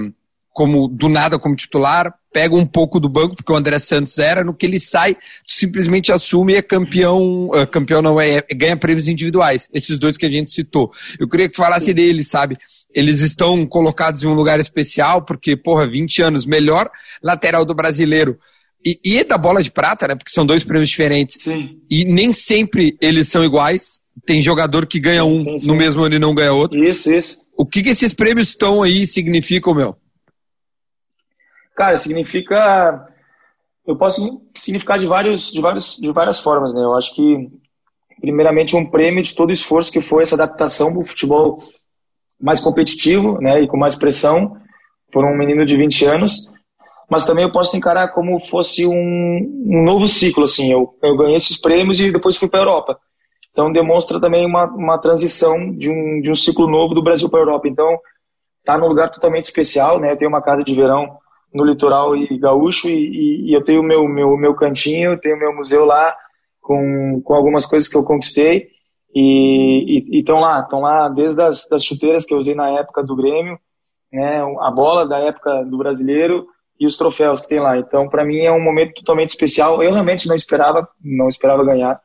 como 0.55 0.87
do 0.87 1.09
nada 1.09 1.37
como 1.37 1.57
titular, 1.57 2.15
pega 2.33 2.55
um 2.55 2.65
pouco 2.65 3.01
do 3.01 3.09
banco, 3.09 3.35
porque 3.35 3.53
o 3.53 3.57
André 3.57 3.79
Santos 3.81 4.19
era, 4.19 4.45
no 4.45 4.55
que 4.55 4.65
ele 4.65 4.79
sai, 4.79 5.15
tu 5.15 5.21
simplesmente 5.47 6.13
assume 6.13 6.53
e 6.53 6.57
é 6.57 6.63
campeão, 6.63 7.49
uh, 7.49 7.67
campeão 7.67 8.01
não 8.01 8.21
é, 8.21 8.37
é, 8.37 8.55
ganha 8.55 8.77
prêmios 8.77 9.09
individuais, 9.09 9.69
esses 9.75 9.99
dois 9.99 10.17
que 10.17 10.25
a 10.25 10.31
gente 10.31 10.53
citou. 10.53 10.93
Eu 11.19 11.29
queria 11.29 11.49
que 11.49 11.55
tu 11.55 11.63
falasse 11.63 11.87
Sim. 11.87 11.95
deles, 11.95 12.29
sabe? 12.29 12.57
Eles 12.95 13.21
estão 13.21 13.67
colocados 13.67 14.23
em 14.23 14.27
um 14.29 14.35
lugar 14.35 14.61
especial, 14.61 15.23
porque, 15.23 15.57
porra, 15.57 15.87
20 15.87 16.23
anos, 16.23 16.47
melhor 16.47 16.89
lateral 17.21 17.65
do 17.65 17.75
brasileiro. 17.75 18.39
E, 18.85 19.01
e 19.03 19.25
da 19.25 19.37
bola 19.37 19.63
de 19.63 19.71
prata, 19.71 20.07
né? 20.07 20.15
Porque 20.15 20.31
são 20.31 20.47
dois 20.47 20.63
prêmios 20.63 20.91
diferentes. 20.91 21.43
Sim. 21.43 21.81
E 21.91 22.05
nem 22.05 22.33
sempre 22.33 22.97
eles 23.01 23.29
são 23.29 23.43
iguais. 23.43 23.99
Tem 24.25 24.41
jogador 24.41 24.87
que 24.87 25.01
ganha 25.01 25.25
um 25.25 25.37
sim, 25.37 25.59
sim. 25.59 25.67
no 25.67 25.75
mesmo 25.75 26.03
ano 26.03 26.15
e 26.15 26.19
não 26.19 26.35
ganha 26.35 26.53
outro. 26.53 26.83
Isso, 26.85 27.13
isso. 27.13 27.43
O 27.57 27.67
que, 27.67 27.83
que 27.83 27.89
esses 27.89 28.15
prêmios 28.15 28.51
estão 28.51 28.83
aí 28.83 29.07
significam, 29.07 29.75
meu? 29.75 29.97
Cara, 31.75 31.99
significa. 31.99 33.09
Eu 33.87 33.97
posso 33.97 34.41
significar 34.57 34.99
de, 34.99 35.07
vários, 35.07 35.51
de, 35.51 35.61
vários, 35.61 35.97
de 35.97 36.13
várias 36.13 36.41
formas, 36.41 36.73
né? 36.73 36.81
Eu 36.81 36.95
acho 36.95 37.15
que, 37.15 37.49
primeiramente, 38.21 38.77
um 38.77 38.89
prêmio 38.89 39.23
de 39.23 39.35
todo 39.35 39.49
o 39.49 39.53
esforço 39.53 39.91
que 39.91 40.01
foi 40.01 40.23
essa 40.23 40.37
adaptação 40.37 40.93
do 40.93 41.03
futebol 41.03 41.63
mais 42.45 42.61
competitivo 42.61 43.41
né, 43.41 43.63
e 43.63 43.67
com 43.67 43.79
mais 43.79 43.95
pressão 43.95 44.59
por 45.11 45.25
um 45.25 45.35
menino 45.35 45.65
de 45.65 45.79
20 45.79 46.05
anos, 46.05 46.47
mas 47.11 47.25
também 47.25 47.45
eu 47.45 47.51
posso 47.51 47.75
encarar 47.75 48.13
como 48.13 48.39
fosse 48.39 48.87
um, 48.87 48.93
um 48.93 49.83
novo 49.83 50.07
ciclo. 50.07 50.45
Assim, 50.45 50.71
eu, 50.71 50.95
eu 51.03 51.17
ganhei 51.17 51.37
esses 51.37 51.59
prêmios 51.59 51.99
e 52.01 52.13
depois 52.13 52.37
fui 52.37 52.49
para 52.49 52.61
a 52.61 52.63
Europa. 52.63 52.99
Então 53.51 53.73
demonstra 53.73 54.21
também 54.21 54.45
uma, 54.45 54.67
uma 54.67 54.99
transição 54.99 55.75
de 55.75 55.89
um, 55.89 56.21
de 56.21 56.31
um 56.31 56.35
ciclo 56.35 56.69
novo 56.69 56.93
do 56.93 57.03
Brasil 57.03 57.31
para 57.31 57.41
a 57.41 57.45
Europa. 57.45 57.67
Então 57.67 57.97
tá 58.63 58.77
num 58.77 58.89
lugar 58.89 59.11
totalmente 59.11 59.45
especial, 59.45 59.99
né? 59.99 60.13
Eu 60.13 60.17
tenho 60.19 60.31
uma 60.31 60.43
casa 60.43 60.63
de 60.63 60.75
verão 60.75 61.17
no 61.53 61.65
litoral 61.65 62.15
e 62.15 62.39
gaúcho 62.39 62.89
e, 62.89 62.93
e, 62.93 63.51
e 63.51 63.57
eu 63.57 63.63
tenho 63.63 63.83
meu 63.83 64.07
meu 64.07 64.37
meu 64.37 64.55
cantinho, 64.55 65.19
tenho 65.19 65.39
meu 65.39 65.55
museu 65.55 65.85
lá 65.85 66.15
com, 66.61 67.23
com 67.25 67.35
algumas 67.35 67.65
coisas 67.65 67.89
que 67.89 67.97
eu 67.97 68.03
conquistei 68.03 68.69
e 69.15 70.19
estão 70.19 70.41
lá, 70.41 70.61
estão 70.61 70.81
lá 70.81 71.09
desde 71.09 71.41
as 71.41 71.69
das 71.69 71.85
chuteiras 71.85 72.25
que 72.25 72.35
eu 72.35 72.39
usei 72.39 72.55
na 72.55 72.69
época 72.71 73.03
do 73.03 73.15
Grêmio, 73.15 73.59
né, 74.13 74.43
a 74.61 74.71
bola 74.71 75.07
da 75.07 75.19
época 75.19 75.65
do 75.65 75.79
brasileiro 75.79 76.47
e 76.79 76.87
os 76.87 76.97
troféus 76.97 77.41
que 77.41 77.49
tem 77.49 77.61
lá. 77.61 77.79
Então, 77.79 78.09
para 78.09 78.25
mim 78.25 78.39
é 78.39 78.53
um 78.53 78.63
momento 78.63 78.95
totalmente 78.95 79.31
especial. 79.31 79.83
Eu 79.83 79.93
realmente 79.93 80.27
não 80.27 80.35
esperava, 80.35 80.89
não 81.03 81.29
esperava 81.29 81.65
ganhar. 81.65 82.01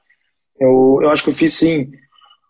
Eu, 0.60 1.00
eu 1.02 1.10
acho 1.10 1.24
que 1.24 1.30
eu 1.30 1.34
fiz 1.34 1.54
sim 1.54 1.90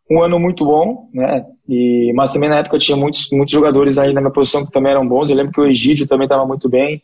um 0.09 0.21
ano 0.23 0.39
muito 0.39 0.65
bom, 0.65 1.09
né? 1.13 1.45
E, 1.67 2.11
mas 2.15 2.33
também 2.33 2.49
na 2.49 2.57
época 2.57 2.79
tinha 2.79 2.97
muitos, 2.97 3.29
muitos 3.31 3.53
jogadores 3.53 3.97
aí 3.97 4.11
na 4.11 4.21
minha 4.21 4.33
posição 4.33 4.65
que 4.65 4.71
também 4.71 4.91
eram 4.91 5.07
bons. 5.07 5.29
Eu 5.29 5.35
lembro 5.35 5.53
que 5.53 5.61
o 5.61 5.67
Egídio 5.67 6.07
também 6.07 6.25
estava 6.25 6.45
muito 6.45 6.67
bem. 6.67 7.01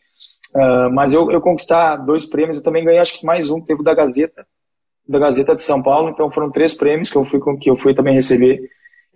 Uh, 0.56 0.90
mas 0.94 1.14
eu, 1.14 1.30
eu 1.32 1.42
conquistar 1.42 1.98
dois 1.98 2.26
prêmios, 2.26 2.58
eu 2.58 2.64
também 2.64 2.84
ganhei 2.84 3.00
acho 3.00 3.20
que 3.20 3.26
mais 3.26 3.50
um, 3.50 3.62
teve 3.62 3.84
da 3.84 3.94
Gazeta, 3.94 4.48
da 5.08 5.20
Gazeta 5.20 5.54
de 5.54 5.62
São 5.62 5.82
Paulo, 5.82 6.10
então 6.10 6.32
foram 6.32 6.50
três 6.50 6.74
prêmios 6.74 7.10
que 7.10 7.18
eu 7.18 7.26
fui 7.26 7.40
que 7.60 7.70
eu 7.70 7.76
fui 7.76 7.94
também 7.94 8.14
receber. 8.14 8.60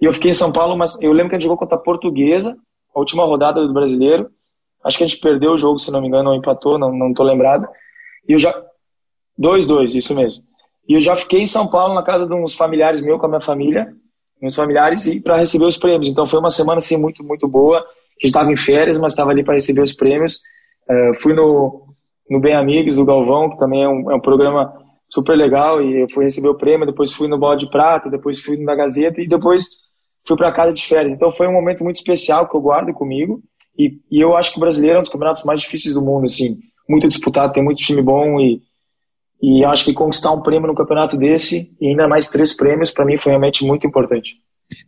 E 0.01 0.05
eu 0.05 0.13
fiquei 0.13 0.29
em 0.29 0.33
São 0.33 0.51
Paulo, 0.51 0.77
mas 0.77 0.99
eu 1.01 1.11
lembro 1.11 1.29
que 1.29 1.35
a 1.35 1.39
gente 1.39 1.43
jogou 1.43 1.57
contra 1.57 1.75
a 1.75 1.81
Portuguesa, 1.81 2.55
a 2.95 2.99
última 2.99 3.25
rodada 3.25 3.65
do 3.65 3.73
Brasileiro. 3.73 4.29
Acho 4.83 4.97
que 4.97 5.03
a 5.03 5.07
gente 5.07 5.19
perdeu 5.19 5.51
o 5.51 5.57
jogo, 5.57 5.79
se 5.79 5.91
não 5.91 6.01
me 6.01 6.07
engano, 6.07 6.29
ou 6.29 6.35
empatou, 6.35 6.79
não, 6.79 6.91
não 6.95 7.13
tô 7.13 7.23
lembrado. 7.23 7.67
E 8.27 8.33
eu 8.33 8.39
já 8.39 8.53
2-2, 9.39 9.95
isso 9.95 10.15
mesmo. 10.15 10.43
E 10.87 10.93
eu 10.93 11.01
já 11.01 11.15
fiquei 11.15 11.41
em 11.41 11.45
São 11.45 11.67
Paulo 11.67 11.93
na 11.93 12.03
casa 12.03 12.25
de 12.25 12.33
uns 12.33 12.53
familiares 12.55 13.01
meus 13.01 13.19
com 13.19 13.25
a 13.25 13.29
minha 13.29 13.41
família, 13.41 13.93
meus 14.41 14.55
familiares 14.55 15.05
e 15.05 15.19
para 15.19 15.37
receber 15.37 15.65
os 15.65 15.77
prêmios. 15.77 16.07
Então 16.07 16.25
foi 16.25 16.39
uma 16.39 16.49
semana 16.49 16.77
assim 16.77 16.97
muito 16.97 17.23
muito 17.23 17.47
boa. 17.47 17.79
A 17.79 17.81
gente 18.21 18.25
estava 18.25 18.51
em 18.51 18.55
férias, 18.55 18.97
mas 18.97 19.13
estava 19.13 19.31
ali 19.31 19.43
para 19.43 19.55
receber 19.55 19.81
os 19.81 19.93
prêmios. 19.93 20.39
Uh, 20.89 21.13
fui 21.15 21.33
no 21.33 21.89
no 22.29 22.39
Bem 22.39 22.55
Amigos 22.55 22.95
do 22.95 23.05
Galvão, 23.05 23.49
que 23.49 23.57
também 23.57 23.83
é 23.83 23.89
um, 23.89 24.11
é 24.11 24.15
um 24.15 24.19
programa 24.19 24.71
super 25.09 25.35
legal 25.35 25.81
e 25.81 26.01
eu 26.01 26.09
fui 26.09 26.23
receber 26.23 26.49
o 26.49 26.57
prêmio, 26.57 26.85
depois 26.85 27.11
fui 27.11 27.27
no 27.27 27.39
Bode 27.39 27.65
de 27.65 27.71
Prata, 27.71 28.09
depois 28.09 28.39
fui 28.39 28.57
na 28.57 28.75
Gazeta 28.75 29.19
e 29.19 29.27
depois 29.27 29.65
fui 30.25 30.37
para 30.37 30.53
casa 30.53 30.71
de 30.71 30.85
férias. 30.85 31.15
Então 31.15 31.31
foi 31.31 31.47
um 31.47 31.53
momento 31.53 31.83
muito 31.83 31.95
especial 31.95 32.47
que 32.47 32.55
eu 32.55 32.61
guardo 32.61 32.93
comigo 32.93 33.41
e, 33.77 33.99
e, 34.11 34.19
eu 34.19 34.35
acho 34.35 34.51
que 34.51 34.57
o 34.57 34.59
brasileiro 34.59 34.97
é 34.97 34.99
um 34.99 35.01
dos 35.01 35.09
campeonatos 35.09 35.43
mais 35.43 35.61
difíceis 35.61 35.93
do 35.93 36.01
mundo, 36.01 36.25
assim, 36.25 36.57
muito 36.87 37.07
disputado, 37.07 37.53
tem 37.53 37.63
muito 37.63 37.77
time 37.77 38.01
bom 38.01 38.39
e, 38.39 38.61
E 39.41 39.63
acho 39.63 39.85
que 39.85 39.93
conquistar 39.93 40.31
um 40.31 40.41
prêmio 40.41 40.67
no 40.67 40.75
campeonato 40.75 41.15
desse, 41.17 41.71
e 41.79 41.87
ainda 41.87 42.07
mais 42.07 42.27
três 42.27 42.53
prêmios, 42.53 42.91
para 42.91 43.05
mim 43.05 43.17
foi 43.17 43.31
realmente 43.31 43.65
muito 43.65 43.87
importante. 43.87 44.35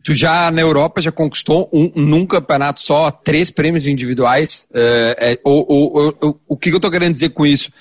Tu 0.04 0.14
já 0.14 0.50
na 0.50 0.60
Europa 0.60 1.00
já 1.00 1.10
conquistou 1.10 1.68
um, 1.72 1.90
num 1.96 2.26
campeonato 2.26 2.80
só 2.80 3.10
três 3.10 3.50
prêmios 3.50 3.86
individuais. 3.86 4.68
É, 4.72 5.32
é, 5.32 5.38
o, 5.44 6.10
o, 6.28 6.36
o, 6.48 6.56
que 6.56 6.70
eu 6.70 6.78
tô 6.78 6.90
querendo 6.90 7.12
dizer 7.12 7.30
com 7.30 7.44
isso? 7.44 7.72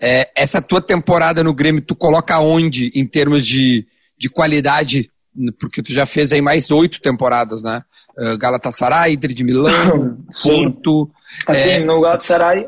É, 0.00 0.30
essa 0.36 0.60
tua 0.60 0.80
temporada 0.80 1.42
no 1.42 1.54
Grêmio, 1.54 1.80
tu 1.80 1.94
coloca 1.94 2.38
onde 2.38 2.90
em 2.94 3.06
termos 3.06 3.46
de, 3.46 3.86
de 4.18 4.28
qualidade? 4.28 5.10
Porque 5.58 5.82
tu 5.82 5.92
já 5.92 6.06
fez 6.06 6.32
aí 6.32 6.40
mais 6.40 6.70
oito 6.70 7.00
temporadas, 7.00 7.62
né? 7.62 7.82
Uh, 8.16 8.38
Galatasaray, 8.38 9.14
Inter 9.14 9.32
de 9.32 9.42
Milão, 9.42 10.18
Porto. 10.42 11.10
Assim, 11.46 11.70
é... 11.70 11.80
no 11.80 12.00
Galatasaray, 12.00 12.66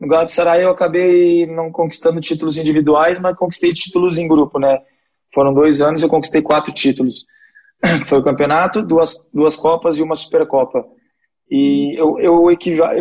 no 0.00 0.08
Galatasaray 0.08 0.62
eu 0.62 0.70
acabei 0.70 1.46
não 1.46 1.70
conquistando 1.70 2.20
títulos 2.20 2.58
individuais, 2.58 3.18
mas 3.20 3.36
conquistei 3.36 3.72
títulos 3.72 4.18
em 4.18 4.28
grupo, 4.28 4.58
né? 4.58 4.80
Foram 5.32 5.54
dois 5.54 5.80
anos 5.80 6.02
e 6.02 6.04
eu 6.04 6.10
conquistei 6.10 6.42
quatro 6.42 6.72
títulos. 6.72 7.24
Foi 8.06 8.18
o 8.18 8.24
campeonato, 8.24 8.82
duas, 8.82 9.28
duas 9.32 9.56
Copas 9.56 9.96
e 9.96 10.02
uma 10.02 10.14
Supercopa. 10.14 10.84
E 11.50 11.94
eu, 11.98 12.18
eu 12.18 12.42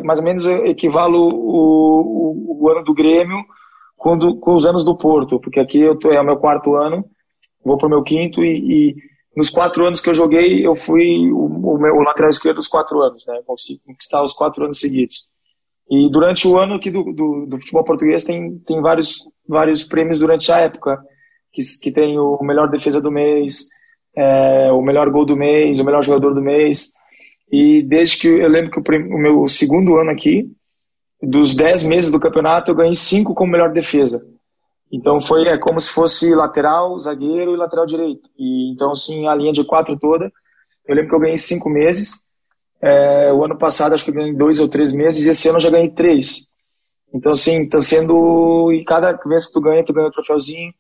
mais 0.03 0.19
ou 0.19 0.25
menos 0.25 0.45
equivalo 0.45 1.29
o, 1.33 2.57
o, 2.59 2.63
o 2.63 2.69
ano 2.69 2.83
do 2.83 2.93
Grêmio 2.93 3.43
com, 3.97 4.17
com, 4.39 4.53
os 4.53 4.65
anos 4.65 4.83
do 4.83 4.97
Porto, 4.97 5.39
porque 5.39 5.59
aqui 5.59 5.79
eu 5.79 5.97
tô, 5.97 6.11
é 6.11 6.19
o 6.19 6.25
meu 6.25 6.37
quarto 6.37 6.75
ano, 6.75 7.05
vou 7.63 7.77
para 7.77 7.87
o 7.87 7.89
meu 7.89 8.03
quinto 8.03 8.43
e, 8.43 8.91
e, 8.91 8.95
nos 9.35 9.49
quatro 9.49 9.85
anos 9.85 10.01
que 10.01 10.09
eu 10.09 10.13
joguei 10.13 10.65
eu 10.65 10.75
fui 10.75 11.31
o, 11.31 11.45
o 11.45 11.77
meu 11.79 11.95
lateral 12.01 12.29
esquerdo 12.29 12.57
dos 12.57 12.67
quatro 12.67 13.01
anos, 13.01 13.25
né? 13.25 13.39
Conquistar 13.45 14.21
os 14.23 14.33
quatro 14.33 14.65
anos 14.65 14.79
seguidos. 14.79 15.27
E 15.89 16.09
durante 16.09 16.47
o 16.47 16.57
ano 16.57 16.75
aqui 16.75 16.89
do, 16.89 17.03
do, 17.03 17.45
do, 17.47 17.59
futebol 17.59 17.83
português 17.83 18.23
tem, 18.23 18.57
tem 18.59 18.81
vários, 18.81 19.17
vários 19.47 19.83
prêmios 19.83 20.19
durante 20.19 20.51
a 20.51 20.59
época, 20.59 21.01
que, 21.51 21.61
que 21.81 21.91
tem 21.91 22.17
o 22.17 22.39
melhor 22.41 22.69
defesa 22.69 23.01
do 23.01 23.11
mês, 23.11 23.67
é, 24.15 24.71
o 24.71 24.81
melhor 24.81 25.09
gol 25.09 25.25
do 25.25 25.35
mês, 25.35 25.79
o 25.79 25.83
melhor 25.83 26.03
jogador 26.03 26.33
do 26.33 26.41
mês. 26.41 26.91
E 27.53 27.83
desde 27.83 28.17
que 28.17 28.27
eu 28.27 28.49
lembro 28.49 28.71
que 28.71 28.79
o, 28.79 29.15
o 29.15 29.19
meu 29.19 29.47
segundo 29.47 29.95
ano 29.97 30.09
aqui, 30.09 30.51
dos 31.21 31.53
dez 31.53 31.83
meses 31.83 32.09
do 32.09 32.19
campeonato, 32.19 32.71
eu 32.71 32.75
ganhei 32.75 32.95
cinco 32.95 33.35
como 33.35 33.51
melhor 33.51 33.71
defesa. 33.71 34.25
Então 34.91 35.21
foi 35.21 35.47
é 35.47 35.55
como 35.59 35.79
se 35.79 35.91
fosse 35.91 36.33
lateral, 36.33 36.99
zagueiro 36.99 37.53
e 37.53 37.57
lateral 37.57 37.85
direito. 37.85 38.27
E 38.35 38.71
então 38.73 38.91
assim 38.91 39.27
a 39.27 39.35
linha 39.35 39.53
de 39.53 39.63
quatro 39.63 39.95
toda. 39.99 40.31
Eu 40.87 40.95
lembro 40.95 41.11
que 41.11 41.15
eu 41.15 41.19
ganhei 41.19 41.37
cinco 41.37 41.69
meses. 41.69 42.23
É, 42.81 43.31
o 43.31 43.45
ano 43.45 43.55
passado 43.55 43.93
acho 43.93 44.03
que 44.03 44.09
eu 44.09 44.15
ganhei 44.15 44.33
dois 44.33 44.59
ou 44.59 44.67
três 44.67 44.91
meses 44.91 45.23
e 45.23 45.29
esse 45.29 45.47
ano 45.47 45.57
eu 45.57 45.61
já 45.61 45.69
ganhei 45.69 45.91
três. 45.91 46.47
Então 47.13 47.33
assim, 47.33 47.69
tá 47.69 47.79
sendo 47.81 48.71
e 48.73 48.83
cada 48.83 49.13
vez 49.27 49.45
que 49.45 49.53
tu 49.53 49.61
ganha, 49.61 49.85
tu 49.85 49.93
ganha 49.93 50.07
um 50.07 50.11
troféuzinho. 50.11 50.73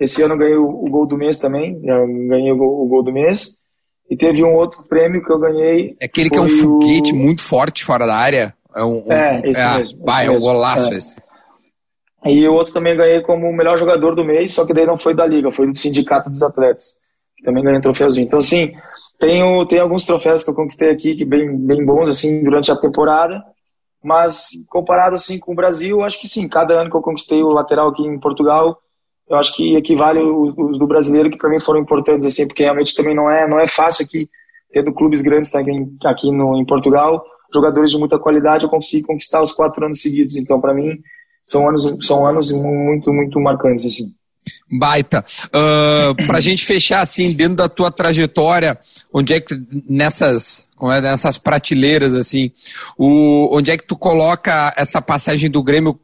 Esse 0.00 0.22
ano 0.22 0.34
eu 0.34 0.38
ganhei 0.38 0.56
o, 0.56 0.68
o, 0.68 0.88
gol 0.88 1.06
do 1.06 1.18
mês 1.18 1.36
também, 1.36 1.78
ganhei 1.82 2.50
o 2.50 2.56
o 2.56 2.88
gol, 2.88 3.02
do 3.02 3.12
mês. 3.12 3.58
E 4.10 4.16
teve 4.16 4.44
um 4.44 4.54
outro 4.54 4.82
prêmio 4.82 5.22
que 5.22 5.32
eu 5.32 5.38
ganhei. 5.38 5.96
É 6.00 6.06
aquele 6.06 6.30
que 6.30 6.38
é 6.38 6.40
um 6.40 6.48
foguete 6.48 7.12
o... 7.12 7.16
muito 7.16 7.42
forte 7.42 7.84
fora 7.84 8.06
da 8.06 8.16
área. 8.16 8.54
É, 8.76 8.84
um, 8.84 9.04
é 9.10 9.40
esse 9.48 9.60
é, 9.60 9.78
mesmo. 9.78 10.04
Vai, 10.04 10.26
é 10.26 10.30
um 10.30 10.40
golaço 10.40 10.92
é. 10.92 10.96
esse. 10.96 11.16
E 12.24 12.48
o 12.48 12.54
outro 12.54 12.72
também 12.72 12.96
ganhei 12.96 13.20
como 13.22 13.46
o 13.46 13.54
melhor 13.54 13.78
jogador 13.78 14.14
do 14.14 14.24
mês, 14.24 14.52
só 14.52 14.66
que 14.66 14.72
daí 14.72 14.86
não 14.86 14.96
foi 14.96 15.14
da 15.14 15.26
liga, 15.26 15.52
foi 15.52 15.66
do 15.66 15.76
sindicato 15.76 16.30
dos 16.30 16.42
atletas. 16.42 16.98
Que 17.36 17.44
também 17.44 17.62
ganhei 17.62 17.78
um 17.78 17.82
troféuzinho. 17.82 18.26
Então, 18.26 18.38
assim, 18.38 18.72
tenho, 19.18 19.66
tenho 19.66 19.82
alguns 19.82 20.06
troféus 20.06 20.42
que 20.42 20.50
eu 20.50 20.54
conquistei 20.54 20.90
aqui, 20.90 21.14
que 21.16 21.24
bem, 21.24 21.54
bem 21.56 21.84
bons, 21.84 22.08
assim, 22.08 22.42
durante 22.42 22.70
a 22.72 22.76
temporada. 22.76 23.42
Mas, 24.02 24.48
comparado, 24.68 25.16
assim, 25.16 25.38
com 25.38 25.52
o 25.52 25.56
Brasil, 25.56 26.02
acho 26.02 26.20
que 26.20 26.28
sim, 26.28 26.48
cada 26.48 26.80
ano 26.80 26.90
que 26.90 26.96
eu 26.96 27.02
conquistei 27.02 27.42
o 27.42 27.48
lateral 27.48 27.88
aqui 27.88 28.02
em 28.02 28.18
Portugal, 28.18 28.78
eu 29.28 29.36
acho 29.36 29.56
que 29.56 29.76
equivale 29.76 30.20
os, 30.20 30.54
os 30.56 30.78
do 30.78 30.86
brasileiro, 30.86 31.30
que 31.30 31.38
para 31.38 31.50
mim 31.50 31.60
foram 31.60 31.80
importantes, 31.80 32.26
assim, 32.26 32.46
porque 32.46 32.62
realmente 32.62 32.94
também 32.94 33.14
não 33.14 33.30
é, 33.30 33.48
não 33.48 33.58
é 33.58 33.66
fácil 33.66 34.04
aqui, 34.04 34.28
tendo 34.72 34.92
clubes 34.92 35.22
grandes 35.22 35.50
também 35.50 35.96
aqui 36.04 36.30
no, 36.30 36.60
em 36.60 36.64
Portugal, 36.64 37.24
jogadores 37.52 37.90
de 37.90 37.98
muita 37.98 38.18
qualidade, 38.18 38.64
eu 38.64 38.70
consigo 38.70 39.06
conquistar 39.06 39.40
os 39.40 39.52
quatro 39.52 39.84
anos 39.84 40.02
seguidos. 40.02 40.36
Então, 40.36 40.60
para 40.60 40.74
mim, 40.74 40.98
são 41.46 41.68
anos, 41.68 42.06
são 42.06 42.26
anos 42.26 42.50
muito, 42.50 43.12
muito 43.12 43.40
marcantes, 43.40 43.86
assim. 43.86 44.12
Baita. 44.70 45.24
Uh, 45.46 46.14
pra 46.26 46.40
gente 46.40 46.64
fechar, 46.64 47.00
assim, 47.00 47.32
dentro 47.32 47.56
da 47.56 47.68
tua 47.68 47.90
trajetória, 47.90 48.78
onde 49.12 49.32
é 49.32 49.40
que, 49.40 49.54
nessas, 49.88 50.68
como 50.76 50.90
é, 50.90 51.00
nessas 51.00 51.38
prateleiras, 51.38 52.12
assim, 52.14 52.50
o, 52.98 53.56
onde 53.56 53.70
é 53.70 53.76
que 53.76 53.86
tu 53.86 53.96
coloca 53.96 54.74
essa 54.76 55.00
passagem 55.00 55.50
do 55.50 55.62
Grêmio 55.62 55.98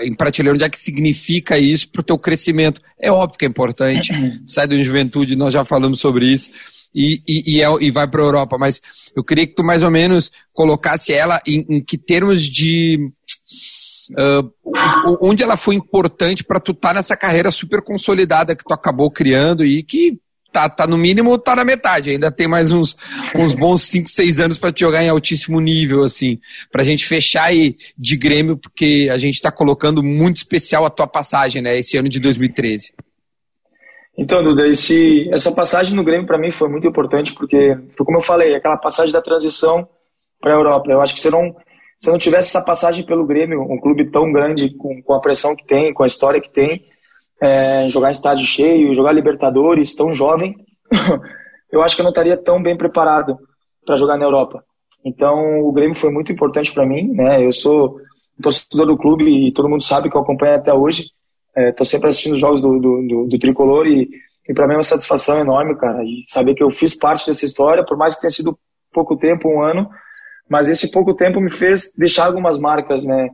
em 0.00 0.14
prateleira, 0.14 0.54
onde 0.54 0.64
é 0.64 0.68
que 0.68 0.78
significa 0.78 1.58
isso 1.58 1.88
para 1.90 2.00
o 2.00 2.04
teu 2.04 2.18
crescimento? 2.18 2.80
É 3.00 3.10
óbvio 3.10 3.38
que 3.38 3.44
é 3.44 3.48
importante, 3.48 4.12
sai 4.46 4.66
da 4.66 4.76
juventude, 4.76 5.36
nós 5.36 5.52
já 5.52 5.64
falamos 5.64 6.00
sobre 6.00 6.26
isso, 6.26 6.50
e, 6.94 7.22
e, 7.28 7.56
e, 7.56 7.62
é, 7.62 7.68
e 7.80 7.90
vai 7.90 8.08
para 8.08 8.22
a 8.22 8.24
Europa, 8.24 8.56
mas 8.58 8.80
eu 9.14 9.22
queria 9.22 9.46
que 9.46 9.54
tu 9.54 9.62
mais 9.62 9.82
ou 9.82 9.90
menos 9.90 10.30
colocasse 10.52 11.12
ela 11.12 11.40
em, 11.46 11.66
em 11.68 11.84
que 11.84 11.98
termos 11.98 12.42
de... 12.42 13.12
Uh, 14.12 14.48
onde 15.20 15.42
ela 15.42 15.56
foi 15.56 15.74
importante 15.74 16.44
para 16.44 16.60
tu 16.60 16.70
estar 16.70 16.90
tá 16.90 16.94
nessa 16.94 17.16
carreira 17.16 17.50
super 17.50 17.82
consolidada 17.82 18.54
que 18.54 18.62
tu 18.62 18.72
acabou 18.72 19.10
criando 19.10 19.64
e 19.64 19.82
que 19.82 20.20
tá, 20.56 20.68
tá 20.70 20.86
no 20.86 20.96
mínimo, 20.96 21.36
tá 21.36 21.54
na 21.54 21.64
metade. 21.64 22.10
Ainda 22.10 22.30
tem 22.30 22.48
mais 22.48 22.72
uns, 22.72 22.96
uns 23.34 23.54
bons 23.54 23.82
5, 23.82 24.08
6 24.08 24.40
anos 24.40 24.58
para 24.58 24.72
te 24.72 24.80
jogar 24.80 25.04
em 25.04 25.08
altíssimo 25.10 25.60
nível, 25.60 26.02
assim. 26.02 26.38
Pra 26.72 26.82
gente 26.82 27.04
fechar 27.04 27.44
aí 27.44 27.76
de 27.96 28.16
Grêmio, 28.16 28.56
porque 28.56 29.08
a 29.12 29.18
gente 29.18 29.42
tá 29.42 29.52
colocando 29.52 30.02
muito 30.02 30.36
especial 30.36 30.86
a 30.86 30.90
tua 30.90 31.06
passagem, 31.06 31.60
né? 31.60 31.78
Esse 31.78 31.98
ano 31.98 32.08
de 32.08 32.18
2013. 32.18 32.94
Então, 34.18 34.42
Duda, 34.42 34.66
esse, 34.66 35.28
essa 35.30 35.52
passagem 35.52 35.94
no 35.94 36.02
Grêmio 36.02 36.26
para 36.26 36.38
mim 36.38 36.50
foi 36.50 36.70
muito 36.70 36.88
importante, 36.88 37.34
porque, 37.34 37.76
como 37.98 38.16
eu 38.16 38.22
falei, 38.22 38.54
aquela 38.54 38.78
passagem 38.78 39.12
da 39.12 39.20
transição 39.20 39.86
para 40.40 40.54
a 40.54 40.56
Europa. 40.56 40.90
Eu 40.90 41.02
acho 41.02 41.14
que 41.14 41.20
se 41.20 41.28
eu, 41.28 41.32
não, 41.32 41.54
se 42.00 42.08
eu 42.08 42.12
não 42.12 42.18
tivesse 42.18 42.48
essa 42.48 42.64
passagem 42.64 43.04
pelo 43.04 43.26
Grêmio, 43.26 43.60
um 43.60 43.78
clube 43.78 44.10
tão 44.10 44.32
grande, 44.32 44.74
com, 44.74 45.02
com 45.02 45.12
a 45.12 45.20
pressão 45.20 45.54
que 45.54 45.66
tem, 45.66 45.92
com 45.92 46.02
a 46.02 46.06
história 46.06 46.40
que 46.40 46.50
tem, 46.50 46.86
é, 47.40 47.88
jogar 47.88 48.10
estádio 48.10 48.46
cheio, 48.46 48.94
jogar 48.94 49.12
Libertadores, 49.12 49.94
tão 49.94 50.12
jovem, 50.12 50.54
eu 51.70 51.82
acho 51.82 51.94
que 51.94 52.02
eu 52.02 52.04
não 52.04 52.10
estaria 52.10 52.36
tão 52.36 52.62
bem 52.62 52.76
preparado 52.76 53.36
para 53.84 53.96
jogar 53.96 54.16
na 54.16 54.24
Europa. 54.24 54.64
Então, 55.04 55.60
o 55.60 55.72
Grêmio 55.72 55.94
foi 55.94 56.10
muito 56.10 56.32
importante 56.32 56.72
para 56.72 56.86
mim, 56.86 57.12
né? 57.12 57.44
Eu 57.44 57.52
sou 57.52 57.96
torcedor 58.42 58.86
do 58.86 58.98
clube 58.98 59.24
e 59.24 59.52
todo 59.52 59.68
mundo 59.68 59.82
sabe 59.82 60.10
que 60.10 60.16
eu 60.16 60.20
acompanho 60.20 60.56
até 60.56 60.72
hoje. 60.72 61.10
Estou 61.56 61.84
é, 61.84 61.88
sempre 61.88 62.08
assistindo 62.08 62.32
os 62.32 62.38
jogos 62.38 62.60
do, 62.60 62.78
do, 62.78 63.06
do, 63.06 63.26
do 63.28 63.38
Tricolor 63.38 63.86
e, 63.86 64.08
e 64.48 64.52
para 64.52 64.66
mim 64.66 64.74
é 64.74 64.76
uma 64.76 64.82
satisfação 64.82 65.38
enorme, 65.38 65.76
cara. 65.76 66.02
E 66.04 66.22
saber 66.26 66.54
que 66.54 66.62
eu 66.62 66.70
fiz 66.70 66.96
parte 66.96 67.26
dessa 67.26 67.46
história, 67.46 67.84
por 67.84 67.96
mais 67.96 68.14
que 68.14 68.20
tenha 68.20 68.30
sido 68.30 68.58
pouco 68.92 69.16
tempo, 69.16 69.48
um 69.48 69.62
ano, 69.62 69.88
mas 70.48 70.68
esse 70.68 70.90
pouco 70.90 71.14
tempo 71.14 71.40
me 71.40 71.50
fez 71.50 71.92
deixar 71.96 72.26
algumas 72.26 72.58
marcas, 72.58 73.04
né? 73.04 73.28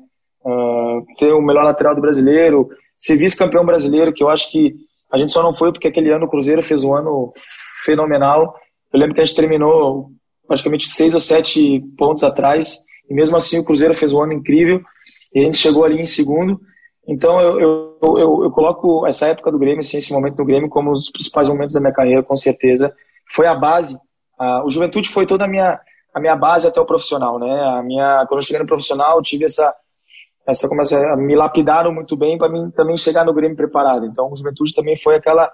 Uh, 0.45 1.05
ter 1.19 1.33
o 1.33 1.41
melhor 1.41 1.65
lateral 1.65 1.95
do 1.95 2.01
brasileiro, 2.01 2.69
ser 3.03 3.17
vice-campeão 3.17 3.67
brasileiro, 3.67 4.12
que 4.12 4.23
eu 4.23 4.31
acho 4.31 4.51
que 4.53 4.77
a 5.12 5.19
gente 5.19 5.33
só 5.33 5.43
não 5.43 5.53
foi 5.53 5.73
porque 5.73 5.88
aquele 5.88 6.12
ano 6.12 6.27
o 6.27 6.29
Cruzeiro 6.29 6.62
fez 6.62 6.85
um 6.85 6.95
ano 6.95 7.33
fenomenal. 7.85 8.55
Eu 8.93 9.01
lembro 9.01 9.15
que 9.15 9.21
a 9.21 9.25
gente 9.25 9.35
terminou 9.35 10.11
praticamente 10.47 10.88
seis 10.88 11.12
ou 11.12 11.21
sete 11.21 11.83
pontos 11.99 12.23
atrás, 12.23 12.79
e 13.11 13.15
mesmo 13.15 13.37
assim 13.37 13.59
o 13.59 13.65
Cruzeiro 13.65 13.93
fez 13.93 14.12
um 14.12 14.23
ano 14.23 14.33
incrível, 14.33 14.81
e 15.35 15.41
a 15.41 15.45
gente 15.45 15.59
chegou 15.59 15.85
ali 15.85 16.01
em 16.01 16.05
segundo. 16.05 16.61
Então 17.07 17.41
eu, 17.41 17.61
eu, 17.61 17.99
eu, 18.03 18.45
eu 18.45 18.51
coloco 18.53 19.05
essa 19.07 19.27
época 19.27 19.51
do 19.51 19.59
Grêmio, 19.59 19.81
assim, 19.81 19.99
esse 19.99 20.12
momento 20.12 20.37
do 20.37 20.45
Grêmio, 20.45 20.69
como 20.69 20.91
um 20.91 20.95
dos 20.95 21.11
principais 21.11 21.49
momentos 21.49 21.75
da 21.75 21.81
minha 21.81 21.93
carreira, 21.93 22.23
com 22.23 22.37
certeza. 22.37 22.95
Foi 23.33 23.47
a 23.49 23.55
base. 23.55 23.99
o 24.65 24.71
Juventude 24.71 25.09
foi 25.09 25.27
toda 25.27 25.45
a 25.45 25.49
minha, 25.49 25.81
a 26.15 26.21
minha 26.21 26.37
base 26.37 26.69
até 26.69 26.81
o 26.81 26.87
profissional, 26.87 27.38
né? 27.41 27.51
A 27.79 27.83
minha, 27.83 28.25
quando 28.29 28.41
eu 28.41 28.47
cheguei 28.47 28.61
no 28.61 28.69
profissional, 28.69 29.21
tive 29.21 29.47
essa, 29.47 29.75
essa 30.46 30.68
começa 30.68 30.98
me 31.16 31.37
lapidaram 31.37 31.92
muito 31.92 32.16
bem 32.16 32.37
para 32.37 32.50
mim 32.50 32.70
também 32.70 32.96
chegar 32.96 33.24
no 33.24 33.35
Grêmio 33.35 33.57
preparado. 33.57 34.07
Então, 34.07 34.31
o 34.31 34.37
Juventude 34.37 34.74
também 34.74 34.97
foi 34.97 35.16
aquela, 35.16 35.51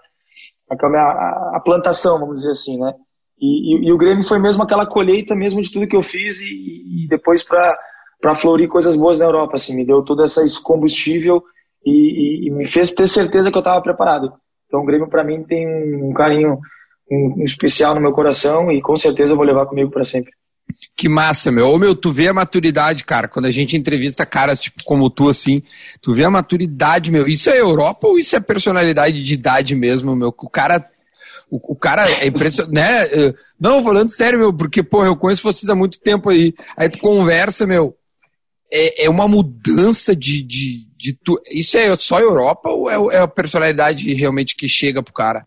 aquela 0.71 0.99
a, 0.99 1.57
a 1.57 1.61
plantação, 1.61 2.19
vamos 2.19 2.37
dizer 2.37 2.53
assim, 2.53 2.79
né? 2.79 2.95
E, 3.41 3.87
e, 3.87 3.89
e, 3.89 3.93
o 3.93 3.99
Grêmio 3.99 4.25
foi 4.25 4.39
mesmo 4.39 4.63
aquela 4.63 4.87
colheita 4.87 5.35
mesmo 5.35 5.61
de 5.61 5.71
tudo 5.71 5.87
que 5.87 5.97
eu 5.97 6.03
fiz 6.03 6.41
e, 6.41 7.05
e 7.05 7.09
depois 7.09 7.43
para 7.43 7.79
para 8.21 8.35
florir 8.35 8.69
coisas 8.69 8.97
boas 8.97 9.19
na 9.19 9.27
Europa, 9.27 9.55
assim, 9.55 9.77
me 9.77 9.87
deu 9.87 10.03
todo 10.03 10.25
esse 10.25 10.61
combustível 10.63 11.41
e, 11.87 12.51
me 12.51 12.67
fez 12.67 12.93
ter 12.93 13.07
certeza 13.07 13.51
que 13.51 13.57
eu 13.57 13.61
estava 13.61 13.81
preparado. 13.81 14.33
Então, 14.67 14.81
o 14.81 14.85
Grêmio 14.85 15.09
para 15.09 15.25
mim 15.25 15.45
tem 15.45 15.67
um 16.03 16.13
carinho 16.13 16.59
um, 17.11 17.41
um 17.41 17.45
especial 17.45 17.95
no 17.95 18.01
meu 18.01 18.13
coração 18.13 18.71
e 18.71 18.83
com 18.83 18.97
certeza 18.97 19.33
eu 19.33 19.37
vou 19.37 19.47
levar 19.47 19.67
comigo 19.67 19.91
para 19.91 20.05
sempre. 20.05 20.33
Que 20.99 21.09
massa, 21.09 21.53
meu. 21.53 21.69
Ô, 21.69 21.79
meu, 21.79 21.95
tu 21.95 22.11
vê 22.11 22.27
a 22.27 22.35
maturidade, 22.35 23.05
cara. 23.05 23.29
Quando 23.29 23.47
a 23.47 23.53
gente 23.53 23.77
entrevista 23.77 24.27
caras 24.27 24.59
tipo 24.59 24.83
como 24.83 25.09
tu, 25.09 25.29
assim, 25.29 25.63
tu 26.03 26.13
vê 26.13 26.25
a 26.25 26.31
maturidade, 26.31 27.13
meu. 27.13 27.29
Isso 27.29 27.49
é 27.49 27.61
Europa 27.61 28.09
ou 28.09 28.19
isso 28.19 28.35
é 28.35 28.41
personalidade 28.41 29.23
de 29.23 29.33
idade 29.33 29.77
mesmo, 29.77 30.17
meu? 30.17 30.35
O 30.37 30.51
cara. 30.51 30.85
O, 31.49 31.73
o 31.73 31.77
cara 31.77 32.11
é 32.21 32.27
impressionante, 32.27 32.75
né? 32.75 33.07
Eh, 33.13 33.35
não, 33.61 33.81
falando 33.81 34.11
sério, 34.11 34.41
meu, 34.41 34.53
porque, 34.53 34.83
pô, 34.83 35.05
eu 35.05 35.17
conheço 35.17 35.45
vocês 35.45 35.71
há 35.71 35.75
muito 35.77 36.01
tempo 36.01 36.31
aí. 36.31 36.53
Aí 36.77 36.89
tu 36.89 36.99
conversa, 36.99 37.65
meu. 37.65 37.97
É, 38.71 39.05
é 39.05 39.09
uma 39.09 39.29
mudança 39.29 40.17
de, 40.17 40.43
de, 40.43 40.85
de 40.97 41.13
tu, 41.13 41.41
isso 41.53 41.79
é 41.79 41.95
só 41.97 42.19
Europa 42.19 42.71
ou 42.71 42.91
é, 42.91 43.17
é 43.17 43.21
a 43.21 43.29
personalidade 43.29 44.13
realmente 44.15 44.57
que 44.57 44.67
chega 44.67 45.01
pro 45.01 45.15
cara? 45.15 45.47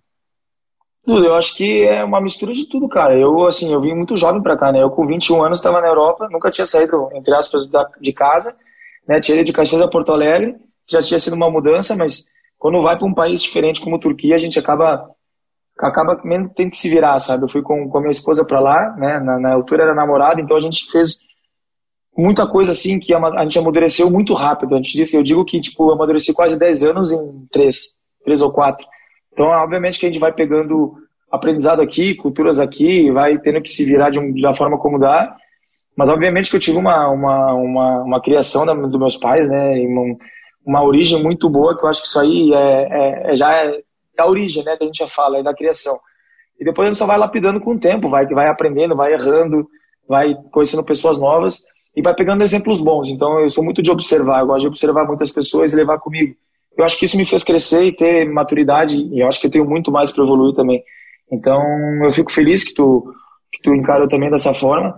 Tudo, 1.03 1.25
eu 1.25 1.33
acho 1.33 1.55
que 1.55 1.83
é 1.83 2.03
uma 2.03 2.21
mistura 2.21 2.53
de 2.53 2.67
tudo, 2.67 2.87
cara. 2.87 3.17
Eu, 3.17 3.45
assim, 3.47 3.73
eu 3.73 3.81
vim 3.81 3.95
muito 3.95 4.15
jovem 4.15 4.41
pra 4.41 4.57
cá, 4.57 4.71
né? 4.71 4.83
Eu 4.83 4.91
com 4.91 5.05
21 5.05 5.43
anos 5.43 5.57
estava 5.57 5.81
na 5.81 5.87
Europa, 5.87 6.27
nunca 6.31 6.51
tinha 6.51 6.65
saído, 6.65 7.09
entre 7.13 7.33
aspas, 7.35 7.67
da, 7.67 7.89
de 7.99 8.13
casa, 8.13 8.55
né? 9.07 9.17
Ido 9.17 9.43
de 9.43 9.53
Caxias 9.53 9.81
a 9.81 9.87
Porto 9.87 10.11
Alegre, 10.11 10.55
já 10.89 10.99
tinha 10.99 11.19
sido 11.19 11.35
uma 11.35 11.49
mudança, 11.49 11.95
mas 11.95 12.25
quando 12.57 12.81
vai 12.81 12.97
para 12.97 13.07
um 13.07 13.13
país 13.13 13.41
diferente 13.41 13.81
como 13.81 13.99
Turquia, 13.99 14.35
a 14.35 14.37
gente 14.37 14.59
acaba 14.59 15.09
acaba 15.79 16.21
mesmo 16.23 16.49
tem 16.53 16.69
que 16.69 16.77
se 16.77 16.87
virar, 16.87 17.17
sabe? 17.19 17.43
Eu 17.43 17.49
fui 17.49 17.63
com, 17.63 17.89
com 17.89 17.97
a 17.97 18.01
minha 18.01 18.11
esposa 18.11 18.45
para 18.45 18.59
lá, 18.59 18.95
né? 18.97 19.19
Na, 19.19 19.39
na, 19.39 19.53
altura 19.53 19.83
era 19.83 19.95
namorada, 19.95 20.39
então 20.39 20.55
a 20.55 20.59
gente 20.59 20.91
fez 20.91 21.17
muita 22.15 22.45
coisa 22.47 22.71
assim 22.71 22.99
que 22.99 23.13
a, 23.13 23.17
a 23.17 23.43
gente 23.43 23.57
amadureceu 23.57 24.11
muito 24.11 24.35
rápido. 24.35 24.75
A 24.75 24.77
gente 24.77 24.95
disse, 24.95 25.17
eu 25.17 25.23
digo 25.23 25.43
que 25.43 25.59
tipo, 25.59 25.89
eu 25.89 25.93
amadureci 25.93 26.33
quase 26.33 26.59
10 26.59 26.83
anos 26.83 27.11
em 27.11 27.47
3, 27.51 27.75
3 28.23 28.41
ou 28.43 28.51
4. 28.51 28.85
Então, 29.33 29.47
obviamente 29.47 29.99
que 29.99 30.05
a 30.05 30.09
gente 30.09 30.19
vai 30.19 30.33
pegando 30.33 30.93
aprendizado 31.31 31.81
aqui, 31.81 32.13
culturas 32.15 32.59
aqui, 32.59 33.09
vai 33.11 33.37
tendo 33.39 33.61
que 33.61 33.69
se 33.69 33.85
virar 33.85 34.09
de, 34.09 34.19
um, 34.19 34.33
uma 34.33 34.53
forma 34.53 34.77
como 34.77 34.99
dá. 34.99 35.35
Mas, 35.95 36.09
obviamente 36.09 36.49
que 36.49 36.55
eu 36.55 36.59
tive 36.59 36.77
uma, 36.77 37.09
uma, 37.09 37.53
uma, 37.53 38.03
uma 38.03 38.21
criação 38.21 38.65
da, 38.65 38.73
dos 38.73 38.99
meus 38.99 39.17
pais, 39.17 39.47
né? 39.47 39.79
Uma, 39.87 40.17
uma 40.65 40.83
origem 40.83 41.21
muito 41.21 41.49
boa, 41.49 41.77
que 41.77 41.85
eu 41.85 41.89
acho 41.89 42.01
que 42.01 42.07
isso 42.07 42.19
aí 42.19 42.53
é, 42.53 42.87
é, 42.91 43.31
é 43.31 43.35
já 43.35 43.53
é 43.53 43.79
da 44.15 44.27
origem, 44.27 44.63
né? 44.63 44.75
Que 44.75 44.83
a 44.83 44.87
gente 44.87 44.97
já 44.97 45.07
fala, 45.07 45.39
é 45.39 45.43
da 45.43 45.53
criação. 45.53 45.99
E 46.59 46.65
depois 46.65 46.85
a 46.85 46.89
gente 46.89 46.99
só 46.99 47.05
vai 47.05 47.17
lapidando 47.17 47.59
com 47.59 47.73
o 47.73 47.79
tempo, 47.79 48.09
vai, 48.09 48.25
vai 48.27 48.47
aprendendo, 48.47 48.95
vai 48.95 49.13
errando, 49.13 49.67
vai 50.07 50.35
conhecendo 50.51 50.83
pessoas 50.83 51.17
novas 51.17 51.63
e 51.95 52.01
vai 52.01 52.13
pegando 52.13 52.43
exemplos 52.43 52.79
bons. 52.79 53.09
Então, 53.09 53.39
eu 53.39 53.49
sou 53.49 53.63
muito 53.63 53.81
de 53.81 53.91
observar, 53.91 54.41
eu 54.41 54.47
gosto 54.47 54.61
de 54.61 54.67
observar 54.67 55.05
muitas 55.05 55.31
pessoas 55.31 55.73
e 55.73 55.77
levar 55.77 55.99
comigo 55.99 56.35
eu 56.77 56.85
acho 56.85 56.97
que 56.97 57.05
isso 57.05 57.17
me 57.17 57.25
fez 57.25 57.43
crescer 57.43 57.83
e 57.83 57.95
ter 57.95 58.25
maturidade, 58.25 58.97
e 58.97 59.19
eu 59.21 59.27
acho 59.27 59.39
que 59.39 59.47
eu 59.47 59.51
tenho 59.51 59.65
muito 59.65 59.91
mais 59.91 60.11
para 60.11 60.23
evoluir 60.23 60.55
também. 60.55 60.83
Então, 61.31 61.61
eu 62.03 62.11
fico 62.11 62.31
feliz 62.31 62.63
que 62.63 62.73
tu, 62.73 63.13
que 63.51 63.61
tu 63.61 63.73
encarou 63.73 64.07
também 64.07 64.29
dessa 64.29 64.53
forma, 64.53 64.95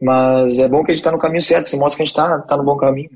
mas 0.00 0.58
é 0.58 0.68
bom 0.68 0.84
que 0.84 0.90
a 0.90 0.94
gente 0.94 1.00
está 1.00 1.12
no 1.12 1.18
caminho 1.18 1.42
certo, 1.42 1.66
isso 1.66 1.78
mostra 1.78 1.98
que 1.98 2.02
a 2.02 2.06
gente 2.06 2.12
está 2.12 2.38
tá 2.40 2.56
no 2.56 2.64
bom 2.64 2.76
caminho. 2.76 3.10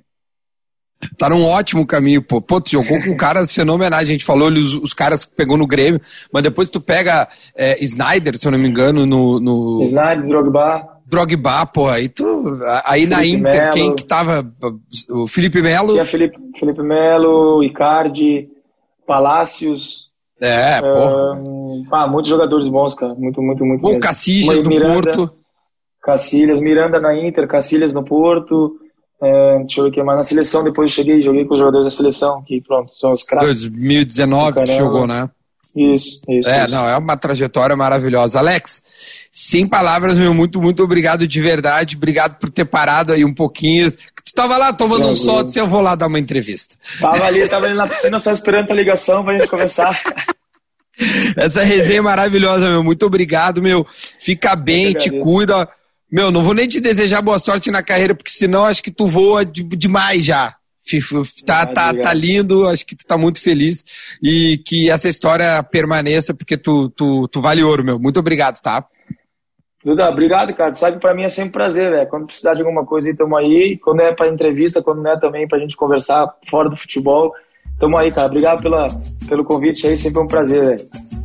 Tá 1.17 1.29
num 1.29 1.45
ótimo 1.45 1.87
caminho, 1.87 2.21
pô. 2.21 2.41
Pô, 2.41 2.61
tu 2.61 2.71
jogou 2.71 3.01
com 3.01 3.17
caras 3.17 3.53
fenomenais. 3.53 4.03
A 4.03 4.13
gente 4.13 4.25
falou 4.25 4.49
ali 4.49 4.61
os, 4.61 4.75
os 4.75 4.93
caras 4.93 5.25
que 5.25 5.33
pegou 5.33 5.57
no 5.57 5.67
Grêmio, 5.67 6.01
mas 6.33 6.43
depois 6.43 6.69
tu 6.69 6.81
pega 6.81 7.29
é, 7.55 7.83
Snyder, 7.85 8.37
se 8.37 8.47
eu 8.47 8.51
não 8.51 8.59
me 8.59 8.69
engano, 8.69 9.07
no. 9.07 9.39
no... 9.39 9.83
Snyder, 9.83 10.27
Drogba. 10.27 10.98
Drogba, 11.09 11.65
pô, 11.65 11.89
aí 11.89 12.09
tu. 12.09 12.61
Aí 12.85 13.07
Felipe 13.07 13.17
na 13.17 13.27
Inter, 13.27 13.61
Melo. 13.63 13.73
quem 13.73 13.95
que 13.95 14.05
tava? 14.05 14.47
O 15.09 15.27
Felipe 15.27 15.63
Melo. 15.63 15.93
Tinha 15.93 16.05
Felipe, 16.05 16.39
Felipe 16.59 16.83
Melo, 16.83 17.65
Icardi, 17.65 18.49
Palácios. 19.07 20.09
É, 20.41 20.81
pô. 20.81 21.95
ah, 21.95 22.07
muitos 22.07 22.29
jogadores 22.29 22.69
bons, 22.69 22.95
cara. 22.95 23.15
Muito, 23.15 23.41
muito, 23.41 23.65
muito. 23.65 23.87
O 23.87 23.99
Cacilhas 23.99 24.63
do 24.63 24.69
Miranda, 24.69 25.17
Porto. 25.17 25.35
Cacilhas, 26.03 26.61
Miranda 26.61 27.01
na 27.01 27.19
Inter, 27.19 27.49
Cacilhas 27.49 27.95
no 27.95 28.05
Porto. 28.05 28.77
É, 29.21 29.59
deixa 29.61 29.81
eu 29.81 29.85
ver 29.85 29.91
o 29.91 29.93
que 29.93 30.03
mais. 30.03 30.19
Na 30.19 30.23
seleção, 30.23 30.63
depois 30.63 30.91
eu 30.91 30.95
cheguei, 30.95 31.23
joguei 31.23 31.47
com 31.47 31.55
os 31.55 31.59
jogadores 31.59 31.87
da 31.87 31.91
seleção, 31.91 32.43
que 32.45 32.61
pronto, 32.61 32.95
são 32.95 33.13
os 33.13 33.25
craques. 33.25 33.63
2019 33.63 34.63
que 34.63 34.67
jogou, 34.75 35.07
né? 35.07 35.29
Isso, 35.79 36.20
isso. 36.29 36.49
É, 36.49 36.64
isso. 36.64 36.70
não, 36.74 36.89
é 36.89 36.97
uma 36.97 37.16
trajetória 37.16 37.76
maravilhosa. 37.76 38.41
Alex, 38.41 38.83
sem 39.31 39.66
palavras, 39.66 40.16
meu, 40.18 40.35
muito, 40.35 40.61
muito 40.61 40.83
obrigado 40.83 41.26
de 41.26 41.41
verdade. 41.41 41.97
Obrigado 41.97 42.39
por 42.39 42.51
ter 42.51 42.64
parado 42.64 43.12
aí 43.12 43.24
um 43.24 43.33
pouquinho. 43.33 43.93
Tu 43.93 44.35
tava 44.35 44.57
lá 44.57 44.72
tomando 44.72 45.09
um 45.09 45.14
sol, 45.14 45.45
disse, 45.45 45.61
eu 45.61 45.68
vou 45.68 45.81
lá 45.81 45.95
dar 45.95 46.09
uma 46.09 46.18
entrevista. 46.18 46.74
Tava 47.01 47.24
ali, 47.24 47.49
tava 47.49 47.66
ali 47.66 47.76
na 47.76 47.87
piscina 47.87 48.18
só 48.18 48.33
esperando 48.33 48.72
a 48.72 48.74
ligação 48.74 49.24
pra 49.24 49.39
gente 49.39 49.49
começar. 49.49 49.97
Essa 51.37 51.62
resenha 51.62 51.99
é 51.99 52.03
maravilhosa, 52.03 52.70
meu. 52.70 52.83
Muito 52.83 53.07
obrigado, 53.07 53.62
meu. 53.62 53.87
Fica 54.18 54.57
bem, 54.57 54.93
te 54.93 55.11
cuida. 55.11 55.68
Meu, 56.11 56.31
não 56.31 56.43
vou 56.43 56.55
nem 56.55 56.66
te 56.66 56.81
desejar 56.81 57.22
boa 57.22 57.39
sorte 57.39 57.70
na 57.70 57.83
carreira, 57.83 58.14
porque 58.14 58.33
senão 58.33 58.64
acho 58.64 58.83
que 58.83 58.91
tu 58.91 59.07
voa 59.07 59.45
de, 59.45 59.62
demais 59.62 60.24
já. 60.24 60.58
Tá, 61.45 61.66
tá, 61.66 61.95
tá 61.95 62.14
lindo, 62.14 62.66
acho 62.66 62.86
que 62.86 62.97
tu 62.97 63.05
tá 63.07 63.18
muito 63.18 63.41
feliz 63.41 63.84
e 64.22 64.59
que 64.66 64.91
essa 64.91 65.09
história 65.09 65.62
permaneça, 65.62 66.32
porque 66.32 66.57
tu, 66.57 66.89
tu, 66.91 67.28
tu 67.28 67.41
vale 67.41 67.62
ouro, 67.62 67.84
meu. 67.84 67.99
Muito 67.99 68.18
obrigado, 68.20 68.61
tá? 68.61 68.84
Duda, 69.84 70.09
obrigado, 70.09 70.55
cara. 70.55 70.72
Tu 70.72 70.78
sabe 70.78 70.97
que 70.97 71.01
pra 71.01 71.14
mim 71.14 71.22
é 71.22 71.28
sempre 71.28 71.51
um 71.51 71.53
prazer, 71.53 71.91
velho. 71.91 72.09
Quando 72.09 72.26
precisar 72.26 72.55
de 72.55 72.61
alguma 72.61 72.84
coisa 72.84 73.14
tamo 73.16 73.36
aí. 73.36 73.78
Quando 73.78 74.01
é 74.01 74.12
pra 74.12 74.28
entrevista, 74.28 74.82
quando 74.82 75.03
não 75.03 75.12
é 75.12 75.18
também 75.18 75.47
pra 75.47 75.59
gente 75.59 75.76
conversar 75.76 76.28
fora 76.49 76.68
do 76.68 76.76
futebol, 76.76 77.32
tamo 77.78 77.97
aí, 77.97 78.11
cara. 78.11 78.26
Obrigado 78.26 78.61
pela, 78.61 78.86
pelo 79.28 79.45
convite 79.45 79.86
aí, 79.86 79.97
sempre 79.97 80.20
um 80.20 80.26
prazer, 80.26 80.62
velho. 80.62 81.18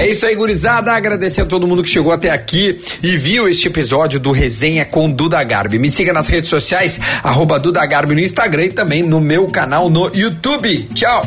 É 0.00 0.08
isso 0.08 0.24
aí, 0.24 0.34
gurizada. 0.34 0.92
Agradecer 0.92 1.42
a 1.42 1.44
todo 1.44 1.66
mundo 1.66 1.82
que 1.82 1.90
chegou 1.90 2.10
até 2.10 2.30
aqui 2.30 2.80
e 3.02 3.18
viu 3.18 3.46
este 3.46 3.68
episódio 3.68 4.18
do 4.18 4.32
Resenha 4.32 4.86
com 4.86 5.10
Duda 5.10 5.44
Garbi. 5.44 5.78
Me 5.78 5.90
siga 5.90 6.10
nas 6.10 6.26
redes 6.26 6.48
sociais, 6.48 6.98
arroba 7.22 7.60
Duda 7.60 7.84
Garbi 7.84 8.14
no 8.14 8.20
Instagram 8.20 8.64
e 8.64 8.72
também 8.72 9.02
no 9.02 9.20
meu 9.20 9.46
canal 9.48 9.90
no 9.90 10.10
YouTube. 10.14 10.88
Tchau! 10.94 11.20